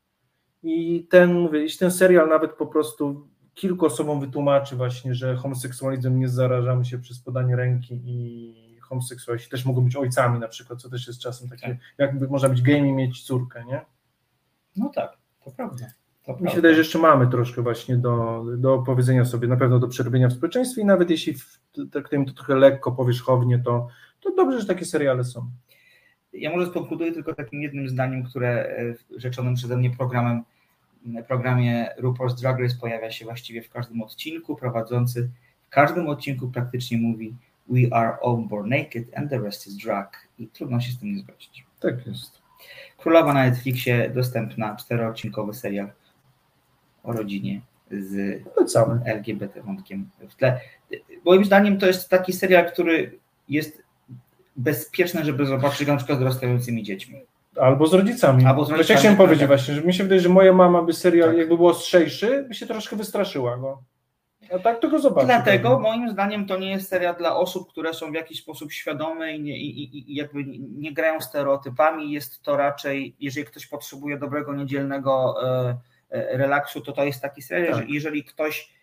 I 0.63 1.07
ten, 1.11 1.35
mówię, 1.35 1.61
jeśli 1.61 1.79
ten 1.79 1.91
serial 1.91 2.29
nawet 2.29 2.53
po 2.53 2.67
prostu 2.67 3.29
kilku 3.55 3.87
osobom 3.87 4.21
wytłumaczy 4.21 4.77
właśnie, 4.77 5.15
że 5.15 5.37
homoseksualizm 5.37 6.19
nie 6.19 6.29
zarażamy 6.29 6.85
się 6.85 6.99
przez 6.99 7.21
podanie 7.21 7.57
ręki 7.57 8.01
i 8.05 8.55
homoseksualiści 8.81 9.51
też 9.51 9.65
mogą 9.65 9.85
być 9.85 9.97
ojcami 9.97 10.39
na 10.39 10.49
przykład, 10.49 10.83
co 10.83 10.91
też 10.91 11.07
jest 11.07 11.21
czasem 11.21 11.49
takie, 11.49 11.79
jakby 11.99 12.29
można 12.29 12.49
być 12.49 12.63
gejem 12.63 12.87
i 12.87 12.93
mieć 12.93 13.23
córkę, 13.23 13.65
nie? 13.65 13.81
No 14.77 14.91
tak, 14.95 15.19
to 15.45 15.51
prawda. 15.51 15.87
To 16.25 16.33
Mi 16.33 16.39
się 16.39 16.43
prawda. 16.43 16.57
wydaje, 16.57 16.75
że 16.75 16.81
jeszcze 16.81 16.99
mamy 16.99 17.27
troszkę 17.29 17.63
właśnie 17.63 17.97
do, 17.97 18.45
do 18.59 18.79
powiedzenia 18.79 19.25
sobie, 19.25 19.49
na 19.49 19.57
pewno 19.57 19.79
do 19.79 19.89
przerobienia 19.89 20.29
w 20.29 20.33
społeczeństwie 20.33 20.83
i 20.83 20.85
nawet 20.85 21.11
jeśli 21.11 21.35
traktujemy 21.93 22.27
to 22.27 22.33
trochę 22.33 22.55
lekko, 22.55 22.93
powierzchownie, 22.93 23.59
to, 23.59 23.89
to 24.21 24.35
dobrze, 24.35 24.61
że 24.61 24.67
takie 24.67 24.85
seriale 24.85 25.25
są. 25.25 25.51
Ja 26.33 26.51
może 26.51 26.67
skonkluduję 26.67 27.13
tylko 27.13 27.35
takim 27.35 27.63
jednym 27.63 27.89
zdaniem, 27.89 28.25
które 28.25 28.49
e, 28.49 28.95
rzeczonym 29.17 29.55
przeze 29.55 29.77
mnie 29.77 29.91
programem, 29.91 30.43
programie 31.29 31.89
RuPaul's 31.99 32.41
Drag 32.41 32.61
Race 32.61 32.77
pojawia 32.81 33.11
się 33.11 33.25
właściwie 33.25 33.63
w 33.63 33.71
każdym 33.71 34.03
odcinku. 34.03 34.57
Prowadzący 34.57 35.31
w 35.67 35.71
każdym 35.71 36.09
odcinku 36.09 36.49
praktycznie 36.49 36.99
mówi 36.99 37.35
We 37.69 37.97
are 37.97 38.17
all 38.25 38.37
born 38.49 38.69
naked 38.69 39.19
and 39.19 39.31
the 39.31 39.39
rest 39.39 39.67
is 39.67 39.77
drag. 39.77 40.29
I 40.39 40.49
trudno 40.49 40.81
się 40.81 40.93
z 40.93 40.99
tym 40.99 41.13
nie 41.13 41.19
zgodzić. 41.19 41.67
Tak 41.81 42.07
jest. 42.07 42.43
Królowa 42.99 43.35
na 43.35 43.45
Netflixie 43.45 44.11
dostępna, 44.11 44.77
czteroodcinkowy 44.77 45.55
serial 45.55 45.91
o 47.03 47.13
rodzinie 47.13 47.61
z 47.91 48.43
Polecamy. 48.55 49.01
LGBT 49.05 49.63
wątkiem 49.63 50.11
w 50.29 50.35
tle. 50.35 50.61
Moim 51.25 51.45
zdaniem 51.45 51.79
to 51.79 51.87
jest 51.87 52.09
taki 52.09 52.33
serial, 52.33 52.73
który 52.73 53.19
jest 53.49 53.83
bezpieczny, 54.57 55.25
żeby 55.25 55.47
zobaczyć 55.47 55.89
na 55.89 55.97
przykład 55.97 56.19
z 56.19 56.21
dorastającymi 56.21 56.83
dziećmi. 56.83 57.21
Albo 57.57 57.87
z 57.87 57.95
rodzicami. 57.95 58.45
Albo 58.47 58.65
z 58.65 58.69
Właśnie 58.69 58.77
rodzicami, 58.79 58.99
chciałem 59.01 59.17
tak, 59.17 59.25
powiedzieć 59.27 59.41
tak. 59.41 59.49
właśnie, 59.49 59.75
że 59.75 59.83
mi 59.83 59.95
się 59.95 60.03
wydaje, 60.03 60.21
że 60.21 60.29
moja 60.29 60.53
mama 60.53 60.83
by 60.83 60.93
serial, 60.93 61.29
Tak. 61.29 61.39
jakby 61.39 61.57
był 61.57 61.67
ostrzejszy, 61.67 62.45
by 62.49 62.55
się 62.55 62.67
troszkę 62.67 62.97
wystraszyła 62.97 63.57
go. 63.57 63.83
A 64.55 64.59
tak 64.59 64.81
to 64.81 64.89
go 64.89 64.99
zobaczy. 64.99 65.27
Dlatego 65.27 65.69
pewnie. 65.71 65.83
moim 65.83 66.11
zdaniem 66.11 66.47
to 66.47 66.59
nie 66.59 66.71
jest 66.71 66.89
serial 66.89 67.17
dla 67.17 67.37
osób, 67.37 67.69
które 67.71 67.95
są 67.95 68.11
w 68.11 68.15
jakiś 68.15 68.41
sposób 68.43 68.73
świadome 68.73 69.37
i, 69.37 69.41
nie, 69.43 69.57
i, 69.59 69.99
i- 70.11 70.15
jakby 70.15 70.45
nie 70.79 70.93
grają 70.93 71.21
stereotypami. 71.21 72.13
Jest 72.13 72.43
to 72.43 72.57
raczej, 72.57 73.17
jeżeli 73.21 73.47
ktoś 73.47 73.67
potrzebuje 73.67 74.19
dobrego 74.19 74.55
niedzielnego 74.55 75.35
e, 75.45 75.77
e, 76.11 76.37
relaksu, 76.39 76.81
to 76.81 76.93
to 76.93 77.05
jest 77.05 77.23
taki 77.23 77.43
serial. 77.43 77.73
Tak. 77.75 77.83
że 77.83 77.89
Jeżeli 77.89 78.25
ktoś 78.25 78.80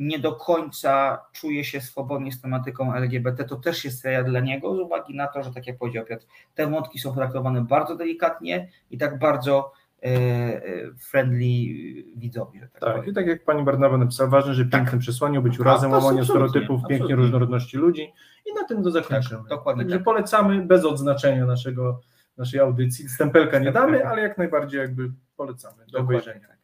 nie 0.00 0.18
do 0.18 0.32
końca 0.32 1.18
czuje 1.32 1.64
się 1.64 1.80
swobodnie 1.80 2.32
z 2.32 2.40
tematyką 2.40 2.94
LGBT, 2.94 3.44
to 3.44 3.56
też 3.56 3.84
jest 3.84 4.00
serial 4.00 4.24
dla 4.24 4.40
niego, 4.40 4.76
z 4.76 4.78
uwagi 4.78 5.14
na 5.14 5.26
to, 5.26 5.42
że 5.42 5.52
tak 5.52 5.66
jak 5.66 5.78
powiedział 5.78 6.04
Piotr, 6.04 6.26
te 6.54 6.66
wątki 6.66 6.98
są 6.98 7.14
traktowane 7.14 7.64
bardzo 7.64 7.96
delikatnie 7.96 8.68
i 8.90 8.98
tak 8.98 9.18
bardzo 9.18 9.72
e, 10.02 10.06
e, 10.06 10.62
friendly 10.98 11.44
widzowi. 12.16 12.60
Że 12.60 12.68
tak 12.68 12.80
Tak, 12.80 13.06
i 13.08 13.12
tak 13.12 13.26
jak 13.26 13.44
pani 13.44 13.62
Barnawa 13.62 13.98
napisała, 13.98 14.30
ważne, 14.30 14.54
że 14.54 14.64
pięknym 14.64 15.00
przesłaniu, 15.00 15.42
być 15.42 15.60
urazem, 15.60 15.92
jest 15.92 16.04
łamaniu 16.04 16.24
stereotypów, 16.24 16.80
pięknie 16.88 17.16
różnorodności 17.16 17.76
ludzi 17.76 18.12
i 18.46 18.54
na 18.54 18.64
tym 18.64 18.82
to 18.82 18.90
zakończymy. 18.90 19.40
Tak, 19.40 19.48
dokładnie 19.48 19.82
Także 19.82 19.96
tak. 19.96 20.04
polecamy 20.04 20.66
bez 20.66 20.84
odznaczenia 20.84 21.46
naszego, 21.46 22.00
naszej 22.36 22.60
audycji. 22.60 23.08
Stempelka 23.08 23.58
nie 23.58 23.72
damy, 23.72 24.06
ale 24.06 24.22
jak 24.22 24.38
najbardziej 24.38 24.80
jakby 24.80 25.10
polecamy 25.36 25.76
do 25.76 25.84
Dokładnie 25.84 26.04
obejrzenia. 26.04 26.48
tak. 26.48 26.58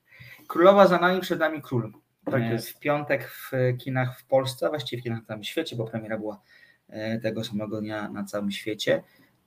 Królowa 0.46 0.86
za 0.86 0.98
nami, 0.98 1.20
przed 1.20 1.40
nami 1.40 1.62
król. 1.62 1.92
Tak 2.30 2.42
jest. 2.42 2.68
W 2.68 2.78
piątek 2.78 3.28
w 3.30 3.52
kinach 3.78 4.18
w 4.20 4.24
Polsce, 4.24 4.68
właściwie 4.68 5.00
w 5.00 5.04
kinach 5.04 5.20
na 5.20 5.26
całym 5.26 5.44
świecie, 5.44 5.76
bo 5.76 5.84
premiera 5.84 6.18
była 6.18 6.40
e, 6.88 7.20
tego 7.20 7.44
samego 7.44 7.80
dnia 7.80 8.08
na 8.08 8.24
całym 8.24 8.50
świecie, 8.50 9.02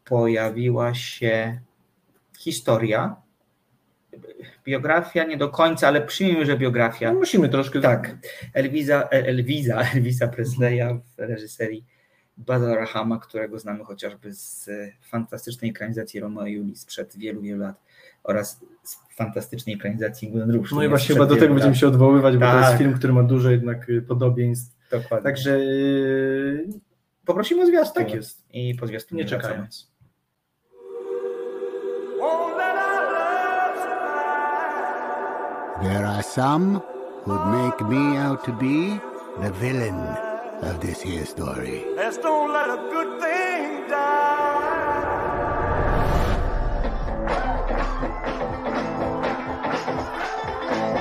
pojawiła 0.06 0.94
się 0.94 1.60
historia, 2.38 3.16
biografia 4.66 5.24
nie 5.24 5.38
do 5.38 5.50
końca, 5.50 5.88
ale 5.88 6.02
przyjmijmy, 6.02 6.46
że 6.46 6.58
biografia. 6.58 7.14
No, 7.14 7.20
musimy 7.20 7.50
troszkę... 7.50 7.82
Tak, 7.82 8.18
Elwiza, 8.54 9.04
El- 9.12 9.26
Elwiza, 9.26 9.82
Elvisa 9.94 10.28
Presleya 10.28 11.00
w 11.18 11.20
reżyserii 11.20 11.86
Baza 12.38 12.76
Rahama, 12.76 13.20
którego 13.20 13.60
znamy 13.60 13.84
chociażby 13.84 14.34
z 14.34 14.70
fantastycznej 15.02 15.72
ekranizacji 15.72 16.20
Romeo 16.20 16.46
i 16.46 16.54
Julii 16.54 16.76
sprzed 16.76 17.18
wielu, 17.18 17.42
wielu 17.42 17.60
lat 17.60 17.82
oraz 18.24 18.60
fantastycznej 19.24 19.76
ekranizacji 19.76 20.30
Moulin 20.30 20.52
Rouge. 20.52 20.70
No 20.76 20.84
i 20.84 20.88
właśnie 20.90 21.16
chyba 21.16 21.26
do 21.26 21.36
tego 21.36 21.54
będziemy 21.54 21.76
się 21.76 21.88
odwoływać, 21.88 22.34
bo 22.38 22.46
to 22.46 22.52
Tak. 22.52 22.62
jest 22.66 22.78
film, 22.78 22.94
który 22.94 23.14
ma 23.14 23.24
dużo 23.24 23.50
jednak 23.50 23.90
y, 23.90 24.02
podobieństw. 24.02 24.78
Dokładnie. 24.92 25.24
Także 25.24 25.56
y, 25.58 26.68
Poprosimy 27.26 27.64
o 27.64 27.66
zwiastun. 27.66 28.04
tak 28.06 28.14
jest. 28.14 28.46
I 28.54 28.76
po 28.76 28.88
zwiastunie 28.88 29.24
Nie 29.24 29.30
wracamy. 29.30 29.50
czekając. 29.54 29.90
There 35.82 36.06
are 36.06 36.22
some 36.24 36.82
who'd 37.26 37.46
make 37.48 37.80
me 37.82 38.18
out 38.18 38.44
to 38.44 38.52
be 38.52 39.00
the 39.42 39.52
villain 39.62 40.00
of 40.70 40.80
this 40.82 41.02
here 41.02 41.26
story. 41.26 41.84
Let's 41.96 42.18
don't 42.18 42.52
let 42.52 42.70
a 42.70 42.80
good 42.94 43.12
thing 43.24 43.88
die. 43.90 44.49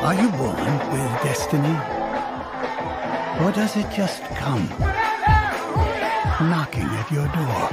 Are 0.09 0.15
you 0.15 0.31
born 0.31 0.57
with 0.57 1.23
destiny? 1.23 1.69
Or 3.45 3.53
does 3.53 3.77
it 3.77 3.87
just 3.95 4.23
come 4.37 4.67
knocking 6.49 6.85
at 6.85 7.11
your 7.13 7.29
door? 7.29 7.69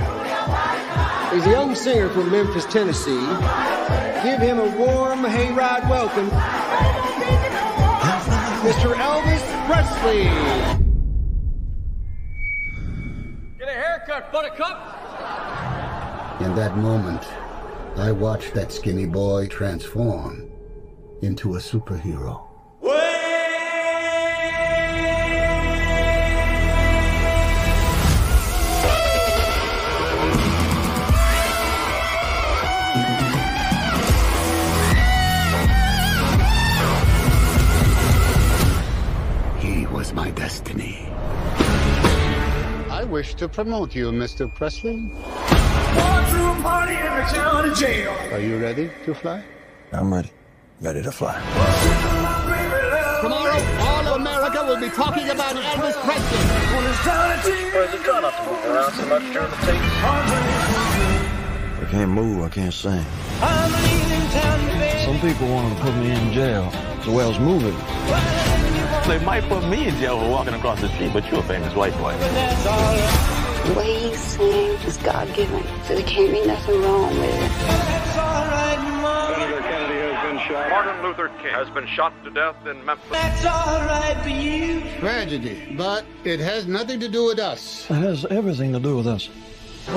He's 1.32 1.48
a 1.48 1.52
young 1.52 1.76
singer 1.76 2.10
from 2.10 2.30
Memphis, 2.30 2.66
Tennessee. 2.66 3.26
Give 4.22 4.42
him 4.42 4.60
a 4.60 4.68
warm 4.76 5.20
hayride 5.20 5.90
welcome. 5.90 6.30
Mr. 8.66 8.94
Elvis 8.96 9.46
Presley. 9.68 10.24
Get 13.58 13.70
a 13.70 13.72
haircut, 13.72 14.34
buttercup. 14.34 14.82
In 16.42 16.54
that 16.56 16.76
moment, 16.76 17.24
I 17.96 18.12
watched 18.12 18.54
that 18.56 18.74
skinny 18.74 19.06
boy 19.06 19.48
transform 19.48 20.52
into 21.22 21.56
a 21.56 21.58
superhero. 21.58 22.42
He 39.60 39.86
was 39.88 40.14
my 40.14 40.32
destiny. 40.32 41.08
I 42.90 43.04
wish 43.10 43.36
to 43.36 43.48
promote 43.48 43.96
you, 43.96 44.12
Mr. 44.12 44.54
Presley. 44.54 45.12
Are 48.32 48.40
you 48.40 48.58
ready 48.58 48.90
to 49.06 49.14
fly? 49.14 49.44
I'm 49.92 50.14
ready. 50.14 50.32
Ready 50.82 51.02
to 51.04 51.12
fly. 51.12 51.34
Tomorrow, 53.22 53.60
all 53.80 54.08
of 54.08 54.16
America 54.20 54.66
will 54.68 54.80
be 54.80 54.90
talking 54.90 55.30
about 55.30 55.56
Elvis 55.56 55.96
Presley. 56.04 56.38
Where's 57.74 57.94
it 57.94 58.02
try 58.04 58.20
not 58.20 58.36
to 58.36 58.44
move 58.44 58.66
around 58.66 58.92
so 58.94 59.06
much 59.06 59.24
during 59.32 59.50
the 59.50 59.56
tapes? 59.58 60.04
I 61.80 61.88
can't 61.90 62.12
move, 62.12 62.44
I 62.44 62.50
can't 62.50 62.74
sing. 62.74 63.06
Some 65.06 65.20
people 65.22 65.48
want 65.48 65.78
to 65.78 65.82
put 65.84 65.96
me 65.96 66.12
in 66.12 66.34
jail. 66.34 66.70
The 67.06 67.12
way 67.12 67.24
I 67.24 67.40
moving. 67.40 67.78
They 69.08 69.20
might 69.24 69.44
put 69.48 69.64
me 69.70 69.88
in 69.88 69.96
jail 69.96 70.20
for 70.20 70.30
walking 70.30 70.56
across 70.56 70.82
the 70.82 70.90
street, 70.90 71.14
but 71.14 71.26
you're 71.32 71.40
a 71.40 71.44
famous 71.44 71.74
white 71.74 71.94
boy. 71.94 72.18
The 72.18 73.74
way 73.78 74.10
he 74.10 74.16
sings 74.16 74.84
is 74.84 74.98
God 74.98 75.34
given, 75.36 75.64
so 75.88 75.96
there 75.96 76.04
can't 76.04 76.32
be 76.32 76.46
nothing 76.46 76.82
wrong 76.82 77.18
with 77.18 77.34
it. 77.34 77.52
Senator 79.36 79.62
Kennedy 79.62 80.00
has 80.00 80.18
been 80.26 80.38
shot. 80.40 80.45
Martin 80.70 81.02
Luther 81.04 81.30
King 81.42 81.54
has 81.54 81.70
been 81.70 81.86
shot 81.88 82.14
to 82.24 82.30
death 82.32 82.56
in 82.66 82.84
Memphis. 82.86 83.10
That's 83.12 83.46
all 83.46 83.82
right 83.82 84.18
for 84.24 84.30
you. 84.30 84.82
Tragedy, 85.00 85.76
but 85.78 86.06
it 86.24 86.40
has 86.40 86.66
nothing 86.66 87.00
to 87.02 87.08
do 87.10 87.26
with 87.26 87.40
us. 87.40 87.86
It 87.90 87.96
has 87.96 88.26
everything 88.26 88.72
to 88.74 88.80
do 88.80 88.96
with 88.98 89.08
us. 89.08 89.30
Oh, 89.90 89.94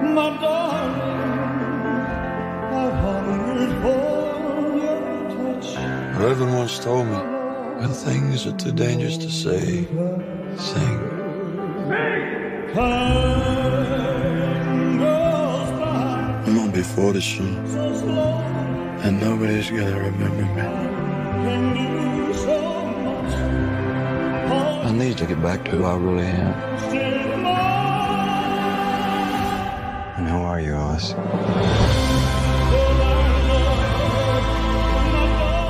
my 0.00 0.30
darling, 0.40 1.00
I've 2.72 2.92
hungered 2.94 3.82
for 3.82 4.76
your 4.78 5.60
touch. 5.60 5.68
Reverend 6.18 6.54
once 6.56 6.78
told 6.78 7.06
me, 7.06 7.18
when 7.80 7.90
things 7.90 8.46
are 8.46 8.56
too 8.56 8.72
dangerous 8.72 9.18
to 9.18 9.30
say, 9.30 9.86
sing. 10.56 10.98
Time 11.86 11.86
goes 11.86 11.86
by 11.88 12.35
I'm 12.74 12.94
gonna 16.54 16.72
be 16.72 16.82
40 16.82 17.20
soon, 17.20 17.56
and 19.02 19.20
nobody's 19.20 19.70
gonna 19.70 20.00
remember 20.00 20.42
me. 20.42 20.62
I 24.82 24.90
need 24.92 25.16
to 25.18 25.26
get 25.26 25.40
back 25.42 25.64
to 25.66 25.70
who 25.72 25.84
I 25.84 25.96
really 25.96 26.26
am. 26.26 26.54
And 30.18 30.28
who 30.28 30.38
are 30.38 30.60
you, 30.60 30.74
Oz? 30.74 31.14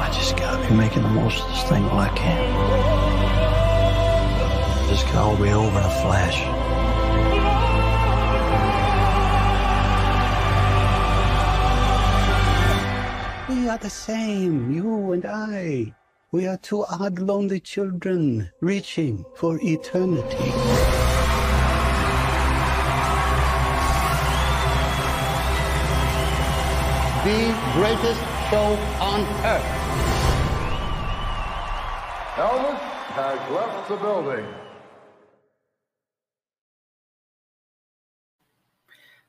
I 0.04 0.08
just 0.14 0.36
gotta 0.36 0.66
be 0.68 0.74
making 0.74 1.02
the 1.02 1.10
most 1.10 1.42
of 1.42 1.48
this 1.50 1.62
thing 1.64 1.84
while 1.84 2.00
I 2.00 2.08
can. 2.16 2.36
This 4.88 5.02
can 5.02 5.16
all 5.18 5.36
be 5.36 5.50
over 5.50 5.78
in 5.78 5.84
a 5.84 5.90
flash. 6.02 6.40
We 13.66 13.70
are 13.70 13.78
the 13.78 13.90
same, 13.90 14.70
you 14.70 15.10
and 15.10 15.24
I. 15.26 15.92
We 16.30 16.46
are 16.46 16.56
two 16.56 16.84
odd, 16.84 17.18
lonely 17.18 17.58
children 17.58 18.48
reaching 18.60 19.24
for 19.34 19.58
eternity. 19.60 20.52
The 27.26 27.42
greatest 27.74 28.22
show 28.50 28.78
on 29.02 29.20
earth. 29.42 29.72
Elvis 32.36 32.78
has 33.18 33.50
left 33.50 33.88
the 33.88 33.96
building. 33.96 34.46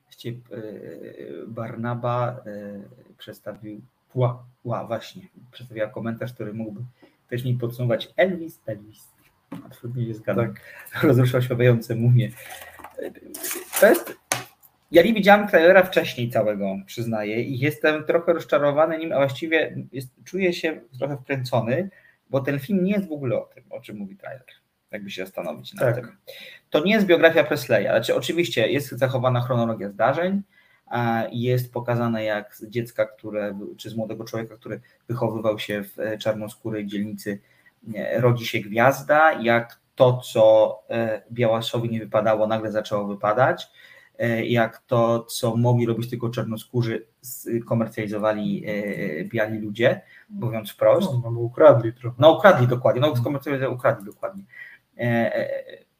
Właściwie 0.04 0.40
Barnaba 1.46 2.36
przedstawił 3.18 3.80
Ła, 4.14 4.44
ła, 4.64 4.84
właśnie, 4.84 5.22
przedstawiła 5.52 5.86
komentarz, 5.86 6.32
który 6.32 6.54
mógłby 6.54 6.80
też 7.28 7.44
mi 7.44 7.54
podsumować 7.54 8.08
Elvis, 8.16 8.60
Elvis. 8.66 9.08
Absolutnie 9.66 10.06
nie 10.06 10.14
zgadzam. 10.14 10.54
Rozruszał 11.02 11.42
śpiewające 11.42 11.94
mumie. 11.94 12.30
To 13.80 13.86
jest 13.86 14.18
ja 14.90 15.02
nie 15.02 15.14
widziałem 15.14 15.48
trailera 15.48 15.82
wcześniej 15.82 16.30
całego, 16.30 16.76
przyznaję, 16.86 17.42
i 17.42 17.58
jestem 17.58 18.04
trochę 18.04 18.32
rozczarowany 18.32 18.98
nim, 18.98 19.12
a 19.12 19.16
właściwie 19.16 19.76
jest, 19.92 20.08
czuję 20.24 20.52
się 20.52 20.80
trochę 20.98 21.16
wkręcony, 21.16 21.90
bo 22.30 22.40
ten 22.40 22.58
film 22.58 22.84
nie 22.84 22.92
jest 22.92 23.08
w 23.08 23.12
ogóle 23.12 23.36
o 23.36 23.44
tym, 23.54 23.64
o 23.70 23.80
czym 23.80 23.96
mówi 23.96 24.16
trailer, 24.16 24.46
jakby 24.90 25.10
się 25.10 25.24
zastanowić 25.24 25.74
nad 25.74 25.94
Tak. 25.94 26.04
tym. 26.04 26.16
To 26.70 26.84
nie 26.84 26.92
jest 26.92 27.06
biografia 27.06 27.44
Presleya, 27.44 27.84
znaczy 27.84 28.14
oczywiście 28.14 28.68
jest 28.68 28.88
zachowana 28.88 29.40
chronologia 29.40 29.88
zdarzeń, 29.90 30.42
jest 31.32 31.72
pokazane 31.72 32.24
jak 32.24 32.56
z 32.56 32.68
dziecka, 32.68 33.06
które, 33.06 33.58
czy 33.76 33.90
z 33.90 33.96
młodego 33.96 34.24
człowieka, 34.24 34.56
który 34.56 34.80
wychowywał 35.08 35.58
się 35.58 35.84
w 35.84 35.98
e, 35.98 36.18
czarnoskórej 36.18 36.86
dzielnicy, 36.86 37.40
nie, 37.82 38.20
rodzi 38.20 38.46
się 38.46 38.60
gwiazda, 38.60 39.32
jak 39.32 39.80
to, 39.94 40.16
co 40.16 40.78
e, 40.90 41.22
Białaszowi 41.32 41.90
nie 41.90 42.00
wypadało, 42.00 42.46
nagle 42.46 42.72
zaczęło 42.72 43.06
wypadać, 43.06 43.68
e, 44.18 44.46
jak 44.46 44.78
to, 44.78 45.22
co 45.22 45.56
mogli 45.56 45.86
robić 45.86 46.10
tylko 46.10 46.30
czarnoskórzy, 46.30 47.06
komercjalizowali 47.66 48.64
e, 48.66 49.24
biali 49.24 49.58
ludzie, 49.58 50.00
mówiąc 50.28 50.70
wprost. 50.70 51.12
No, 51.12 51.30
no, 51.30 51.40
ukradli 51.40 51.92
trochę. 51.92 52.16
No 52.18 52.32
ukradli 52.32 52.66
dokładnie, 52.66 53.00
no 53.00 53.16
skomercjalizowali, 53.16 53.76
ukradli 53.76 54.04
dokładnie. 54.04 54.44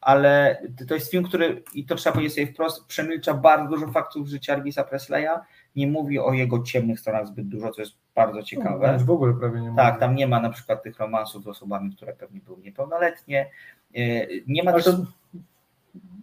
Ale 0.01 0.63
to 0.89 0.95
jest 0.95 1.11
film, 1.11 1.25
który, 1.25 1.63
i 1.75 1.87
to 1.87 1.95
trzeba 1.95 2.15
powiedzieć 2.15 2.35
sobie 2.35 2.47
wprost, 2.47 2.87
przemilcza 2.87 3.35
bardzo 3.35 3.69
dużo 3.71 3.93
faktów 3.93 4.29
z 4.29 4.31
życia 4.31 4.55
Elvisa 4.55 4.85
Presleya, 4.85 5.29
nie 5.77 5.87
mówi 5.87 6.19
o 6.19 6.33
jego 6.33 6.63
ciemnych 6.63 7.01
stronach 7.01 7.27
zbyt 7.27 7.49
dużo, 7.49 7.71
co 7.71 7.83
jest 7.83 7.95
bardzo 8.15 8.43
ciekawe. 8.43 8.97
No, 8.99 9.05
w 9.05 9.11
ogóle 9.11 9.35
prawie 9.35 9.61
nie 9.61 9.71
ma. 9.71 9.77
Tak, 9.77 10.01
tam 10.01 10.15
nie 10.15 10.27
ma 10.27 10.41
na 10.41 10.51
przykład 10.51 10.83
tych 10.83 10.99
romansów 10.99 11.45
z 11.45 11.47
osobami, 11.47 11.97
które 11.97 12.13
pewnie 12.13 12.41
były 12.41 12.59
niepełnoletnie. 12.63 13.51
E, 13.95 14.01
Nie 14.47 14.63
ma 14.63 14.73
Ale 14.73 14.83
też... 14.83 14.95
to- 14.95 15.07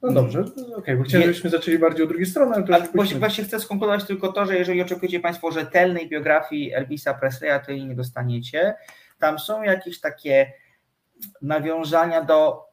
No 0.04 0.12
dobrze, 0.12 0.46
okej, 0.78 0.98
bo 0.98 1.04
chciałem, 1.04 1.28
żebyśmy 1.28 1.50
zaczęli 1.50 1.80
bardziej 1.80 2.04
od 2.04 2.10
drugiej 2.10 2.26
strony, 2.26 2.56
ale 2.56 2.64
to 2.64 2.74
Ale 2.76 2.88
właśnie, 2.96 3.20
właśnie 3.20 3.44
chcę 3.44 3.60
skonkludować 3.60 4.04
tylko 4.04 4.34
to, 4.34 4.46
że 4.46 4.56
jeżeli 4.58 4.82
oczekujecie 4.82 5.20
Państwo 5.20 5.52
rzetelnej 5.52 6.10
biografii 6.10 6.74
Elvisa 6.74 7.14
Presleya, 7.14 7.60
to 7.66 7.72
jej 7.72 7.86
nie 7.86 7.96
dostaniecie. 7.96 8.76
Tam 9.20 9.40
są 9.40 9.64
jakieś 9.64 10.00
takie 10.00 10.54
nawiązania 11.42 12.22
do 12.22 12.66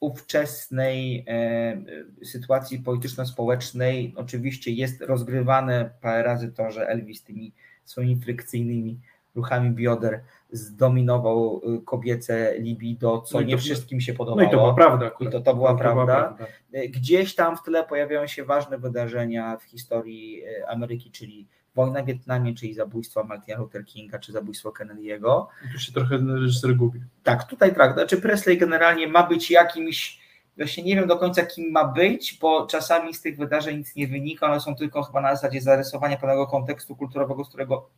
ówczesnej 0.00 1.24
e, 1.28 1.76
sytuacji 2.24 2.78
polityczno-społecznej. 2.78 4.12
Oczywiście 4.16 4.70
jest 4.72 5.00
rozgrywane 5.00 5.90
parę 6.00 6.22
razy 6.22 6.52
to, 6.52 6.70
że 6.70 6.88
Elvis 6.88 7.22
tymi 7.24 7.52
swoimi 7.84 8.16
frykcyjnymi 8.16 8.98
ruchami 9.34 9.70
bioder 9.70 10.20
zdominował 10.50 11.60
y, 11.76 11.80
kobiece 11.84 12.54
libido, 12.58 13.20
co 13.20 13.38
No 13.38 13.44
i 13.44 13.46
nie 13.46 13.54
to- 13.54 13.58
wszystkim 13.60 14.00
się 14.00 14.12
no 14.12 14.18
podobało. 14.18 14.48
i 14.48 14.50
to 14.50 14.56
była 14.56 14.74
prawda 14.74 15.06
akurat. 15.06 15.32
I 15.32 15.36
to, 15.36 15.40
to 15.40 15.54
była 15.54 15.70
To 15.70 15.76
była 15.76 15.92
prawda. 15.94 16.14
prawda. 16.36 16.46
Gdzieś 16.88 17.34
tam 17.34 17.56
w 17.56 17.62
tle 17.62 17.84
pojawiają 17.84 18.26
się 18.26 18.44
ważne 18.44 18.78
wydarzenia 18.78 19.56
w 19.56 19.62
historii 19.62 20.42
e, 20.44 20.68
Ameryki, 20.68 21.10
czyli 21.10 21.46
wojna 21.76 22.02
w 22.02 22.06
Wietnamie, 22.06 22.54
czyli 22.54 22.74
zabójstwo 22.74 23.24
Martina 23.24 23.58
Luther 23.58 23.84
Kinga, 23.84 24.18
czy 24.18 24.32
zabójstwo 24.32 24.70
Kennedy'ego. 24.70 25.46
I 25.68 25.72
Tu 25.72 25.78
się 25.78 25.92
trochę 25.92 26.18
reżyser 26.18 26.76
gubi. 26.76 27.00
Tak, 27.22 27.44
tutaj 27.44 27.74
tak. 27.74 27.94
Znaczy 27.94 28.16
Presley 28.16 28.58
generalnie 28.58 29.08
ma 29.08 29.22
być 29.22 29.50
jakimś, 29.50 30.20
właśnie 30.56 30.84
nie 30.84 30.96
wiem 30.96 31.06
do 31.06 31.16
końca 31.16 31.46
kim 31.46 31.70
ma 31.70 31.84
być, 31.84 32.38
bo 32.40 32.66
czasami 32.66 33.14
z 33.14 33.20
tych 33.22 33.36
wydarzeń 33.36 33.78
nic 33.78 33.96
nie 33.96 34.08
wynika, 34.08 34.46
one 34.46 34.60
są 34.60 34.74
tylko 34.74 35.02
chyba 35.02 35.20
na 35.20 35.34
zasadzie 35.34 35.60
zarysowania 35.60 36.16
pewnego 36.16 36.46
kontekstu 36.46 36.96
kulturowego, 36.96 37.44
z 37.44 37.48
którego 37.48 37.90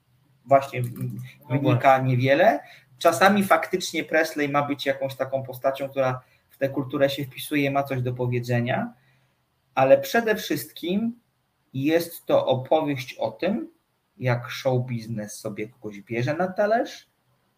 właśnie 0.45 0.83
wynika 1.51 1.99
niewiele. 1.99 2.61
Czasami 2.99 3.45
faktycznie 3.45 4.05
Presley 4.05 4.49
ma 4.49 4.63
być 4.63 4.87
jakąś 4.87 5.15
taką 5.15 5.43
postacią, 5.43 5.89
która 5.89 6.21
w 6.51 6.59
tę 6.59 6.69
kulturę 6.69 7.11
się 7.11 7.25
wpisuje, 7.25 7.71
ma 7.71 7.83
coś 7.83 8.03
do 8.03 8.13
powiedzenia, 8.13 8.93
ale 9.75 9.99
przede 9.99 10.37
wszystkim 10.37 11.21
jest 11.75 12.27
to 12.27 12.47
opowieść 12.47 13.15
o 13.19 13.31
tym, 13.31 13.71
jak 14.19 14.51
show 14.51 14.87
biznes 14.87 15.41
sobie 15.41 15.69
kogoś 15.69 16.01
bierze 16.01 16.37
na 16.37 16.49
talerz, 16.49 17.09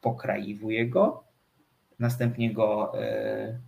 pokraiwuje 0.01 0.89
go, 0.89 1.25
następnie 1.99 2.55
go 2.55 2.93
e, 3.03 3.59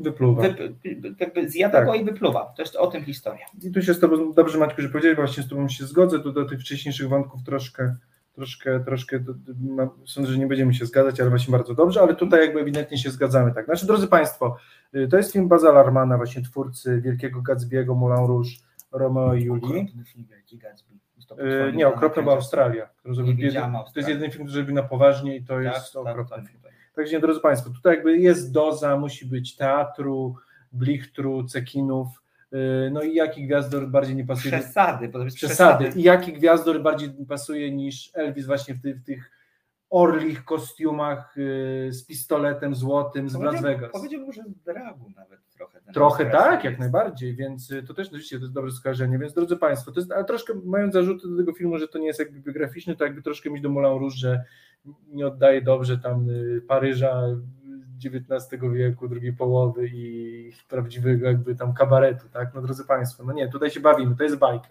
Wypluwa. 0.00 0.42
Wy, 0.42 0.78
jakby 1.20 1.48
zjada 1.48 1.78
Tak. 1.78 1.86
go 1.86 1.94
i 1.94 2.04
wypluwa. 2.04 2.52
To 2.56 2.62
jest 2.62 2.76
o 2.76 2.86
tym 2.86 3.04
historia. 3.04 3.46
I 3.62 3.72
tu 3.72 3.82
się 3.82 3.94
z 3.94 4.00
Tobą, 4.00 4.32
dobrze 4.32 4.58
Maćku, 4.58 4.82
że 4.82 4.88
powiedziałeś, 4.88 5.16
właśnie 5.16 5.42
z 5.42 5.48
Tobą 5.48 5.68
się 5.68 5.86
zgodzę, 5.86 6.20
tu 6.20 6.32
do 6.32 6.44
tych 6.44 6.60
wcześniejszych 6.60 7.08
wątków 7.08 7.42
troszkę, 7.42 7.96
troszkę, 8.32 8.80
troszkę, 8.80 9.24
sądzę, 10.06 10.32
że 10.32 10.38
nie 10.38 10.46
będziemy 10.46 10.74
się 10.74 10.86
zgadzać, 10.86 11.20
ale 11.20 11.30
właśnie 11.30 11.52
bardzo 11.52 11.74
dobrze, 11.74 12.00
ale 12.00 12.16
tutaj 12.16 12.40
jakby 12.40 12.60
ewidentnie 12.60 12.98
się 12.98 13.10
zgadzamy, 13.10 13.54
tak. 13.54 13.64
Znaczy, 13.64 13.86
drodzy 13.86 14.08
Państwo, 14.08 14.56
y, 14.94 15.08
to 15.08 15.16
jest 15.16 15.32
film 15.32 15.48
Baza 15.48 15.72
Larmana, 15.72 16.16
właśnie 16.16 16.42
twórcy 16.42 17.00
Wielkiego 17.00 17.40
Gatsby'ego, 17.40 17.96
Moulin 17.96 18.26
Rouge, 18.26 18.50
Romeo 18.92 19.34
i 19.34 19.42
Julii. 19.44 19.94
Film 20.06 20.26
Wielki 20.30 20.58
Gatsby. 20.58 20.94
Y, 20.94 21.28
potwornie 21.28 21.72
Nie, 21.72 21.88
okropna 21.88 22.22
była. 22.22 22.34
Australia. 22.34 22.88
zrobił 23.04 23.34
jeden- 23.38 23.72
To 23.72 23.92
jest 23.96 24.08
jedyny 24.08 24.30
film, 24.30 24.44
który 24.44 24.50
zrobił 24.50 24.74
na 24.74 24.82
poważnie 24.82 25.36
i 25.36 25.44
to 25.44 25.54
Tak, 25.54 25.64
jest 25.64 25.92
tak, 25.92 26.02
okropny 26.06 26.36
tak, 26.36 26.48
film. 26.48 26.60
tak. 26.62 26.72
Także 26.96 27.20
drodzy 27.20 27.40
Państwo, 27.40 27.70
tutaj 27.70 27.94
jakby 27.94 28.18
jest 28.18 28.52
doza, 28.52 28.96
musi 28.96 29.26
być 29.26 29.56
teatru, 29.56 30.36
blichtru, 30.72 31.44
cekinów, 31.44 32.08
yy, 32.52 32.90
no 32.92 33.02
i 33.02 33.14
jaki 33.14 33.46
gwiazdor 33.46 33.88
bardziej 33.88 34.16
nie 34.16 34.24
pasuje? 34.26 34.52
Przesady, 34.58 35.08
przesady. 35.08 35.30
przesady. 35.36 36.00
I 36.00 36.02
jaki 36.02 36.32
gwiazdor 36.32 36.82
bardziej 36.82 37.10
pasuje 37.28 37.72
niż 37.72 38.10
Elvis 38.14 38.46
właśnie 38.46 38.74
w, 38.74 38.80
ty, 38.82 38.94
w 38.94 39.04
tych 39.04 39.30
orlich 39.90 40.44
kostiumach 40.44 41.34
yy, 41.36 41.92
z 41.92 42.06
pistoletem 42.06 42.74
złotym 42.74 43.28
z 43.28 43.34
Las 43.34 43.62
Vegas. 43.62 43.92
Powiedziałbym, 43.92 44.32
że 44.32 44.42
z 44.42 44.62
dragu 44.62 45.10
nawet 45.16 45.40
trochę. 45.56 45.80
Trochę 45.92 46.26
tak, 46.26 46.52
jest. 46.52 46.64
jak 46.64 46.78
najbardziej, 46.78 47.34
więc 47.34 47.70
y, 47.70 47.82
to 47.82 47.94
też 47.94 48.08
oczywiście 48.08 48.36
to 48.36 48.42
jest 48.42 48.54
dobre 48.54 48.70
skojarzenie, 48.70 49.18
więc 49.18 49.34
drodzy 49.34 49.56
Państwo, 49.56 49.92
to 49.92 50.00
jest, 50.00 50.12
ale 50.12 50.24
troszkę 50.24 50.54
mając 50.64 50.94
zarzuty 50.94 51.28
do 51.28 51.36
tego 51.36 51.52
filmu, 51.52 51.78
że 51.78 51.88
to 51.88 51.98
nie 51.98 52.06
jest 52.06 52.18
jakby 52.18 52.40
biograficzny, 52.40 52.96
to 52.96 53.04
jakby 53.04 53.22
troszkę 53.22 53.50
mi 53.50 53.60
do 53.60 53.68
Moulin 53.68 53.90
Rouge, 53.90 54.16
że 54.16 54.44
nie 55.08 55.26
oddaje 55.26 55.62
dobrze 55.62 55.98
tam 55.98 56.30
y, 56.30 56.62
Paryża 56.68 57.22
XIX 58.04 58.62
wieku, 58.72 59.08
drugiej 59.08 59.32
połowy 59.32 59.88
i 59.92 60.52
prawdziwego 60.68 61.26
jakby 61.26 61.54
tam 61.54 61.74
kabaretu, 61.74 62.28
tak, 62.32 62.54
no 62.54 62.62
drodzy 62.62 62.84
Państwo, 62.84 63.24
no 63.24 63.32
nie, 63.32 63.48
tutaj 63.48 63.70
się 63.70 63.80
bawimy, 63.80 64.16
to 64.16 64.22
jest 64.22 64.36
bajka. 64.36 64.68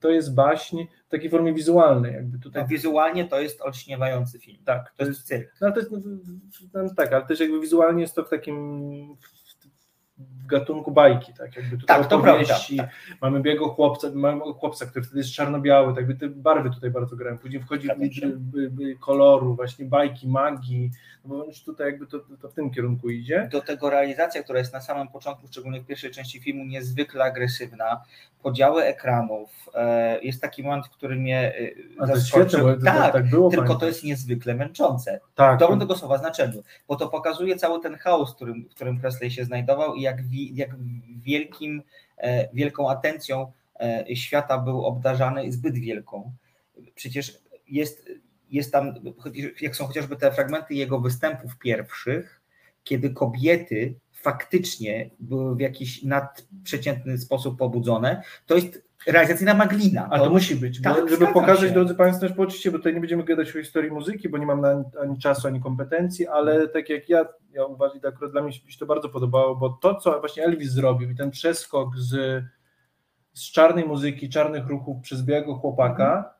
To 0.00 0.10
jest 0.10 0.34
baśń 0.34 0.84
w 1.06 1.08
takiej 1.10 1.30
formie 1.30 1.52
wizualnej, 1.54 2.12
jakby 2.14 2.38
tutaj. 2.38 2.62
No, 2.62 2.68
wizualnie 2.68 3.24
to 3.28 3.40
jest 3.40 3.62
olśniewający 3.62 4.38
film. 4.38 4.58
Tak, 4.64 4.92
To 4.96 5.04
jest 5.04 5.22
cyrk. 5.22 5.54
No, 5.60 5.72
to 5.72 5.78
jest, 5.78 5.90
no, 5.92 5.98
w- 6.00 6.90
w- 6.90 6.94
tak, 6.94 7.12
ale 7.12 7.26
też 7.26 7.40
jakby 7.40 7.60
wizualnie 7.60 8.02
jest 8.02 8.14
to 8.14 8.24
w 8.24 8.30
takim 8.30 9.16
w, 9.16 9.46
w 10.18 10.46
gatunku 10.46 10.90
bajki, 10.92 11.32
tak, 11.38 11.56
jakby 11.56 11.78
tutaj 11.78 11.98
Tak, 11.98 12.06
to 12.10 12.18
prawda, 12.20 12.54
mamy 13.22 13.40
biego 13.40 13.68
chłopca, 13.68 14.08
mamy 14.14 14.40
chłopca, 14.40 14.86
który 14.86 15.04
wtedy 15.04 15.18
jest 15.18 15.30
czarno-biały, 15.32 15.88
tak 15.88 15.96
jakby 15.96 16.14
te 16.14 16.28
barwy 16.28 16.70
tutaj 16.70 16.90
bardzo 16.90 17.16
grają, 17.16 17.38
później 17.38 17.62
wchodzi 17.62 17.88
y, 17.90 18.96
koloru, 19.00 19.54
właśnie 19.54 19.84
bajki, 19.86 20.28
magii, 20.28 20.90
już 21.34 21.62
tutaj 21.62 21.86
jakby 21.86 22.06
to, 22.06 22.18
to 22.42 22.48
w 22.48 22.54
tym 22.54 22.70
kierunku 22.70 23.10
idzie. 23.10 23.48
Do 23.52 23.60
tego 23.60 23.90
realizacja, 23.90 24.42
która 24.42 24.58
jest 24.58 24.72
na 24.72 24.80
samym 24.80 25.08
początku, 25.08 25.46
szczególnie 25.46 25.80
w 25.80 25.86
pierwszej 25.86 26.10
części 26.10 26.40
filmu, 26.40 26.64
niezwykle 26.64 27.24
agresywna. 27.24 28.02
Podziały 28.42 28.84
ekranów. 28.84 29.50
e, 29.74 30.20
Jest 30.22 30.40
taki 30.42 30.62
moment, 30.62 30.88
który 30.88 31.16
mnie 31.16 31.54
e, 32.00 32.06
zaskoczył. 32.06 32.80
tak, 32.84 33.12
tak 33.12 33.30
było, 33.30 33.50
tylko 33.50 33.62
pamiętam. 33.64 33.80
to 33.80 33.86
jest 33.86 34.04
niezwykle 34.04 34.54
męczące. 34.54 35.20
Tak. 35.34 35.56
W 35.56 35.60
dobrym 35.60 35.80
tego 35.80 35.96
słowa 35.96 36.18
znaczeniu, 36.18 36.62
bo 36.88 36.96
to 36.96 37.08
pokazuje 37.08 37.56
cały 37.56 37.80
ten 37.80 37.96
chaos, 37.96 38.32
w 38.32 38.36
którym, 38.36 38.68
w 38.70 38.74
którym 38.74 39.00
Presley 39.00 39.30
się 39.30 39.44
znajdował 39.44 39.94
i 39.94 40.02
jak, 40.02 40.16
jak 40.52 40.70
wielkim, 41.22 41.82
e, 42.18 42.48
wielką 42.54 42.90
atencją 42.90 43.52
świata 44.14 44.58
był 44.58 44.84
obdarzany, 44.86 45.52
zbyt 45.52 45.78
wielką. 45.78 46.32
Przecież 46.94 47.38
jest, 47.68 48.08
jest 48.50 48.72
tam, 48.72 48.94
jak 49.60 49.76
są 49.76 49.86
chociażby 49.86 50.16
te 50.16 50.32
fragmenty 50.32 50.74
jego 50.74 51.00
występów 51.00 51.58
pierwszych, 51.58 52.40
kiedy 52.84 53.10
kobiety 53.10 53.94
faktycznie 54.12 55.10
były 55.20 55.56
w 55.56 55.60
jakiś 55.60 56.02
nadprzeciętny 56.02 57.18
sposób 57.18 57.58
pobudzone, 57.58 58.22
to 58.46 58.54
jest 58.54 58.86
realizacyjna 59.06 59.54
maglina. 59.54 60.08
A 60.10 60.18
to 60.18 60.30
musi 60.30 60.56
być, 60.56 60.80
bo, 60.80 60.90
Tak, 60.90 60.96
żeby 60.96 61.16
zgadzam 61.16 61.34
pokazać, 61.34 61.68
się. 61.68 61.74
drodzy 61.74 61.94
Państwo, 61.94 62.26
też, 62.26 62.36
bo 62.36 62.42
oczywiście, 62.42 62.70
bo 62.70 62.78
tutaj 62.78 62.94
nie 62.94 63.00
będziemy 63.00 63.24
gadać 63.24 63.56
o 63.56 63.62
historii 63.62 63.90
muzyki, 63.90 64.28
bo 64.28 64.38
nie 64.38 64.46
mam 64.46 64.60
na, 64.60 64.84
ani 65.02 65.18
czasu, 65.18 65.48
ani 65.48 65.60
kompetencji, 65.60 66.26
ale 66.26 66.68
tak 66.68 66.88
jak 66.88 67.08
ja, 67.08 67.24
ja 67.52 67.64
uważam, 67.64 68.00
to 68.00 68.08
akurat 68.08 68.32
dla 68.32 68.42
mnie 68.42 68.52
się 68.52 68.78
to 68.78 68.86
bardzo 68.86 69.08
podobało, 69.08 69.56
bo 69.56 69.68
to, 69.68 69.94
co 69.94 70.20
właśnie 70.20 70.44
Elvis 70.44 70.70
zrobił 70.70 71.10
i 71.10 71.16
ten 71.16 71.30
przeskok 71.30 71.96
z, 71.96 72.44
z 73.32 73.52
czarnej 73.52 73.84
muzyki, 73.84 74.28
czarnych 74.28 74.66
ruchów 74.66 75.02
przez 75.02 75.22
białego 75.22 75.54
chłopaka, 75.54 76.35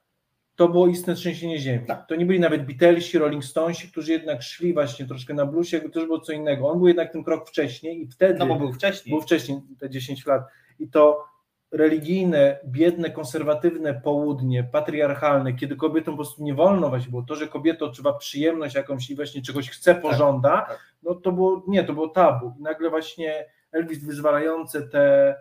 to 0.57 0.69
było 0.69 0.87
istne 0.87 1.15
trzęsienie 1.15 1.59
ziemi. 1.59 1.87
Tak. 1.87 2.07
To 2.07 2.17
nie 2.17 2.27
byli 2.27 2.41
nawet 2.41 2.67
Beatlesi, 2.67 3.19
Rolling 3.19 3.45
Stonesi, 3.45 3.89
którzy 3.89 4.13
jednak 4.13 4.43
szli 4.43 4.75
właśnie 4.75 5.07
troszkę 5.07 5.35
na 5.35 5.47
bluesie, 5.47 5.81
to 5.81 5.99
już 6.01 6.09
było 6.09 6.21
co 6.21 6.33
innego. 6.33 6.69
On 6.69 6.79
był 6.79 6.89
jednak 6.89 7.13
ten 7.13 7.25
krok 7.25 7.49
wcześniej 7.49 8.03
i 8.03 8.07
wtedy... 8.07 8.39
No 8.39 8.47
bo 8.47 8.57
był 8.57 8.73
wcześniej. 8.73 9.15
Był 9.15 9.23
wcześniej, 9.23 9.59
te 9.79 9.91
10 9.91 10.27
lat. 10.27 10.43
I 10.79 10.89
to 10.89 11.25
religijne, 11.71 12.59
biedne, 12.67 13.11
konserwatywne 13.11 13.95
południe, 13.95 14.65
patriarchalne, 14.65 15.53
kiedy 15.53 15.77
kobietom 15.77 16.15
po 16.15 16.23
prostu 16.23 16.43
nie 16.43 16.55
wolno 16.55 16.89
właśnie 16.89 17.11
było, 17.11 17.23
to, 17.23 17.35
że 17.35 17.47
kobieta 17.47 17.85
odczuwa 17.85 18.13
przyjemność 18.13 18.75
jakąś 18.75 19.11
i 19.11 19.17
właśnie 19.17 19.43
czegoś 19.43 19.71
chce, 19.71 19.95
pożąda, 19.95 20.67
no 21.03 21.15
to 21.15 21.33
było, 21.33 21.65
nie, 21.69 21.85
to 21.85 21.93
było 21.93 22.09
tabu. 22.09 22.55
I 22.59 22.63
nagle 22.63 22.91
właśnie 22.91 23.47
Elvis 23.73 24.05
wyzwalające 24.05 24.83
te, 24.83 25.35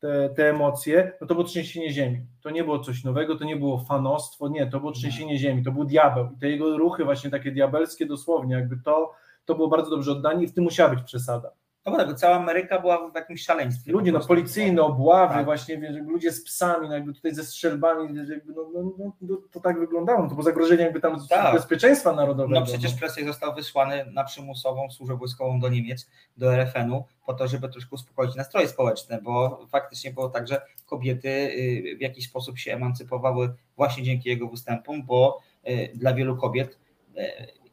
te, 0.00 0.30
te 0.36 0.50
emocje, 0.50 1.12
no 1.20 1.26
to 1.26 1.34
było 1.34 1.46
trzęsienie 1.46 1.92
ziemi. 1.92 2.26
To 2.42 2.50
nie 2.50 2.64
było 2.64 2.78
coś 2.78 3.04
nowego, 3.04 3.36
to 3.36 3.44
nie 3.44 3.56
było 3.56 3.78
fanostwo, 3.78 4.48
nie, 4.48 4.66
to 4.66 4.80
było 4.80 4.92
trzęsienie 4.92 5.38
ziemi, 5.38 5.62
to 5.62 5.72
był 5.72 5.84
diabeł. 5.84 6.28
I 6.36 6.38
te 6.38 6.48
jego 6.48 6.78
ruchy 6.78 7.04
właśnie 7.04 7.30
takie 7.30 7.52
diabelskie 7.52 8.06
dosłownie, 8.06 8.54
jakby 8.54 8.76
to, 8.84 9.12
to 9.44 9.54
było 9.54 9.68
bardzo 9.68 9.90
dobrze 9.90 10.12
oddanie 10.12 10.44
i 10.44 10.48
w 10.48 10.54
tym 10.54 10.64
musiała 10.64 10.90
być 10.90 11.02
przesada. 11.02 11.50
No 11.86 11.92
bo 11.92 11.98
tak, 11.98 12.14
cała 12.16 12.36
Ameryka 12.36 12.80
była 12.80 13.10
w 13.10 13.14
jakimś 13.14 13.42
szaleństwie. 13.44 13.92
Ludzie, 13.92 14.12
no 14.12 14.20
policyjne 14.20 14.82
obławy, 14.82 15.34
Tak. 15.34 15.44
właśnie 15.44 15.78
wiesz, 15.78 15.96
ludzie 16.06 16.32
z 16.32 16.44
psami, 16.44 16.88
no 16.88 16.94
jakby 16.94 17.14
tutaj 17.14 17.34
ze 17.34 17.44
strzelbami, 17.44 18.18
jakby, 18.30 18.52
no, 18.52 18.62
no, 18.74 18.92
no, 18.98 19.12
no, 19.20 19.36
to 19.52 19.60
tak 19.60 19.80
wyglądało, 19.80 20.22
to 20.22 20.28
było 20.28 20.42
zagrożenie 20.42 20.82
jakby 20.82 21.00
tam 21.00 21.16
Tak. 21.28 21.54
bezpieczeństwa 21.54 22.12
narodowego. 22.12 22.60
No 22.60 22.66
przecież 22.66 22.94
Presley 22.94 23.26
został 23.26 23.54
wysłany 23.54 24.04
na 24.12 24.24
przymusową 24.24 24.90
służbę 24.90 25.16
wojskową 25.16 25.60
do 25.60 25.68
Niemiec, 25.68 26.10
do 26.36 26.54
RFN-u, 26.54 27.04
po 27.26 27.34
to, 27.34 27.48
żeby 27.48 27.68
troszkę 27.68 27.90
uspokoić 27.94 28.34
nastroje 28.34 28.68
społeczne, 28.68 29.22
bo 29.22 29.66
faktycznie 29.70 30.10
było 30.10 30.28
tak, 30.28 30.48
że 30.48 30.62
kobiety 30.86 31.28
y, 31.28 31.96
w 31.98 32.00
jakiś 32.00 32.28
sposób 32.28 32.58
się 32.58 32.72
emancypowały 32.74 33.54
właśnie 33.76 34.02
dzięki 34.02 34.28
jego 34.28 34.48
występom, 34.48 35.02
bo 35.02 35.40
y, 35.68 35.90
dla 35.94 36.14
wielu 36.14 36.36
kobiet 36.36 36.78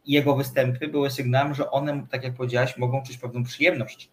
jego 0.07 0.35
występy 0.35 0.87
były 0.87 1.09
sygnałem, 1.09 1.53
że 1.53 1.71
one, 1.71 2.07
tak 2.09 2.23
jak 2.23 2.33
powiedziałaś, 2.33 2.77
mogą 2.77 3.03
czuć 3.03 3.17
pewną 3.17 3.43
przyjemność 3.43 4.09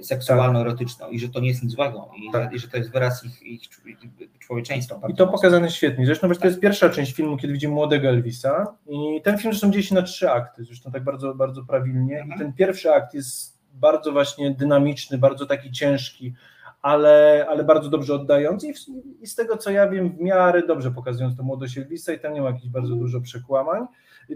y, 0.00 0.04
seksualno-erotyczną 0.04 1.08
i 1.08 1.18
że 1.18 1.28
to 1.28 1.40
nie 1.40 1.48
jest 1.48 1.62
nic 1.62 1.72
złego 1.72 2.10
i, 2.16 2.30
że, 2.34 2.50
i 2.52 2.58
że 2.58 2.68
to 2.68 2.76
jest 2.76 2.92
wyraz 2.92 3.24
ich, 3.24 3.42
ich 3.42 3.60
człowieczeństwa. 4.38 5.00
I 5.08 5.14
to 5.14 5.26
pokazane 5.26 5.70
świetnie. 5.70 6.06
Zresztą 6.06 6.28
wiesz, 6.28 6.38
to 6.38 6.46
jest 6.46 6.60
pierwsza 6.60 6.90
część 6.90 7.14
filmu, 7.14 7.36
kiedy 7.36 7.52
widzimy 7.52 7.74
młodego 7.74 8.08
Elvisa. 8.08 8.74
I 8.88 9.22
ten 9.22 9.38
film 9.38 9.52
zresztą 9.52 9.70
dzieje 9.70 9.82
się 9.82 9.94
na 9.94 10.02
trzy 10.02 10.30
akty, 10.30 10.64
zresztą 10.64 10.90
tak 10.90 11.04
bardzo, 11.04 11.34
bardzo 11.34 11.64
prawilnie. 11.64 12.26
I 12.34 12.38
ten 12.38 12.52
pierwszy 12.52 12.92
akt 12.92 13.14
jest 13.14 13.58
bardzo 13.74 14.12
właśnie 14.12 14.50
dynamiczny, 14.50 15.18
bardzo 15.18 15.46
taki 15.46 15.72
ciężki, 15.72 16.34
ale, 16.82 17.46
ale 17.48 17.64
bardzo 17.64 17.88
dobrze 17.88 18.14
oddający 18.14 18.66
i, 18.66 18.72
i 19.22 19.26
z 19.26 19.34
tego 19.34 19.56
co 19.56 19.70
ja 19.70 19.88
wiem, 19.88 20.10
w 20.10 20.20
miarę 20.20 20.62
dobrze 20.66 20.90
pokazując 20.90 21.36
to 21.36 21.42
młodość 21.42 21.78
Elvisa 21.78 22.12
i 22.12 22.18
tam 22.18 22.34
nie 22.34 22.42
ma 22.42 22.50
jakichś 22.50 22.68
bardzo 22.68 22.94
dużo 22.94 23.20
przekłamań. 23.20 23.86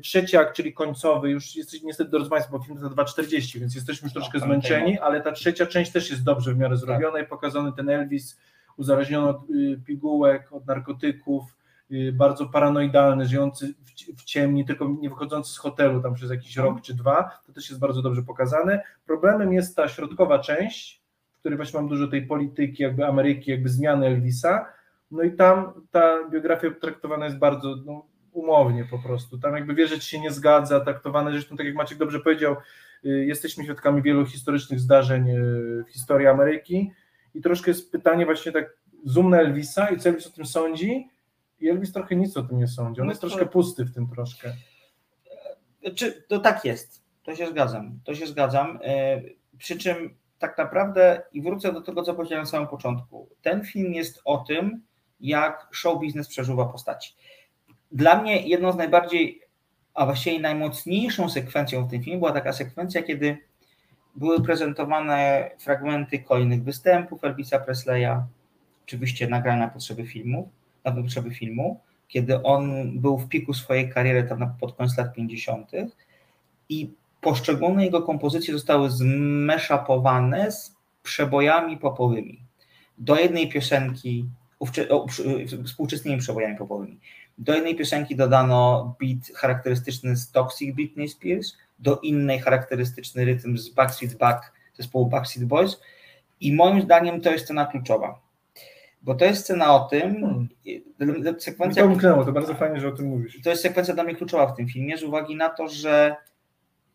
Trzeci 0.02 0.36
akt, 0.36 0.56
czyli 0.56 0.72
końcowy, 0.72 1.30
już 1.30 1.56
jest 1.56 1.84
niestety, 1.84 2.10
drodzy 2.10 2.30
Państwo, 2.30 2.58
bo 2.58 2.64
film 2.64 2.78
to 2.80 2.90
2.40, 2.90 3.58
więc 3.60 3.74
jesteśmy 3.74 4.06
już 4.06 4.12
troszkę 4.12 4.40
zmęczeni, 4.40 4.98
ale 4.98 5.20
ta 5.20 5.32
trzecia 5.32 5.66
część 5.66 5.92
też 5.92 6.10
jest 6.10 6.24
dobrze 6.24 6.54
w 6.54 6.58
miarę 6.58 6.76
zrobiona 6.76 7.18
i 7.18 7.26
pokazany 7.26 7.72
ten 7.72 7.90
Elvis 7.90 8.40
uzależniony 8.76 9.28
od 9.28 9.50
y, 9.50 9.80
pigułek, 9.86 10.52
od 10.52 10.66
narkotyków, 10.66 11.56
y, 11.90 12.12
bardzo 12.12 12.46
paranoidalny, 12.46 13.26
żyjący 13.26 13.74
w 14.16 14.24
ciemni, 14.24 14.64
tylko 14.64 14.96
nie 15.00 15.08
wychodzący 15.08 15.52
z 15.52 15.58
hotelu 15.58 16.02
tam 16.02 16.14
przez 16.14 16.30
jakiś 16.30 16.56
rok 16.56 16.80
czy 16.80 16.94
dwa, 16.94 17.40
to 17.46 17.52
też 17.52 17.68
jest 17.68 17.80
bardzo 17.80 18.02
dobrze 18.02 18.22
pokazane. 18.22 18.82
Problemem 19.06 19.52
jest 19.52 19.76
ta 19.76 19.88
środkowa 19.88 20.38
część, 20.38 21.02
w 21.32 21.38
której 21.38 21.56
właśnie 21.56 21.80
mam 21.80 21.88
dużo 21.88 22.08
tej 22.08 22.26
polityki, 22.26 22.82
jakby 22.82 23.06
Ameryki, 23.06 23.50
jakby 23.50 23.68
zmiany 23.68 24.06
Elvisa, 24.06 24.66
no 25.10 25.22
i 25.22 25.32
tam 25.32 25.72
ta 25.90 26.28
biografia 26.28 26.70
traktowana 26.80 27.24
jest 27.24 27.38
bardzo 27.38 27.76
no, 27.86 28.06
umownie 28.32 28.84
po 28.84 28.98
prostu. 28.98 29.38
Tam 29.38 29.54
jakby 29.54 29.74
wie, 29.74 29.88
że 29.88 30.00
ci 30.00 30.08
się 30.08 30.20
nie 30.20 30.30
zgadza, 30.30 30.80
traktowane, 30.80 31.30
zresztą 31.30 31.56
tak 31.56 31.66
jak 31.66 31.74
Maciek 31.74 31.98
dobrze 31.98 32.20
powiedział, 32.20 32.56
y, 33.04 33.24
jesteśmy 33.26 33.64
świadkami 33.64 34.02
wielu 34.02 34.26
historycznych 34.26 34.80
zdarzeń 34.80 35.30
y, 35.30 35.84
w 35.88 35.92
historii 35.92 36.26
Ameryki 36.26 36.92
i 37.34 37.40
troszkę 37.40 37.70
jest 37.70 37.92
pytanie 37.92 38.24
właśnie 38.24 38.52
tak 38.52 38.76
zoom 39.04 39.30
na 39.30 39.40
Elvisa 39.40 39.90
i 39.90 39.98
co 39.98 40.08
Elvis 40.08 40.26
o 40.26 40.30
tym 40.30 40.46
sądzi 40.46 41.08
i 41.60 41.68
Elvis 41.68 41.92
trochę 41.92 42.16
nic 42.16 42.36
o 42.36 42.42
tym 42.42 42.58
nie 42.58 42.68
sądzi, 42.68 43.00
on 43.00 43.06
No 43.06 43.12
jest 43.12 43.20
troszkę 43.20 43.46
pusty 43.46 43.84
w 43.84 43.94
tym 43.94 44.08
troszkę. 44.08 44.52
Czy 45.94 46.22
to 46.28 46.38
tak 46.38 46.64
jest? 46.64 47.04
To 47.22 47.36
się 47.36 47.46
zgadzam. 47.46 48.00
To 48.04 48.14
się 48.14 48.26
zgadzam. 48.26 48.78
E, 48.82 49.20
Przy 49.58 49.78
czym 49.78 50.14
tak 50.38 50.58
naprawdę, 50.58 51.22
i 51.32 51.42
wrócę 51.42 51.72
do 51.72 51.80
tego, 51.80 52.02
co 52.02 52.14
powiedziałem 52.14 52.44
na 52.44 52.50
samym 52.50 52.68
początku, 52.68 53.28
ten 53.42 53.64
film 53.64 53.94
jest 53.94 54.20
o 54.24 54.38
tym, 54.38 54.82
jak 55.20 55.68
show 55.72 56.00
biznes 56.00 56.28
przeżuwa 56.28 56.64
postaci. 56.64 57.14
Dla 57.92 58.22
mnie 58.22 58.48
jedną 58.48 58.72
z 58.72 58.76
najbardziej, 58.76 59.40
a 59.94 60.04
właściwie 60.04 60.40
najmocniejszą 60.40 61.28
sekwencją 61.28 61.86
w 61.86 61.90
tym 61.90 62.02
filmie 62.02 62.18
była 62.18 62.32
taka 62.32 62.52
sekwencja, 62.52 63.02
kiedy 63.02 63.38
były 64.16 64.42
prezentowane 64.42 65.50
fragmenty 65.58 66.18
kolejnych 66.18 66.64
występów 66.64 67.24
Elvisa 67.24 67.58
Presleya, 67.58 68.22
oczywiście 68.86 69.28
nagrane 69.28 69.60
na 69.60 69.68
potrzeby 69.68 70.06
filmu, 70.06 70.50
na 70.84 70.92
potrzeby 70.92 71.30
filmu, 71.30 71.80
kiedy 72.08 72.42
on 72.42 72.90
był 73.00 73.18
w 73.18 73.28
piku 73.28 73.54
swojej 73.54 73.90
kariery 73.90 74.24
tam 74.24 74.54
pod 74.60 74.76
koniec 74.76 74.98
lat 74.98 75.14
50. 75.14 75.70
i 76.68 76.90
poszczególne 77.20 77.84
jego 77.84 78.02
kompozycje 78.02 78.54
zostały 78.54 78.90
zmeszapowane 78.90 80.52
z 80.52 80.76
przebojami 81.02 81.76
popowymi. 81.76 82.42
Do 82.98 83.16
jednej 83.16 83.48
piosenki, 83.48 84.26
współczesnymi 85.64 86.18
przebojami 86.18 86.56
popowymi. 86.56 86.98
Do 87.40 87.54
jednej 87.54 87.76
piosenki 87.76 88.16
dodano 88.16 88.94
beat 89.00 89.36
charakterystyczny 89.36 90.16
z 90.16 90.30
Toxic 90.30 90.74
Britney 90.74 91.08
Spears, 91.08 91.56
do 91.78 91.98
innej 91.98 92.40
charakterystyczny 92.40 93.24
rytm 93.24 93.58
z 93.58 93.68
Backstreet 93.68 94.14
Back 94.14 94.52
zespołu 94.74 95.06
Backstreet 95.06 95.48
Boys 95.48 95.80
i 96.40 96.54
moim 96.54 96.82
zdaniem 96.82 97.20
to 97.20 97.30
jest 97.30 97.44
scena 97.44 97.66
kluczowa. 97.66 98.20
Bo 99.02 99.14
to 99.14 99.24
jest 99.24 99.42
scena 99.42 99.74
o 99.74 99.80
tym, 99.80 100.48
Mi 101.00 101.24
sekwencja, 101.38 101.82
to 101.82 101.88
umknęło, 101.88 102.24
to 102.24 102.32
bardzo 102.32 102.54
fajnie, 102.54 102.80
że 102.80 102.88
o 102.88 102.92
tym 102.92 103.06
mówisz. 103.06 103.40
to 103.42 103.50
jest 103.50 103.62
sekwencja 103.62 103.94
dla 103.94 104.04
mnie 104.04 104.14
kluczowa 104.14 104.46
w 104.46 104.56
tym 104.56 104.68
filmie, 104.68 104.98
z 104.98 105.02
uwagi 105.02 105.36
na 105.36 105.48
to, 105.48 105.68
że 105.68 106.16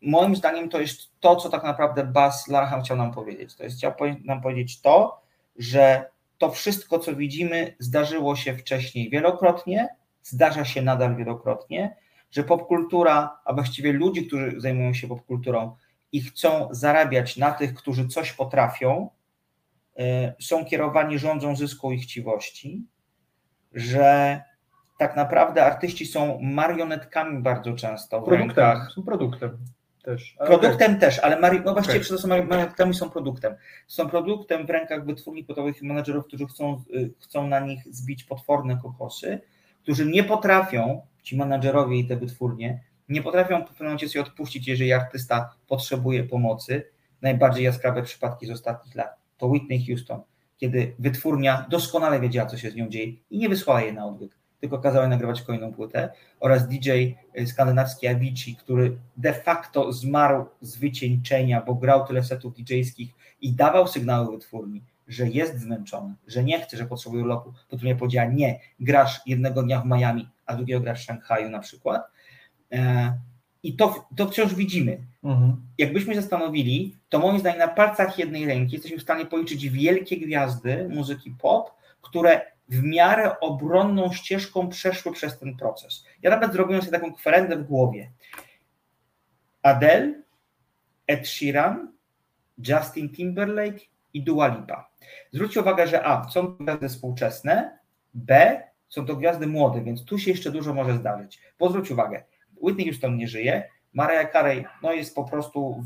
moim 0.02 0.36
zdaniem 0.36 0.68
to 0.68 0.80
jest 0.80 1.00
to, 1.20 1.36
co 1.36 1.48
tak 1.48 1.64
naprawdę 1.64 2.04
Baz 2.04 2.48
Larham 2.48 2.82
chciał 2.82 2.96
nam 2.96 3.12
powiedzieć. 3.12 3.54
To 3.54 3.64
jest 3.64 3.76
chciał 3.76 3.92
nam 4.24 4.40
powiedzieć 4.40 4.80
to, 4.80 5.20
że 5.58 6.10
to 6.38 6.50
wszystko, 6.50 6.98
co 6.98 7.16
widzimy, 7.16 7.74
zdarzyło 7.78 8.36
się 8.36 8.54
wcześniej 8.54 9.10
wielokrotnie, 9.10 9.88
zdarza 10.28 10.64
się 10.64 10.82
nadal 10.82 11.16
wielokrotnie, 11.16 11.96
że 12.30 12.44
popkultura, 12.44 13.38
a 13.44 13.52
właściwie 13.52 13.92
ludzie, 13.92 14.22
którzy 14.22 14.60
zajmują 14.60 14.94
się 14.94 15.08
popkulturą 15.08 15.76
i 16.12 16.20
chcą 16.22 16.68
zarabiać 16.70 17.36
na 17.36 17.52
tych, 17.52 17.74
którzy 17.74 18.08
coś 18.08 18.32
potrafią, 18.32 19.10
y, 19.98 20.02
są 20.40 20.64
kierowani 20.64 21.18
rządzą 21.18 21.56
zysku 21.56 21.92
i 21.92 21.98
chciwości, 21.98 22.84
że 23.72 24.40
tak 24.98 25.16
naprawdę 25.16 25.64
artyści 25.64 26.06
są 26.06 26.38
marionetkami 26.42 27.42
bardzo 27.42 27.72
często 27.74 28.20
w 28.20 28.24
Produktem, 28.24 28.48
rękach. 28.48 28.92
są 28.92 29.02
produktem 29.02 29.58
też. 30.04 30.36
Produktem 30.46 30.98
też, 30.98 31.18
ale 31.18 31.40
mari- 31.40 31.60
no 31.64 31.72
właściwie 31.72 32.00
to 32.04 32.18
są 32.18 32.28
mari- 32.28 32.46
marionetkami 32.46 32.94
są 32.94 33.10
produktem. 33.10 33.54
Są 33.86 34.08
produktem 34.08 34.66
w 34.66 34.70
rękach 34.70 35.04
wytwórni 35.04 35.44
płytowych 35.44 35.82
i 35.82 35.86
menedżerów, 35.86 36.26
którzy 36.26 36.46
chcą, 36.46 36.82
y, 36.94 37.10
chcą 37.20 37.46
na 37.46 37.60
nich 37.60 37.84
zbić 37.90 38.24
potworne 38.24 38.78
kokosy, 38.82 39.40
którzy 39.86 40.06
nie 40.06 40.24
potrafią, 40.24 41.06
ci 41.22 41.36
menedżerowie 41.36 41.98
i 41.98 42.06
te 42.06 42.16
wytwórnie, 42.16 42.80
nie 43.08 43.22
potrafią 43.22 43.64
w 43.64 43.68
pewnym 43.68 43.86
momencie 43.86 44.08
sobie 44.08 44.22
odpuścić, 44.22 44.68
jeżeli 44.68 44.92
artysta 44.92 45.54
potrzebuje 45.68 46.24
pomocy. 46.24 46.90
Najbardziej 47.22 47.64
jaskrawe 47.64 48.02
przypadki 48.02 48.46
z 48.46 48.50
ostatnich 48.50 48.94
lat 48.94 49.16
to 49.38 49.46
Whitney 49.46 49.86
Houston, 49.86 50.20
kiedy 50.56 50.94
wytwórnia 50.98 51.66
doskonale 51.70 52.20
wiedziała, 52.20 52.48
co 52.48 52.58
się 52.58 52.70
z 52.70 52.74
nią 52.74 52.88
dzieje 52.88 53.12
i 53.30 53.38
nie 53.38 53.48
wysłała 53.48 53.82
jej 53.82 53.94
na 53.94 54.06
odwyk, 54.06 54.38
tylko 54.60 54.78
kazała 54.78 55.08
nagrywać 55.08 55.42
kolejną 55.42 55.72
płytę, 55.72 56.12
oraz 56.40 56.68
DJ 56.68 56.90
skandynawski 57.46 58.06
Avicii, 58.06 58.56
który 58.56 58.98
de 59.16 59.32
facto 59.32 59.92
zmarł 59.92 60.46
z 60.60 60.76
wycieńczenia, 60.76 61.62
bo 61.66 61.74
grał 61.74 62.06
tyle 62.06 62.24
setów 62.24 62.54
DJ-skich 62.54 63.14
i 63.40 63.52
dawał 63.52 63.86
sygnały 63.86 64.36
wytwórni, 64.36 64.82
że 65.06 65.28
jest 65.28 65.60
zmęczony, 65.60 66.14
że 66.26 66.44
nie 66.44 66.60
chce, 66.60 66.76
że 66.76 66.86
potrzebuje 66.86 67.22
urlopu. 67.22 67.52
Wytwórnia 67.70 67.96
powiedziała 67.96 68.30
nie, 68.30 68.60
grasz 68.80 69.20
jednego 69.26 69.62
dnia 69.62 69.80
w 69.80 69.86
Miami, 69.86 70.28
a 70.46 70.56
drugiego 70.56 70.80
grasz 70.80 71.00
w 71.00 71.04
Szanghaju 71.04 71.50
na 71.50 71.58
przykład. 71.58 72.10
E, 72.72 73.18
I 73.62 73.76
to, 73.76 74.08
to 74.16 74.28
wciąż 74.28 74.54
widzimy. 74.54 74.98
Mhm. 75.24 75.56
Jakbyśmy 75.78 76.14
się 76.14 76.20
zastanowili, 76.20 76.96
to 77.08 77.18
moim 77.18 77.38
zdaniem 77.38 77.58
na 77.58 77.68
palcach 77.68 78.18
jednej 78.18 78.46
ręki 78.46 78.72
jesteśmy 78.72 78.98
w 78.98 79.02
stanie 79.02 79.26
policzyć 79.26 79.68
wielkie 79.68 80.16
gwiazdy 80.16 80.88
muzyki 80.88 81.30
pop, 81.30 81.70
które 82.02 82.40
w 82.68 82.82
miarę 82.82 83.40
obronną 83.40 84.12
ścieżką 84.12 84.68
przeszły 84.68 85.12
przez 85.12 85.38
ten 85.38 85.56
proces. 85.56 86.04
Ja 86.22 86.30
nawet 86.30 86.52
zrobiłem 86.52 86.82
sobie 86.82 86.98
taką 86.98 87.14
kwerendę 87.14 87.56
w 87.56 87.64
głowie. 87.64 88.10
Adele, 89.62 90.22
Ed 91.06 91.28
Sheeran, 91.28 91.92
Justin 92.68 93.08
Timberlake 93.08 93.80
i 94.16 94.22
Dua 94.22 94.46
Lipa. 94.46 94.90
Zwróćcie 95.32 95.60
uwagę, 95.60 95.86
że 95.86 96.06
A, 96.06 96.28
są 96.28 96.46
to 96.46 96.64
gwiazdy 96.64 96.88
współczesne, 96.88 97.78
B, 98.14 98.60
są 98.88 99.06
to 99.06 99.16
gwiazdy 99.16 99.46
młode, 99.46 99.80
więc 99.80 100.04
tu 100.04 100.18
się 100.18 100.30
jeszcze 100.30 100.50
dużo 100.50 100.74
może 100.74 100.94
zdarzyć. 100.96 101.40
Bo 101.58 101.68
zwróć 101.68 101.90
uwagę, 101.90 102.24
Whitney 102.62 102.84
Houston 102.86 103.16
nie 103.16 103.28
żyje, 103.28 103.68
Mariah 103.92 104.32
Carey 104.32 104.64
no, 104.82 104.92
jest 104.92 105.14
po 105.14 105.24
prostu 105.24 105.84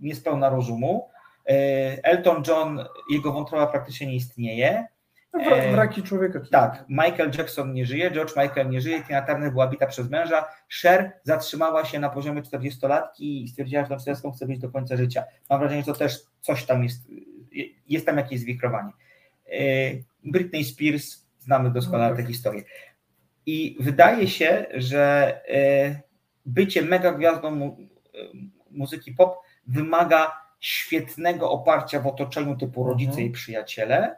niespełna 0.00 0.48
rozumu, 0.48 1.08
e, 1.48 1.52
Elton 2.04 2.42
John, 2.48 2.84
jego 3.10 3.32
wątroba 3.32 3.66
praktycznie 3.66 4.06
nie 4.06 4.14
istnieje, 4.16 4.86
No, 5.32 5.40
wra- 5.40 5.72
wraki 5.72 6.02
człowieka. 6.02 6.40
tak, 6.50 6.84
Michael 6.88 7.30
Jackson 7.38 7.72
nie 7.72 7.86
żyje, 7.86 8.10
George 8.10 8.36
Michael 8.36 8.70
nie 8.70 8.80
żyje, 8.80 9.02
Tina 9.02 9.22
Turner 9.22 9.50
była 9.52 9.68
bita 9.68 9.86
przez 9.86 10.10
męża, 10.10 10.44
Cher 10.82 11.12
zatrzymała 11.22 11.84
się 11.84 11.98
na 11.98 12.10
poziomie 12.10 12.42
40-latki 12.42 13.42
i 13.42 13.48
stwierdziła, 13.48 13.82
że 13.82 13.88
tą 13.88 13.96
40 13.96 14.30
chce 14.34 14.46
być 14.46 14.58
do 14.58 14.70
końca 14.70 14.96
życia. 14.96 15.24
Mam 15.50 15.58
wrażenie, 15.60 15.82
że 15.82 15.86
to 15.92 15.98
też 15.98 16.18
coś 16.40 16.64
tam 16.64 16.82
jest, 16.82 17.02
jest 17.88 18.06
tam 18.06 18.16
jakieś 18.16 18.40
zwikrowanie. 18.40 18.92
E, 19.46 19.58
Britney 20.24 20.64
Spears, 20.64 21.26
znamy 21.38 21.70
doskonale 21.70 22.16
tę 22.16 22.22
historię. 22.26 22.62
I 23.46 23.76
wydaje 23.80 24.28
się, 24.28 24.66
że 24.74 25.34
e, 25.48 26.00
bycie 26.46 26.82
mega 26.82 27.12
gwiazdą 27.12 27.50
mu, 27.50 27.76
e, 28.14 28.18
muzyki 28.70 29.12
pop 29.12 29.36
wymaga 29.66 30.32
świetnego 30.60 31.50
oparcia 31.50 32.00
w 32.00 32.06
otoczeniu 32.06 32.56
typu 32.56 32.84
rodzice 32.84 33.22
i 33.22 33.30
przyjaciele, 33.30 34.16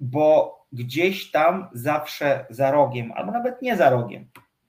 bo 0.00 0.56
gdzieś 0.72 1.30
tam 1.30 1.68
zawsze 1.72 2.46
za 2.50 2.70
rogiem, 2.70 3.12
albo 3.12 3.32
nawet 3.32 3.62
nie 3.62 3.76
za 3.76 3.90
rogiem, 3.90 4.28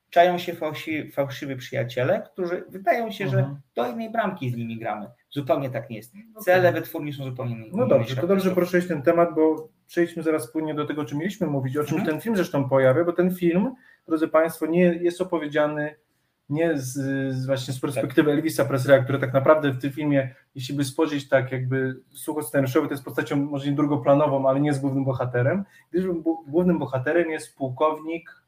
czają 0.09 0.37
się 0.37 0.53
fałszywi, 0.53 1.11
fałszywi 1.11 1.55
przyjaciele, 1.55 2.21
którzy 2.33 2.65
wydają 2.69 3.11
się, 3.11 3.27
że 3.29 3.37
Mhm. 3.37 3.61
do 3.75 3.87
jednej 3.87 4.09
bramki 4.09 4.49
z 4.49 4.55
nimi 4.55 4.77
gramy. 4.79 5.11
Zupełnie 5.37 5.69
tak 5.69 5.89
nie 5.89 5.97
jest. 5.97 6.13
Cele 6.39 6.73
wytwórni 6.73 7.13
są 7.13 7.23
zupełnie 7.23 7.55
inne. 7.55 7.67
No 7.73 7.87
dobrze, 7.87 8.15
to 8.15 8.27
dobrze 8.27 8.51
poruszyłeś 8.51 8.87
ten 8.87 9.01
temat, 9.01 9.35
bo 9.35 9.69
przejdźmy 9.87 10.23
zaraz 10.23 10.51
płynnie 10.51 10.73
do 10.73 10.85
tego, 10.85 11.01
o 11.01 11.05
czym 11.05 11.17
mieliśmy 11.17 11.47
mówić, 11.47 11.77
o 11.77 11.83
czym 11.83 11.97
Mhm. 11.97 12.11
ten 12.11 12.21
film 12.21 12.35
zresztą 12.35 12.69
pojawia, 12.69 13.03
bo 13.03 13.13
ten 13.13 13.35
film, 13.35 13.75
drodzy 14.07 14.27
Państwo, 14.27 14.65
nie 14.65 14.81
jest 14.81 15.21
opowiedziany 15.21 15.95
nie 16.49 16.77
z, 16.77 16.93
z 17.35 17.45
właśnie 17.45 17.73
z 17.73 17.79
perspektywy 17.79 18.31
Elvisa 18.31 18.65
Presleya, 18.65 19.03
który 19.03 19.19
tak 19.19 19.33
naprawdę 19.33 19.71
w 19.71 19.81
tym 19.81 19.91
filmie, 19.91 20.35
jeśli 20.55 20.75
by 20.75 20.83
spojrzeć 20.83 21.29
tak 21.29 21.51
jakby 21.51 21.99
suchoscenariuszowy, 22.11 22.87
to 22.87 22.93
jest 22.93 23.03
postacią 23.05 23.35
może 23.35 23.69
nie 23.69 23.75
drugoplanową, 23.75 24.49
ale 24.49 24.59
nie 24.59 24.67
jest 24.67 24.81
głównym 24.81 25.05
bohaterem, 25.05 25.63
gdyż 25.91 26.05
głównym 26.47 26.79
bohaterem 26.79 27.31
jest 27.31 27.55
pułkownik 27.57 28.41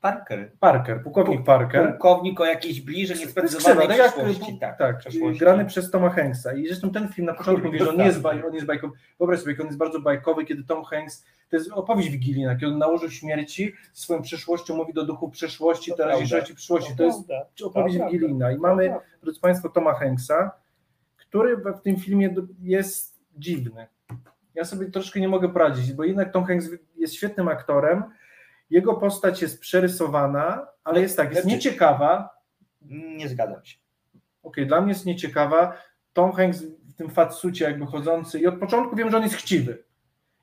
Parker. 0.00 0.52
Parker, 0.60 1.02
pułkownik 1.02 1.44
Parker. 1.44 1.90
Pułkownik 1.90 2.40
o 2.40 2.44
jakiejś 2.44 2.80
bliżej 2.80 3.18
niesprecyzowanej 3.18 3.88
tak 3.88 3.98
jak, 3.98 4.14
przyszłości. 4.14 4.58
Tak, 4.58 4.78
tak, 4.78 5.02
grany 5.38 5.64
przez 5.64 5.90
Toma 5.90 6.10
Hanksa. 6.10 6.54
I 6.54 6.66
zresztą 6.66 6.90
ten 6.90 7.08
film 7.08 7.26
na 7.26 7.34
początku 7.34 7.66
mówi, 7.66 7.78
że 7.78 7.90
on 7.90 7.96
nie 7.96 8.04
jest, 8.04 8.20
baj, 8.20 8.44
on 8.44 8.54
jest 8.54 8.66
bajkowy. 8.66 8.96
Wyobraź 9.18 9.40
sobie, 9.40 9.56
on 9.60 9.66
jest 9.66 9.78
bardzo 9.78 10.00
bajkowy, 10.00 10.44
kiedy 10.44 10.64
Tom 10.64 10.84
Hanks, 10.84 11.24
to 11.50 11.56
jest 11.56 11.72
opowieść 11.72 12.10
wigilijna, 12.10 12.54
kiedy 12.54 12.66
on 12.66 12.78
na 12.78 12.86
łożu 12.86 13.10
śmierci 13.10 13.72
swoją 13.92 14.22
przyszłością 14.22 14.76
mówi 14.76 14.92
do 14.94 15.04
duchu 15.04 15.30
przeszłości, 15.30 15.92
teraźniejszości, 15.96 16.54
przyszłości. 16.54 16.96
To 16.96 17.04
jest 17.04 17.30
opowieść 17.64 17.98
wigilijna. 17.98 18.52
I 18.52 18.58
mamy, 18.58 18.94
drodzy 19.22 19.40
Państwo, 19.40 19.68
Toma 19.68 19.94
Hanksa, 19.94 20.50
który 21.16 21.56
w 21.56 21.80
tym 21.80 21.96
filmie 21.96 22.34
jest 22.62 23.18
dziwny. 23.36 23.86
Ja 24.54 24.64
sobie 24.64 24.86
troszkę 24.86 25.20
nie 25.20 25.28
mogę 25.28 25.48
poradzić, 25.48 25.92
bo 25.92 26.04
jednak 26.04 26.32
Tom 26.32 26.44
Hanks 26.44 26.68
jest 26.96 27.14
świetnym 27.14 27.48
aktorem, 27.48 28.02
jego 28.70 28.94
postać 28.94 29.42
jest 29.42 29.60
przerysowana, 29.60 30.66
ale 30.84 31.00
jest 31.00 31.16
tak, 31.16 31.34
jest 31.34 31.46
nieciekawa, 31.46 32.30
Nie 32.90 33.28
zgadzam 33.28 33.64
się. 33.64 33.78
Okej, 34.42 34.66
dla 34.66 34.80
mnie 34.80 34.92
jest 34.92 35.06
nieciekawa. 35.06 35.72
Tom 36.12 36.32
Hanks 36.32 36.62
w 36.62 36.94
tym 36.94 37.10
fatsucie 37.10 37.64
jakby 37.64 37.86
chodzący 37.86 38.40
i 38.40 38.46
od 38.46 38.58
początku 38.58 38.96
wiem, 38.96 39.10
że 39.10 39.16
on 39.16 39.22
jest 39.22 39.34
chciwy. 39.34 39.84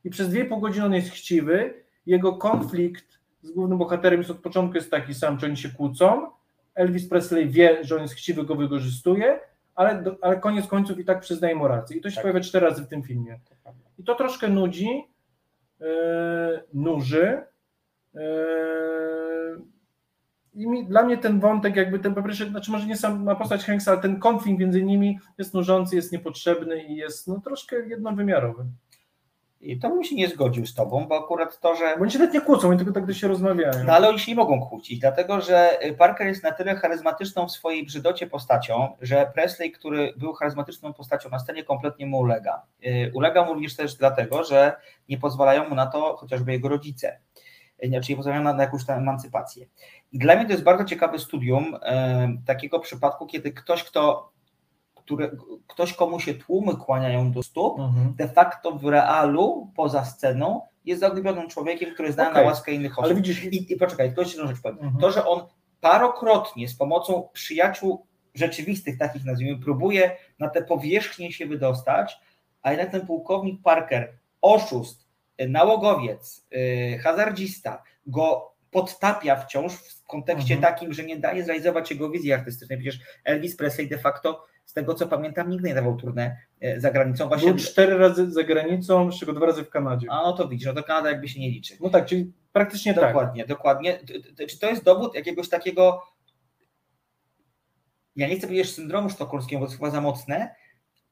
I 0.03 0.09
przez 0.09 0.30
2,5 0.30 0.61
godziny 0.61 0.86
on 0.86 0.93
jest 0.93 1.09
chciwy. 1.09 1.84
Jego 2.05 2.34
konflikt 2.34 3.19
z 3.41 3.51
głównym 3.51 3.78
bohaterem 3.78 4.19
jest 4.19 4.32
od 4.32 4.39
początku 4.39 4.76
jest 4.76 4.91
taki 4.91 5.13
sam, 5.13 5.38
czy 5.38 5.45
oni 5.45 5.57
się 5.57 5.69
kłócą. 5.69 6.28
Elvis 6.76 7.09
Presley 7.09 7.49
wie, 7.49 7.84
że 7.84 7.95
on 7.95 8.01
jest 8.01 8.13
chciwy, 8.13 8.43
go 8.43 8.55
wykorzystuje, 8.55 9.39
ale, 9.76 10.03
ale 10.21 10.39
koniec 10.39 10.67
końców 10.67 10.99
i 10.99 11.05
tak 11.05 11.19
przyznaje 11.19 11.55
mu 11.55 11.67
rację. 11.67 11.97
I 11.97 12.01
to 12.01 12.09
się 12.09 12.21
pojawia 12.21 12.39
cztery 12.39 12.65
razy 12.65 12.84
w 12.84 12.88
tym 12.88 13.03
filmie. 13.03 13.39
I 13.97 14.03
to 14.03 14.15
troszkę 14.15 14.47
nudzi, 14.47 15.03
yy, 15.80 15.88
nuży. 16.73 17.43
Yy, 18.16 19.61
i 20.53 20.68
mi, 20.68 20.86
dla 20.86 21.03
mnie 21.03 21.18
ten 21.18 21.39
wątek, 21.39 21.76
jakby 21.76 21.99
ten 21.99 22.16
po 22.16 22.24
pierwsze, 22.24 22.49
znaczy 22.49 22.72
może 22.72 22.86
nie 22.86 22.97
sama 22.97 23.36
postać 23.36 23.66
Hanksa, 23.66 23.91
ale 23.91 24.01
ten 24.01 24.20
konflikt 24.20 24.59
między 24.59 24.84
nimi 24.84 25.20
jest 25.38 25.53
nużący, 25.53 25.95
jest 25.95 26.11
niepotrzebny 26.11 26.84
i 26.84 26.95
jest 26.95 27.28
no, 27.28 27.39
troszkę 27.39 27.88
jednowymiarowy. 27.88 28.66
I 29.61 29.80
to 29.80 29.89
bym 29.89 30.03
się 30.03 30.16
nie 30.16 30.28
zgodził 30.28 30.66
z 30.66 30.74
tobą, 30.74 31.07
bo 31.07 31.24
akurat 31.24 31.59
to, 31.59 31.76
że. 31.76 31.95
Bo 31.97 32.01
oni 32.01 32.11
się 32.11 32.20
nawet 32.20 32.34
nie 32.34 32.41
kłócą, 32.41 32.70
oni 32.70 32.78
tylko 32.78 32.93
tak 32.93 33.05
do 33.05 33.13
się 33.13 33.28
rozmawiają. 33.28 33.84
No 33.86 33.93
ale 33.93 34.09
oni 34.09 34.20
się 34.20 34.32
nie 34.32 34.36
mogą 34.36 34.61
kłócić, 34.61 34.99
dlatego 34.99 35.41
że 35.41 35.80
Parker 35.97 36.28
jest 36.28 36.43
na 36.43 36.51
tyle 36.51 36.76
charyzmatyczną 36.76 37.47
w 37.47 37.51
swojej 37.51 37.86
brzydocie 37.86 38.28
postacią, 38.28 38.95
że 39.01 39.32
Presley, 39.34 39.72
który 39.72 40.13
był 40.18 40.34
charyzmatyczną 40.34 40.93
postacią 40.93 41.30
na 41.30 41.39
scenie, 41.39 41.63
kompletnie 41.63 42.05
mu 42.05 42.18
ulega. 42.18 42.61
Yy, 42.82 43.11
Ulega 43.13 43.45
mu 43.45 43.53
również 43.53 43.76
też 43.76 43.95
dlatego, 43.95 44.43
że 44.43 44.76
nie 45.09 45.18
pozwalają 45.18 45.70
mu 45.70 45.76
na 45.76 45.86
to 45.86 46.18
chociażby 46.18 46.51
jego 46.51 46.70
rodzice. 46.70 47.20
Znaczy 47.84 48.11
nie 48.11 48.15
pozwalają 48.15 48.43
na, 48.43 48.53
na 48.53 48.63
jakąś 48.63 48.86
tam 48.86 48.97
emancypację. 48.99 49.65
I 50.11 50.19
dla 50.19 50.36
mnie 50.36 50.45
to 50.45 50.51
jest 50.51 50.63
bardzo 50.63 50.86
ciekawe 50.86 51.19
studium 51.19 51.63
yy, 51.65 51.78
takiego 52.45 52.80
przypadku, 52.80 53.26
kiedy 53.28 53.51
ktoś, 53.51 53.84
kto 53.84 54.32
które, 54.95 55.30
ktoś, 55.67 55.93
komu 55.93 56.19
się 56.19 56.34
tłumy 56.34 56.76
kłaniają 56.76 57.32
do 57.32 57.43
stóp, 57.43 57.80
Mhm. 57.80 58.13
de 58.15 58.28
facto 58.28 58.71
w 58.71 58.86
realu, 58.86 59.71
poza 59.76 60.05
sceną, 60.05 60.61
jest 60.86 61.01
zagubionym 61.01 61.49
człowiekiem, 61.49 61.93
który 61.93 62.11
zna 62.11 62.30
Okej. 62.30 62.43
na 62.43 62.49
łaskę 62.49 62.71
innych 62.71 62.91
osób. 62.99 63.05
Ale 63.05 63.15
widzisz- 63.15 63.43
I, 63.43 63.73
i 63.73 63.78
poczekaj, 63.78 64.07
tylko 64.07 64.21
jeszcze 64.21 64.47
rzecz 64.47 64.61
powiem. 64.61 64.78
Mhm. 64.82 64.97
To, 65.01 65.11
że 65.11 65.26
on 65.26 65.41
parokrotnie 65.82 66.67
z 66.67 66.76
pomocą 66.76 67.30
przyjaciół 67.34 68.05
rzeczywistych, 68.34 68.97
takich 68.97 69.26
nazwijmy, 69.26 69.59
próbuje 69.63 70.11
na 70.39 70.49
te 70.49 70.61
powierzchnie 70.63 71.32
się 71.32 71.45
wydostać, 71.45 72.19
a 72.61 72.71
jednak 72.71 72.91
ten 72.91 73.07
pułkownik 73.07 73.61
Parker, 73.61 74.13
oszust, 74.41 75.04
nałogowiec, 75.47 76.47
y, 76.95 76.97
hazardzista, 77.03 77.83
go 78.07 78.51
podtapia 78.71 79.36
wciąż 79.36 79.73
w 79.73 80.03
kontekście 80.03 80.53
Mhm. 80.55 80.73
takim, 80.73 80.93
że 80.93 81.03
nie 81.03 81.17
daje 81.17 81.43
zrealizować 81.43 81.91
jego 81.91 82.09
wizji 82.09 82.33
artystycznej. 82.33 82.79
Przecież 82.79 82.99
Elvis 83.23 83.55
Presley 83.57 83.88
de 83.89 83.97
facto, 83.97 84.45
z 84.65 84.73
tego 84.73 84.93
co 84.93 85.07
pamiętam, 85.07 85.49
nigdy 85.49 85.67
nie 85.67 85.75
dawał 85.75 85.95
turnę 85.95 86.38
e, 86.61 86.79
za 86.79 86.91
granicą. 86.91 87.27
Właśnie 87.27 87.47
Był 87.53 87.57
cztery 87.57 87.97
razy 87.97 88.31
za 88.31 88.43
granicą, 88.43 89.11
z 89.11 89.19
czego 89.19 89.33
dwa 89.33 89.45
razy 89.45 89.63
w 89.63 89.69
Kanadzie. 89.69 90.07
a 90.11 90.15
no 90.23 90.33
to 90.33 90.47
widzisz, 90.47 90.67
no 90.67 90.73
to 90.73 90.83
Kanada 90.83 91.09
jakby 91.09 91.29
się 91.29 91.39
nie 91.39 91.49
liczy. 91.49 91.77
No 91.81 91.89
tak, 91.89 92.05
czyli 92.05 92.33
praktycznie 92.53 92.93
tak. 92.93 93.03
Dokładnie, 93.13 93.45
dokładnie. 93.45 93.99
Czy 94.49 94.59
to 94.59 94.69
jest 94.69 94.83
dowód 94.83 95.15
jakiegoś 95.15 95.49
takiego, 95.49 96.01
ja 98.15 98.27
nie 98.27 98.36
chcę 98.38 98.47
powiedzieć 98.47 98.73
syndromu 98.73 99.09
sztokholmskiego, 99.09 99.59
bo 99.59 99.65
to 99.65 99.71
jest 99.71 99.79
chyba 99.79 99.91
za 99.91 100.01
mocne, 100.01 100.55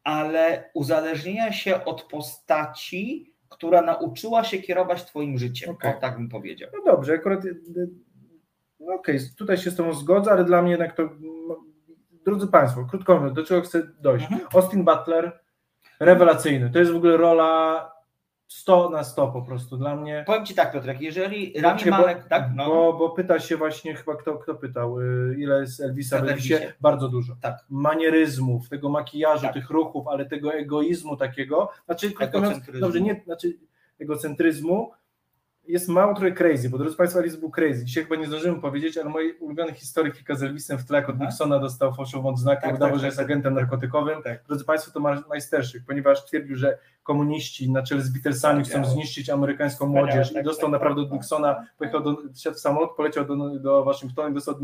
ale 0.04 0.70
uzależnienia 0.74 1.52
się 1.54 1.86
od 1.86 2.04
postaci, 2.04 3.33
która 3.54 3.82
nauczyła 3.82 4.44
się 4.44 4.58
kierować 4.58 5.06
twoim 5.06 5.38
życiem. 5.38 5.70
Okej. 5.70 5.92
O, 5.98 6.00
tak 6.02 6.18
bym 6.18 6.30
powiedział. 6.30 6.70
No 6.74 6.92
dobrze, 6.92 7.14
akurat. 7.14 7.46
y, 7.46 7.50
y, 7.50 7.90
No 8.80 8.94
okej, 8.94 9.20
tutaj 9.38 9.58
się 9.58 9.72
z 9.72 9.76
Tobą 9.76 9.94
zgodzę, 9.94 10.32
ale 10.32 10.46
dla 10.46 10.62
mnie 10.62 10.72
jednak 10.72 10.96
to. 10.96 11.04
no, 11.48 11.56
Drodzy 12.26 12.48
Państwo, 12.48 12.86
krótko 12.90 13.16
mówiąc, 13.16 13.34
do 13.36 13.44
czego 13.44 13.62
chcę 13.62 13.84
dojść? 14.00 14.26
Mhm. 14.26 14.42
Austin 14.54 14.84
Butler, 14.86 15.40
rewelacyjny. 16.00 16.70
To 16.70 16.80
jest 16.80 16.92
w 16.92 16.96
ogóle 16.96 17.18
rola 17.18 17.92
100 18.54 18.90
na 18.90 19.04
100 19.04 19.28
po 19.28 19.42
prostu 19.42 19.78
dla 19.78 19.96
mnie. 19.96 20.24
Powiem 20.28 20.46
Ci 20.46 20.56
tak, 20.56 20.72
Piotrek, 20.72 21.02
jeżeli 21.02 21.62
Rami 21.62 21.82
bo, 21.86 21.92
Malek, 21.92 22.28
tak, 22.28 22.50
no, 22.56 22.66
bo, 22.66 22.94
bo 22.94 23.10
pyta 23.10 23.40
się 23.40 23.58
właśnie 23.58 23.96
chyba 23.96 24.16
kto, 24.16 24.38
kto 24.38 24.56
pytał, 24.56 25.00
y, 25.00 25.36
ile 25.40 25.60
jest 25.60 25.82
Elvisa 25.82 26.22
w 26.22 26.24
Elvisie? 26.24 26.54
Bardzo 26.82 27.10
dużo. 27.10 27.36
Tak. 27.42 27.58
Manieryzmów, 27.70 28.70
tego 28.70 28.90
makijażu, 28.90 29.42
Tak. 29.42 29.54
tych 29.54 29.70
ruchów, 29.70 30.08
ale 30.08 30.26
tego 30.26 30.54
egoizmu 30.54 31.18
takiego, 31.18 31.70
znaczy 31.86 32.12
krótko 32.12 32.40
mówiąc, 32.40 32.64
dobrze, 32.80 33.02
nie, 33.02 33.22
znaczy 33.26 33.58
egocentryzmu 34.00 34.92
jest 35.68 35.88
mało 35.88 36.14
trochę 36.14 36.32
crazy, 36.32 36.70
bo 36.70 36.78
drodzy 36.78 36.96
Państwo, 36.98 37.20
Elvis 37.20 37.36
był 37.36 37.52
crazy. 37.52 37.86
Dzisiaj 37.86 38.04
chyba 38.04 38.16
nie 38.16 38.28
zdążymy 38.28 38.62
powiedzieć, 38.62 38.98
ale 38.98 39.10
mój 39.10 39.38
ulubiony 39.40 39.74
historyk 39.74 40.16
kilka 40.16 40.36
z 40.36 40.44
Elvisem 40.44 40.78
w 40.78 40.86
tle, 40.86 40.98
od 41.08 41.16
Aha. 41.16 41.26
Nixona 41.26 41.60
dostał 41.60 41.94
fałszywą 41.94 42.30
odznakę, 42.30 42.62
Tak, 42.62 42.76
udawał, 42.76 42.90
tak, 42.90 43.00
że 43.00 43.02
tak, 43.02 43.06
jest 43.06 43.18
tak. 43.18 43.26
agentem 43.26 43.54
narkotykowym. 43.54 44.24
Tak. 44.24 44.44
Drodzy 44.48 44.66
Państwo, 44.66 44.92
to 44.92 45.00
ma- 45.00 45.24
majstersztyk, 45.30 45.84
ponieważ 45.88 46.26
twierdził, 46.26 46.56
że 46.56 46.78
komuniści 47.04 47.72
na 47.72 47.84
czele 47.84 48.02
z 48.02 48.10
Beatlesami 48.10 48.64
chcą 48.64 48.86
zniszczyć 48.86 49.30
amerykańską 49.30 49.88
młodzież 49.88 50.32
i 50.32 50.34
tak, 50.34 50.44
dostał 50.44 50.72
tak, 50.72 50.72
naprawdę 50.72 51.02
tak, 51.02 51.06
od 51.06 51.10
tak, 51.10 51.22
Nixona, 51.22 51.66
pojechał 51.78 52.04
do, 52.04 52.18
w 52.54 52.60
samolot, 52.60 52.96
poleciał 52.96 53.26
do, 53.26 53.60
do 53.60 53.84
Waszyngtonu 53.84 54.30
i 54.30 54.34
dostał 54.34 54.56
od 54.56 54.62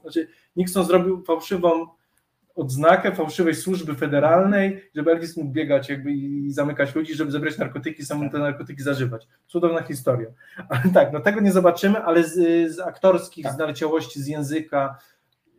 znaczy 0.00 0.28
Nixon 0.56 0.84
zrobił 0.84 1.22
fałszywą 1.22 1.86
odznakę 2.58 3.12
fałszywej 3.14 3.54
służby 3.54 3.94
federalnej, 3.94 4.90
żeby 4.94 5.10
Elvis 5.10 5.36
mógł 5.36 5.50
biegać 5.50 5.88
jakby 5.88 6.12
i 6.12 6.50
zamykać 6.52 6.94
ludzi, 6.94 7.14
żeby 7.14 7.30
zebrać 7.30 7.58
narkotyki, 7.58 8.04
sam 8.04 8.30
te 8.30 8.38
narkotyki 8.38 8.82
zażywać. 8.82 9.28
Cudowna 9.46 9.82
historia. 9.82 10.28
Ale 10.70 10.82
tak, 10.94 11.12
no 11.12 11.20
tego 11.20 11.40
nie 11.40 11.52
zobaczymy, 11.52 11.98
ale 12.02 12.24
z, 12.24 12.34
z 12.74 12.80
aktorskich, 12.80 13.44
Tak. 13.44 13.54
z 13.54 13.58
naleciałości, 13.58 14.22
z 14.22 14.26
języka, 14.26 14.98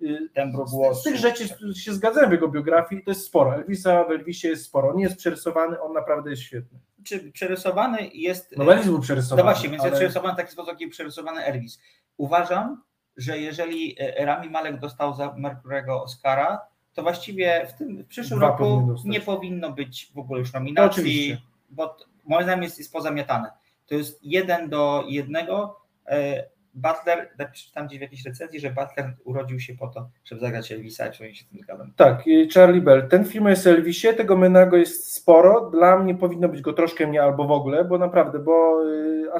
y, 0.02 0.30
Tembru 0.34 0.68
z, 0.68 0.72
głosu. 0.72 1.02
z 1.02 1.04
tych 1.04 1.16
rzeczy 1.16 1.48
się 1.76 1.94
zgadzałem 1.94 2.30
w 2.30 2.34
jego 2.34 2.48
biografii, 2.48 3.04
to 3.04 3.12
jest 3.12 3.26
sporo. 3.26 3.56
Elvisa 3.56 4.04
w 4.04 4.12
Elvisie 4.12 4.48
jest 4.48 4.66
sporo. 4.66 4.94
Nie 4.96 5.04
jest 5.04 5.16
przerysowany, 5.18 5.82
on 5.82 5.94
naprawdę 5.94 6.30
jest 6.30 6.42
świetny. 6.42 6.80
czy 7.04 7.32
przerysowany 7.32 8.10
jest. 8.14 8.58
No 8.58 8.74
Elvis 8.74 8.88
był 8.88 9.00
przerysowany. 9.00 9.44
No 9.44 9.52
właśnie, 9.52 9.70
więc 9.70 9.82
ale- 9.82 9.90
jest 9.90 10.00
przerysowany 10.00 10.34
w 10.34 10.38
taki 10.38 10.52
sposób, 10.52 10.70
jaki 10.72 10.88
przerysowany 10.88 11.44
Elvis. 11.44 11.80
Uważam, 12.18 12.82
że 13.18 13.38
jeżeli 13.40 13.96
e, 14.00 14.26
Rami 14.26 14.50
Malek 14.50 14.80
dostał 14.80 15.16
za 15.16 15.28
Mercury'ego 15.28 16.02
Oscara, 16.04 16.60
to 16.94 17.04
właściwie 17.04 17.68
w 17.70 17.74
tym 17.74 18.04
w 18.04 18.08
przyszłym 18.08 18.40
Dwa 18.40 18.48
roku 18.48 18.96
nie 19.06 19.22
powinno 19.22 19.72
być 19.72 20.12
w 20.16 20.20
ogóle 20.20 20.40
już 20.40 20.52
To 20.52 20.60
nominacji, 20.60 21.02
oczywiście. 21.02 21.42
bo 21.70 21.98
moim 22.26 22.44
zdaniem 22.44 22.64
jest, 22.64 22.78
jest 22.78 22.94
pozamiatane. 22.94 23.52
To 23.88 23.96
jest 23.96 24.20
jeden 24.24 24.70
do 24.70 25.04
jednego. 25.08 25.80
E, 26.08 26.44
Butler, 26.74 27.30
tak 27.38 27.52
przeczytam 27.52 27.88
gdzieś 27.88 28.00
w 28.00 28.02
jakiejś 28.02 28.26
recenzji, 28.26 28.60
że 28.60 28.70
Butler 28.70 29.14
urodził 29.24 29.60
się 29.60 29.76
po 29.76 29.88
to, 29.88 30.10
żeby 30.26 30.42
zagrać 30.42 30.72
Elvisa, 30.72 31.08
i 31.08 31.12
przynajmniej 31.12 31.36
się 31.36 31.46
tym 31.46 31.60
zgadzam. 31.60 31.94
Tak, 31.96 32.24
Charlie 32.54 32.82
Bell. 32.82 33.08
Ten 33.08 33.26
film 33.26 33.48
jest 33.48 33.68
o 33.68 33.70
Elvisie, 33.70 34.14
tego 34.14 34.38
menago 34.38 34.78
jest 34.78 35.14
sporo. 35.14 35.70
Dla 35.70 36.00
mnie 36.00 36.16
powinno 36.16 36.50
być 36.50 36.62
go 36.62 36.74
troszkę 36.74 37.08
mniej 37.08 37.20
albo 37.20 37.48
w 37.48 37.52
ogóle, 37.52 37.86
bo 37.86 37.98
naprawdę, 37.98 38.40
bo 38.40 38.84
y, 38.86 39.34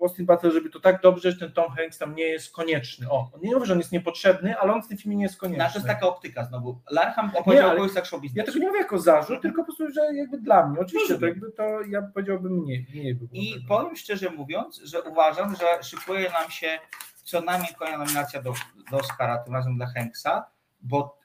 Austin 0.00 0.26
Butler, 0.26 0.52
żeby 0.52 0.70
to 0.70 0.80
tak 0.80 1.02
dobrze, 1.02 1.32
że 1.32 1.38
ten 1.38 1.52
Tom 1.52 1.72
Hanks 1.72 1.98
tam 1.98 2.14
nie 2.14 2.24
jest 2.24 2.52
konieczny. 2.52 3.10
O, 3.10 3.30
nie 3.42 3.54
mówię, 3.54 3.66
że 3.66 3.72
on 3.72 3.78
jest 3.78 3.92
niepotrzebny, 3.92 4.58
ale 4.58 4.74
on 4.74 4.82
w 4.82 4.88
tym 4.88 4.98
filmie 4.98 5.16
nie 5.16 5.22
jest 5.22 5.36
konieczny. 5.36 5.64
No, 5.64 5.70
to 5.70 5.78
jest 5.78 5.86
taka 5.86 6.06
optyka 6.06 6.44
znowu. 6.44 6.80
Larham 6.90 7.30
opowiedział 7.36 7.70
o 7.70 7.76
kogoś 7.76 8.08
show 8.08 8.20
Ja 8.34 8.44
tego 8.44 8.58
nie 8.58 8.66
mówię 8.66 8.78
jako 8.78 8.98
zarzut, 8.98 9.42
tylko 9.42 9.62
po 9.62 9.64
prostu, 9.64 9.90
że 9.90 10.14
jakby 10.14 10.38
dla 10.38 10.66
mnie. 10.66 10.80
Oczywiście 10.80 11.18
to 11.18 11.26
jakby 11.26 11.52
to 11.52 11.80
ja 11.82 12.02
powiedziałbym 12.02 12.52
mniej, 12.52 12.86
mniej 12.94 13.14
by. 13.14 13.26
I 13.32 13.64
powiem 13.68 13.96
szczerze 13.96 14.30
mówiąc, 14.30 14.80
że 14.84 15.02
uważam, 15.02 15.56
że 15.56 15.82
szykuje 15.82 16.30
nam 16.30 16.50
się 16.50 16.78
co 17.24 17.40
najmniej 17.40 17.74
kolejna 17.74 18.04
nominacja 18.04 18.42
do, 18.42 18.52
do 18.90 18.96
Oscara, 18.96 19.38
tym 19.38 19.54
razem 19.54 19.76
dla 19.76 19.86
Hanksa, 19.86 20.46
bo 20.80 21.18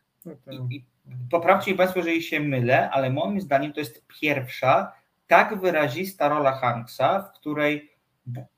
i, 0.51 0.75
i, 0.75 0.85
poprawcie 1.31 1.75
Państwo, 1.75 1.99
jeżeli 1.99 2.23
się 2.23 2.39
mylę, 2.39 2.89
ale 2.89 3.09
moim 3.09 3.41
zdaniem 3.41 3.73
to 3.73 3.79
jest 3.79 4.07
pierwsza 4.07 4.91
tak 5.27 5.61
wyrazista 5.61 6.29
rola 6.29 6.51
Hanksa, 6.51 7.21
w 7.21 7.39
której 7.39 7.94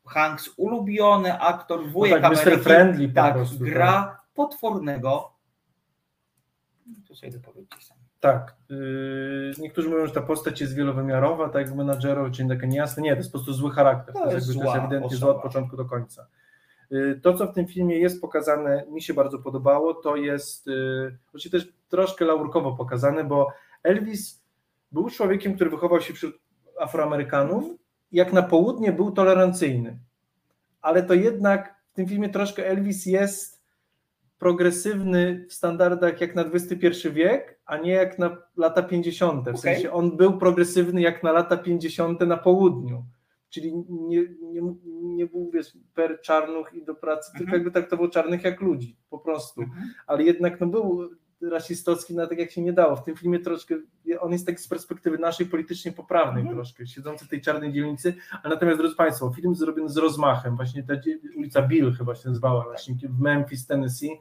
Hanks, 0.05 0.49
ulubiony 0.57 1.39
aktor, 1.39 1.89
wujek 1.89 2.21
tak, 2.21 2.31
Mr. 2.31 2.41
Ameryki, 2.41 2.63
Friendly 2.63 3.09
tak, 3.09 3.33
prostu, 3.33 3.59
gra 3.59 4.21
potwornego 4.33 5.37
to 7.07 7.15
sobie 7.15 7.31
dopowiedzcie. 7.31 7.93
Tak. 8.19 8.55
Yy, 8.69 9.51
niektórzy 9.59 9.89
mówią, 9.89 10.05
że 10.07 10.13
ta 10.13 10.21
postać 10.21 10.61
jest 10.61 10.75
wielowymiarowa, 10.75 11.49
tak 11.49 11.67
jak 11.67 11.75
menadżerów, 11.75 12.31
czyli 12.31 12.49
taka 12.49 12.65
niejasna. 12.65 13.03
Nie, 13.03 13.11
to 13.11 13.17
jest 13.17 13.31
po 13.31 13.37
prostu 13.37 13.53
zły 13.53 13.71
charakter. 13.71 14.13
To 14.13 14.19
To, 14.19 14.31
jest, 14.31 14.47
jakby, 14.47 14.53
to 14.53 14.65
jest 14.65 14.73
zła 14.73 14.77
ewidentnie 14.83 15.07
osoba. 15.07 15.19
zła 15.19 15.35
od 15.35 15.41
początku 15.41 15.77
do 15.77 15.85
końca. 15.85 16.27
Yy, 16.89 17.19
To, 17.23 17.33
co 17.33 17.47
w 17.47 17.53
tym 17.53 17.67
filmie 17.67 17.99
jest 17.99 18.21
pokazane, 18.21 18.85
mi 18.91 19.01
się 19.01 19.13
bardzo 19.13 19.39
podobało, 19.39 19.93
to 19.93 20.15
jest 20.15 20.67
yy, 20.67 21.17
właściwie 21.31 21.59
też 21.59 21.73
troszkę 21.89 22.25
laurkowo 22.25 22.75
pokazane, 22.75 23.23
bo 23.23 23.47
Elvis 23.83 24.43
był 24.91 25.09
człowiekiem, 25.09 25.55
który 25.55 25.69
wychował 25.69 26.01
się 26.01 26.13
wśród 26.13 26.39
Afroamerykanów, 26.79 27.65
jak 28.11 28.33
na 28.33 28.43
południe 28.43 28.91
był 28.91 29.11
tolerancyjny. 29.11 29.99
Ale 30.81 31.03
to 31.03 31.13
jednak 31.13 31.75
w 31.91 31.95
tym 31.95 32.07
filmie 32.07 32.29
troszkę 32.29 32.67
Elvis 32.67 33.05
jest 33.05 33.57
progresywny 34.39 35.45
w 35.49 35.53
standardach 35.53 36.21
jak 36.21 36.35
na 36.35 36.41
XXI 36.41 37.09
wiek, 37.11 37.59
a 37.65 37.77
nie 37.77 37.91
jak 37.91 38.19
na 38.19 38.37
lata 38.57 38.83
50. 38.83 39.45
W 39.45 39.47
Okej. 39.47 39.61
sensie 39.61 39.91
on 39.91 40.17
był 40.17 40.37
progresywny 40.37 41.01
jak 41.01 41.23
na 41.23 41.31
lata 41.31 41.57
50. 41.57 42.21
na 42.21 42.37
południu. 42.37 43.05
Czyli 43.49 43.73
nie, 43.89 44.23
nie, 44.41 44.61
nie 45.01 45.27
był 45.27 45.51
wiesz, 45.51 45.77
per 45.93 46.21
czarnuch 46.21 46.73
i 46.73 46.85
do 46.85 46.95
pracy, 46.95 47.31
tylko 47.37 47.53
jakby 47.53 47.71
traktował 47.71 48.09
czarnych 48.09 48.43
jak 48.43 48.61
ludzi, 48.61 48.97
po 49.09 49.19
prostu. 49.19 49.61
Ale 50.07 50.23
jednak 50.23 50.59
no, 50.59 50.67
był 50.67 51.09
rasistowski, 51.41 52.15
no 52.15 52.27
tak 52.27 52.39
jak 52.39 52.51
się 52.51 52.61
nie 52.61 52.73
dało. 52.73 52.95
W 52.95 53.03
tym 53.03 53.15
filmie 53.15 53.39
troszkę, 53.39 53.75
on 54.19 54.31
jest 54.31 54.45
taki 54.45 54.59
z 54.59 54.67
perspektywy 54.67 55.17
naszej 55.17 55.45
politycznie 55.45 55.91
poprawnej 55.91 56.49
troszkę, 56.49 56.87
siedzący 56.87 57.25
w 57.25 57.29
tej 57.29 57.41
czarnej 57.41 57.73
dzielnicy, 57.73 58.15
ale 58.43 58.53
natomiast, 58.53 58.79
drodzy 58.79 58.95
Państwo, 58.95 59.33
film 59.35 59.55
zrobiony 59.55 59.89
z 59.89 59.97
rozmachem, 59.97 60.55
właśnie 60.55 60.83
ta 60.83 60.93
ulica 61.37 61.61
Bill 61.61 61.93
chyba 61.93 62.15
się 62.15 62.29
nazywała, 62.29 62.63
właśnie 62.63 62.95
w 63.09 63.19
Memphis, 63.19 63.67
Tennessee, 63.67 64.11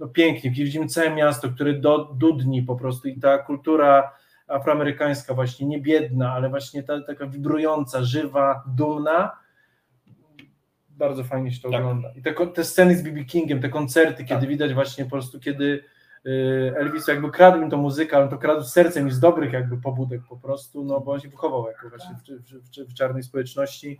no 0.00 0.08
pięknie, 0.08 0.50
gdzie 0.50 0.64
widzimy 0.64 0.86
całe 0.86 1.14
miasto, 1.14 1.48
które 1.48 1.74
do, 1.74 2.04
dudni 2.04 2.62
po 2.62 2.76
prostu 2.76 3.08
i 3.08 3.20
ta 3.20 3.38
kultura 3.38 4.12
afroamerykańska 4.48 5.34
właśnie, 5.34 5.66
nie 5.66 5.80
biedna, 5.80 6.32
ale 6.32 6.48
właśnie 6.48 6.82
ta 6.82 7.00
taka 7.02 7.26
wibrująca, 7.26 8.02
żywa, 8.02 8.64
dumna, 8.76 9.36
bardzo 10.90 11.24
fajnie 11.24 11.52
się 11.52 11.60
to 11.60 11.68
ogląda. 11.68 12.12
I 12.16 12.22
te, 12.22 12.34
te 12.54 12.64
sceny 12.64 12.96
z 12.96 13.02
B.B. 13.02 13.24
Kingiem, 13.24 13.60
te 13.60 13.68
koncerty, 13.68 14.24
kiedy 14.24 14.46
widać 14.46 14.74
właśnie 14.74 15.04
po 15.04 15.10
prostu, 15.10 15.40
kiedy 15.40 15.84
Elvis 16.76 17.08
jakby 17.08 17.30
kradł 17.30 17.62
im 17.62 17.70
tą 17.70 17.76
muzykę, 17.76 18.16
ale 18.16 18.28
to 18.28 18.38
kradł 18.38 18.62
sercem 18.62 19.08
i 19.08 19.10
z 19.10 19.20
dobrych 19.20 19.52
jakby 19.52 19.76
pobudek 19.76 20.20
po 20.28 20.36
prostu, 20.36 20.84
no 20.84 21.00
bo 21.00 21.12
on 21.12 21.20
się 21.20 21.28
wychował 21.28 21.66
jako 21.66 21.88
właśnie 21.88 22.10
w, 22.14 22.42
w, 22.42 22.86
w, 22.86 22.90
w 22.90 22.94
czarnej 22.94 23.22
społeczności. 23.22 23.98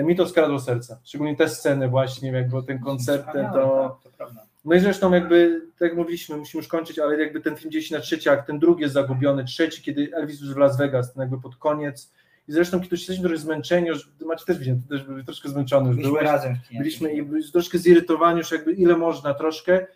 Y, 0.00 0.02
Mi 0.04 0.16
to 0.16 0.26
skradło 0.26 0.60
serce, 0.60 0.98
szczególnie 1.04 1.36
te 1.36 1.48
sceny 1.48 1.88
właśnie, 1.88 2.32
jakby 2.32 2.62
ten 2.62 2.78
koncert, 2.80 3.26
to... 3.32 3.98
To 4.04 4.10
prawda. 4.16 4.46
No 4.64 4.74
i 4.74 4.80
zresztą 4.80 5.12
jakby, 5.12 5.62
tak 5.78 5.88
jak 5.88 5.98
mówiliśmy, 5.98 6.36
musimy 6.36 6.60
już 6.60 6.68
kończyć, 6.68 6.98
ale 6.98 7.20
jakby 7.20 7.40
ten 7.40 7.56
film 7.56 7.70
dzieje 7.70 7.84
się 7.84 7.94
na 7.94 8.00
trzeci 8.00 8.28
akt, 8.28 8.46
ten 8.46 8.58
drugi 8.58 8.82
jest 8.82 8.94
zagubiony, 8.94 9.44
trzeci, 9.44 9.82
kiedy 9.82 10.08
Elvis 10.14 10.40
już 10.40 10.54
w 10.54 10.56
Las 10.56 10.76
Vegas, 10.78 11.12
ten 11.12 11.20
jakby 11.20 11.40
pod 11.40 11.56
koniec. 11.56 12.12
I 12.48 12.52
zresztą 12.52 12.80
kiedy 12.80 12.96
jesteśmy 12.96 13.22
trochę 13.24 13.36
zmęczeni, 13.38 13.88
już 13.88 14.10
Macie 14.26 14.44
też 14.44 14.58
widziałem, 14.58 14.82
ty 14.82 14.88
też 14.88 15.04
byłeś 15.04 15.24
troszkę 15.24 15.48
zmęczony 15.48 15.86
już 15.86 15.96
Byliśmy 15.96 16.12
byłeś. 16.12 16.32
razem. 16.32 16.56
Byliśmy 16.78 17.12
i 17.12 17.22
byliśmy 17.22 17.52
troszkę 17.52 17.78
zirytowani 17.78 18.38
już 18.38 18.52
jakby 18.52 18.72
ile 18.72 18.96
można 18.96 19.34
troszkę 19.34 19.86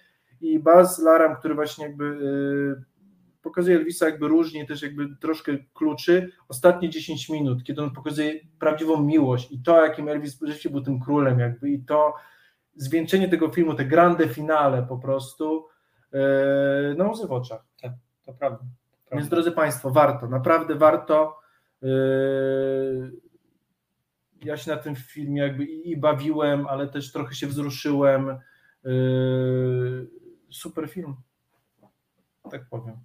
i 0.41 0.59
Baz 0.59 0.99
Laram, 0.99 1.37
który 1.37 1.55
właśnie 1.55 1.85
jakby 1.85 2.05
y, 2.05 2.85
pokazuje 3.43 3.77
Elvisa 3.77 4.07
jakby 4.07 4.29
różnie, 4.29 4.67
też 4.67 4.83
jakby 4.83 5.17
troszkę 5.21 5.53
kluczy. 5.75 6.33
Ostatnie 6.49 6.91
10 6.91 7.29
minut, 7.29 7.65
kiedy 7.65 7.83
on 7.83 7.91
pokazuje 7.91 8.35
prawdziwą 8.59 9.03
miłość 9.05 9.53
i 9.53 9.63
to, 9.63 9.85
jakim 9.85 10.09
Elvis 10.09 10.33
rzeczywiście 10.41 10.71
był 10.71 10.81
tym 10.81 11.01
królem 11.01 11.39
jakby 11.39 11.71
i 11.71 11.85
to 11.85 12.15
zwieńczenie 12.77 13.29
tego 13.29 13.49
filmu, 13.49 13.75
te 13.75 13.85
grande 13.85 14.29
finale 14.29 14.83
po 14.83 14.99
prostu, 14.99 15.67
y, 16.15 16.95
no 16.97 17.11
łzy 17.11 17.27
w 17.27 17.33
oczach. 17.33 17.65
Tak, 17.83 17.93
to 18.27 18.33
prawda. 18.33 18.65
Więc 19.13 19.29
drodzy 19.29 19.53
Państwo, 19.53 19.91
warto, 19.91 20.29
naprawdę 20.29 20.75
warto. 20.75 21.41
Yy, 21.83 23.13
Ja 24.45 24.57
się 24.57 24.71
na 24.71 24.77
tym 24.77 24.95
filmie 24.97 25.43
jakby 25.43 25.65
i 25.65 25.91
i 25.91 25.97
bawiłem, 25.97 26.67
ale 26.67 26.89
też 26.89 27.13
trochę 27.13 27.35
się 27.35 27.47
wzruszyłem. 27.47 28.39
Yy, 28.85 30.11
Super 30.51 30.89
film. 30.89 31.17
Tak 32.51 32.69
powiem. 32.71 32.97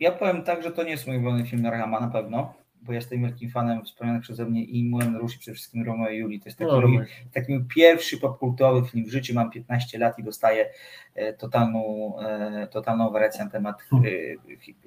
Ja 0.00 0.12
powiem 0.12 0.42
tak, 0.42 0.62
że 0.62 0.70
to 0.70 0.82
nie 0.82 0.90
jest 0.90 1.06
mój 1.06 1.16
ulubiony 1.16 1.46
film 1.46 1.66
Rahama 1.66 2.00
na 2.00 2.08
pewno, 2.08 2.54
bo 2.82 2.92
jestem 2.92 3.22
wielkim 3.22 3.50
fanem 3.50 3.84
wspomnianych 3.84 4.22
przeze 4.22 4.44
mnie 4.46 4.64
i 4.64 4.84
Moulin 4.84 5.16
Rouge 5.16 5.34
i 5.34 5.38
przede 5.38 5.54
wszystkim 5.54 5.84
Romeo 5.84 6.10
i 6.10 6.18
Julii. 6.18 6.40
To 6.40 6.48
jest 6.48 6.58
taki, 6.58 6.70
No, 6.70 6.88
mój, 6.88 7.06
taki 7.32 7.52
mój 7.52 7.64
pierwszy 7.64 8.18
popkultowy 8.18 8.88
film 8.88 9.06
w 9.06 9.10
życiu. 9.10 9.34
Mam 9.34 9.50
15 9.50 9.98
lat 9.98 10.18
i 10.18 10.22
dostaję 10.22 10.70
e, 11.14 11.32
totalną, 11.32 12.14
e, 12.20 12.66
totalną 12.66 13.10
wariację 13.10 13.44
na 13.44 13.50
temat 13.50 13.82
e, 13.92 14.08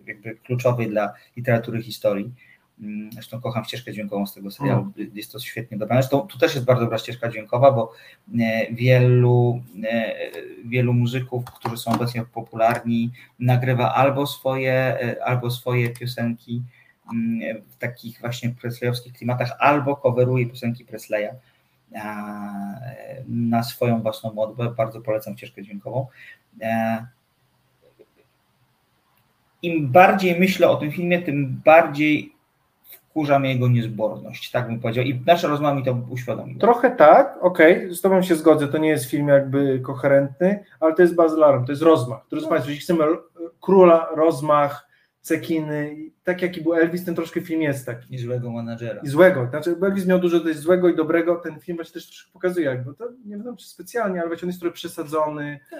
jakby 0.07 0.35
kluczowej 0.35 0.89
dla 0.89 1.13
literatury 1.37 1.81
historii. 1.81 2.33
Mm, 2.81 3.11
Zresztą 3.11 3.41
kocham 3.41 3.65
ścieżkę 3.65 3.93
dźwiękową 3.93 4.25
z 4.25 4.33
tego 4.33 4.51
serialu. 4.51 4.91
Jest 5.13 5.31
to 5.31 5.39
świetnie 5.39 5.77
dobrane. 5.77 6.01
Zresztą 6.01 6.21
tu 6.21 6.37
też 6.37 6.53
jest 6.53 6.65
bardzo 6.65 6.83
dobra 6.83 6.97
ścieżka 6.97 7.29
dźwiękowa, 7.29 7.71
bo 7.71 7.91
e, 8.39 8.73
wielu, 8.73 9.61
e, 9.83 10.13
wielu 10.65 10.93
muzyków, 10.93 11.45
którzy 11.45 11.77
są 11.77 11.91
obecnie 11.91 12.25
popularni, 12.25 13.11
nagrywa 13.39 13.93
albo 13.93 14.27
swoje, 14.27 14.73
e, 14.73 15.25
albo 15.25 15.51
swoje 15.51 15.89
piosenki 15.89 16.61
mm, 17.13 17.61
w 17.69 17.77
takich 17.77 18.19
właśnie 18.19 18.49
presleyowskich 18.49 19.13
klimatach, 19.13 19.51
albo 19.59 19.95
coveruje 19.95 20.45
piosenki 20.45 20.85
Presleya 20.85 21.29
na 23.27 23.63
swoją 23.63 24.01
własną 24.01 24.33
modłę. 24.33 24.73
Bardzo 24.77 25.01
polecam 25.01 25.37
ścieżkę 25.37 25.63
dźwiękową. 25.63 26.07
Im 29.61 29.91
bardziej 29.91 30.39
myślę 30.39 30.69
o 30.69 30.75
tym 30.75 30.91
filmie, 30.91 31.21
tym 31.21 31.61
bardziej 31.65 32.32
wkurza 33.13 33.39
mnie 33.39 33.53
jego 33.53 33.67
niezborność, 33.67 34.51
tak 34.51 34.67
bym 34.67 34.79
powiedział. 34.79 35.05
I 35.05 35.21
nasza 35.25 35.47
rozmowa 35.47 35.75
mi 35.75 35.83
to 35.83 35.97
uświadomiła. 36.09 36.59
Trochę 36.59 36.91
tak, 36.91 37.37
okej, 37.41 37.95
z 37.95 38.01
Tobą 38.01 38.21
się 38.21 38.35
zgodzę, 38.35 38.67
to 38.67 38.77
nie 38.77 38.89
jest 38.89 39.05
film 39.05 39.27
jakby 39.27 39.79
koherentny, 39.79 40.63
ale 40.79 40.95
to 40.95 41.01
jest 41.01 41.15
Baz 41.15 41.37
Laram, 41.37 41.65
to 41.65 41.71
jest 41.71 41.81
rozmach. 41.81 42.19
Drodzy 42.29 42.47
Państwo, 42.47 42.69
jeśli 42.69 42.83
chcemy 42.83 43.03
króla, 43.61 44.09
rozmach, 44.15 44.87
cekiny, 45.21 45.95
tak 46.23 46.41
jaki 46.41 46.61
był 46.61 46.73
Elvis, 46.73 47.05
ten 47.05 47.15
troszkę 47.15 47.41
film 47.41 47.61
jest 47.61 47.85
taki. 47.85 48.15
I 48.15 48.17
złego 48.17 48.51
menadżera. 48.51 49.01
I 49.03 49.07
złego, 49.07 49.47
znaczy 49.49 49.75
Elvis 49.81 50.05
miał 50.05 50.19
dużo 50.19 50.39
też 50.39 50.57
złego 50.57 50.89
i 50.89 50.95
dobrego, 50.95 51.35
ten 51.35 51.59
film 51.59 51.77
właśnie 51.77 51.93
też 51.93 52.05
troszkę 52.05 52.31
pokazuje, 52.31 52.65
jakby 52.65 52.93
to 52.93 53.09
nie 53.25 53.37
wiem 53.37 53.57
czy 53.57 53.67
specjalnie, 53.67 54.19
ale 54.19 54.27
właśnie 54.27 54.45
on 54.45 54.49
jest 54.49 54.59
trochę 54.59 54.73
przesadzony, 54.73 55.59
bo 55.71 55.77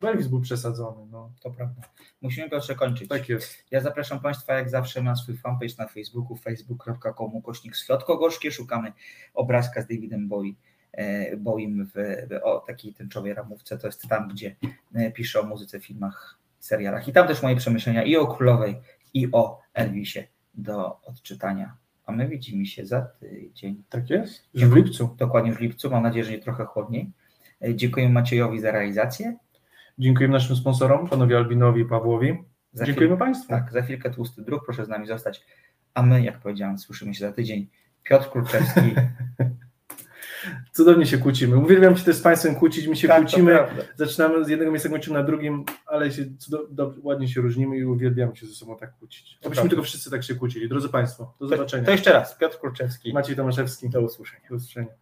Elvis 0.00 0.26
był 0.26 0.40
przesadzony, 0.40 1.06
no. 1.10 1.32
To 1.40 1.50
prawda. 1.50 1.82
Musimy 2.22 2.50
Piotrze 2.50 2.74
kończyć. 2.74 3.08
Tak 3.08 3.28
jest. 3.28 3.64
Ja 3.70 3.80
zapraszam 3.80 4.20
Państwa 4.20 4.54
jak 4.54 4.70
zawsze 4.70 5.02
na 5.02 5.16
swój 5.16 5.36
fanpage 5.36 5.74
na 5.78 5.86
Facebooku, 5.86 6.36
facebook.com 6.36 7.34
ukośnik 7.34 7.74
Gorzkie. 8.06 8.52
Szukamy 8.52 8.92
obrazka 9.34 9.82
z 9.82 9.86
Davidem 9.86 10.28
Bowie, 10.28 10.52
Bowiem 11.36 11.86
w, 11.94 11.98
o 12.42 12.60
takiej 12.60 12.94
tęczowej 12.94 13.34
ramówce. 13.34 13.78
To 13.78 13.86
jest 13.86 14.08
tam, 14.08 14.28
gdzie 14.28 14.56
e, 14.94 15.10
piszę 15.10 15.40
o 15.40 15.42
muzyce, 15.42 15.80
filmach, 15.80 16.38
serialach. 16.58 17.08
I 17.08 17.12
tam 17.12 17.28
też 17.28 17.42
moje 17.42 17.56
przemyślenia 17.56 18.04
i 18.04 18.16
o 18.16 18.26
Królowej, 18.26 18.80
i 19.14 19.28
o 19.32 19.60
Elvisie 19.74 20.20
do 20.54 21.00
odczytania. 21.00 21.76
A 22.06 22.12
my 22.12 22.28
widzimy 22.28 22.66
się 22.66 22.86
za 22.86 23.02
tydzień. 23.02 23.82
Tak 23.88 24.10
jest? 24.10 24.48
Już 24.54 24.64
w 24.64 24.76
lipcu. 24.76 25.14
Dokładnie 25.18 25.52
w 25.52 25.60
lipcu. 25.60 25.90
Mam 25.90 26.02
nadzieję, 26.02 26.24
że 26.24 26.30
nie 26.30 26.38
trochę 26.38 26.64
chłodniej. 26.64 27.10
E, 27.64 27.74
Dziękuję 27.74 28.08
Maciejowi 28.08 28.60
za 28.60 28.70
realizację. 28.70 29.36
Dziękujemy 29.98 30.32
naszym 30.32 30.56
sponsorom, 30.56 31.08
panowi 31.08 31.34
Albinowi 31.34 31.82
i 31.82 31.84
Pawłowi. 31.84 32.44
Za 32.72 32.84
Dziękujemy 32.84 33.14
chwilę- 33.14 33.18
Państwu. 33.18 33.48
Tak, 33.48 33.72
za 33.72 33.82
chwilkę 33.82 34.10
tłusty 34.10 34.42
druh, 34.42 34.64
proszę 34.64 34.84
z 34.84 34.88
nami 34.88 35.06
zostać. 35.06 35.44
A 35.94 36.02
my, 36.02 36.22
jak 36.22 36.38
powiedziałem, 36.40 36.78
słyszymy 36.78 37.14
się 37.14 37.20
za 37.26 37.32
tydzień. 37.32 37.66
Piotr 38.02 38.28
Kurczewski. 38.28 38.80
Cudownie 40.72 41.06
się 41.06 41.18
kłócimy. 41.18 41.56
Uwielbiam 41.56 41.96
się 41.96 42.04
też 42.04 42.16
z 42.16 42.22
Państwem 42.22 42.54
kłócić, 42.54 42.86
my 42.86 42.96
się 42.96 43.08
Tak, 43.08 43.16
to 43.16 43.22
kłócimy, 43.28 43.58
zaczynamy 43.96 44.44
z 44.44 44.48
jednego 44.48 44.70
miejsca, 44.70 44.88
kończymy 44.88 45.18
na 45.18 45.22
drugim, 45.24 45.64
ale 45.86 46.12
się 46.12 46.24
ładnie 47.02 47.28
się 47.28 47.40
różnimy 47.40 47.76
i 47.76 47.84
uwielbiamy 47.84 48.36
się 48.36 48.46
ze 48.46 48.54
sobą 48.54 48.76
tak 48.76 48.98
kłócić. 48.98 49.38
Prawda. 49.40 49.62
tylko 49.68 49.82
wszyscy 49.82 50.10
tak 50.10 50.24
się 50.24 50.34
kłócili. 50.34 50.68
Drodzy 50.68 50.88
Państwo, 50.88 51.34
do 51.40 51.48
zobaczenia. 51.48 51.84
To 51.84 51.90
jeszcze 51.90 52.12
raz, 52.12 52.38
Piotr 52.38 52.58
Kurczewski. 52.58 53.12
Maciej 53.12 53.36
Tomaszewski. 53.36 53.88
Do 53.90 54.00
usłyszenia. 54.00 54.48
Do 54.50 54.56
usłyszenia. 54.56 54.92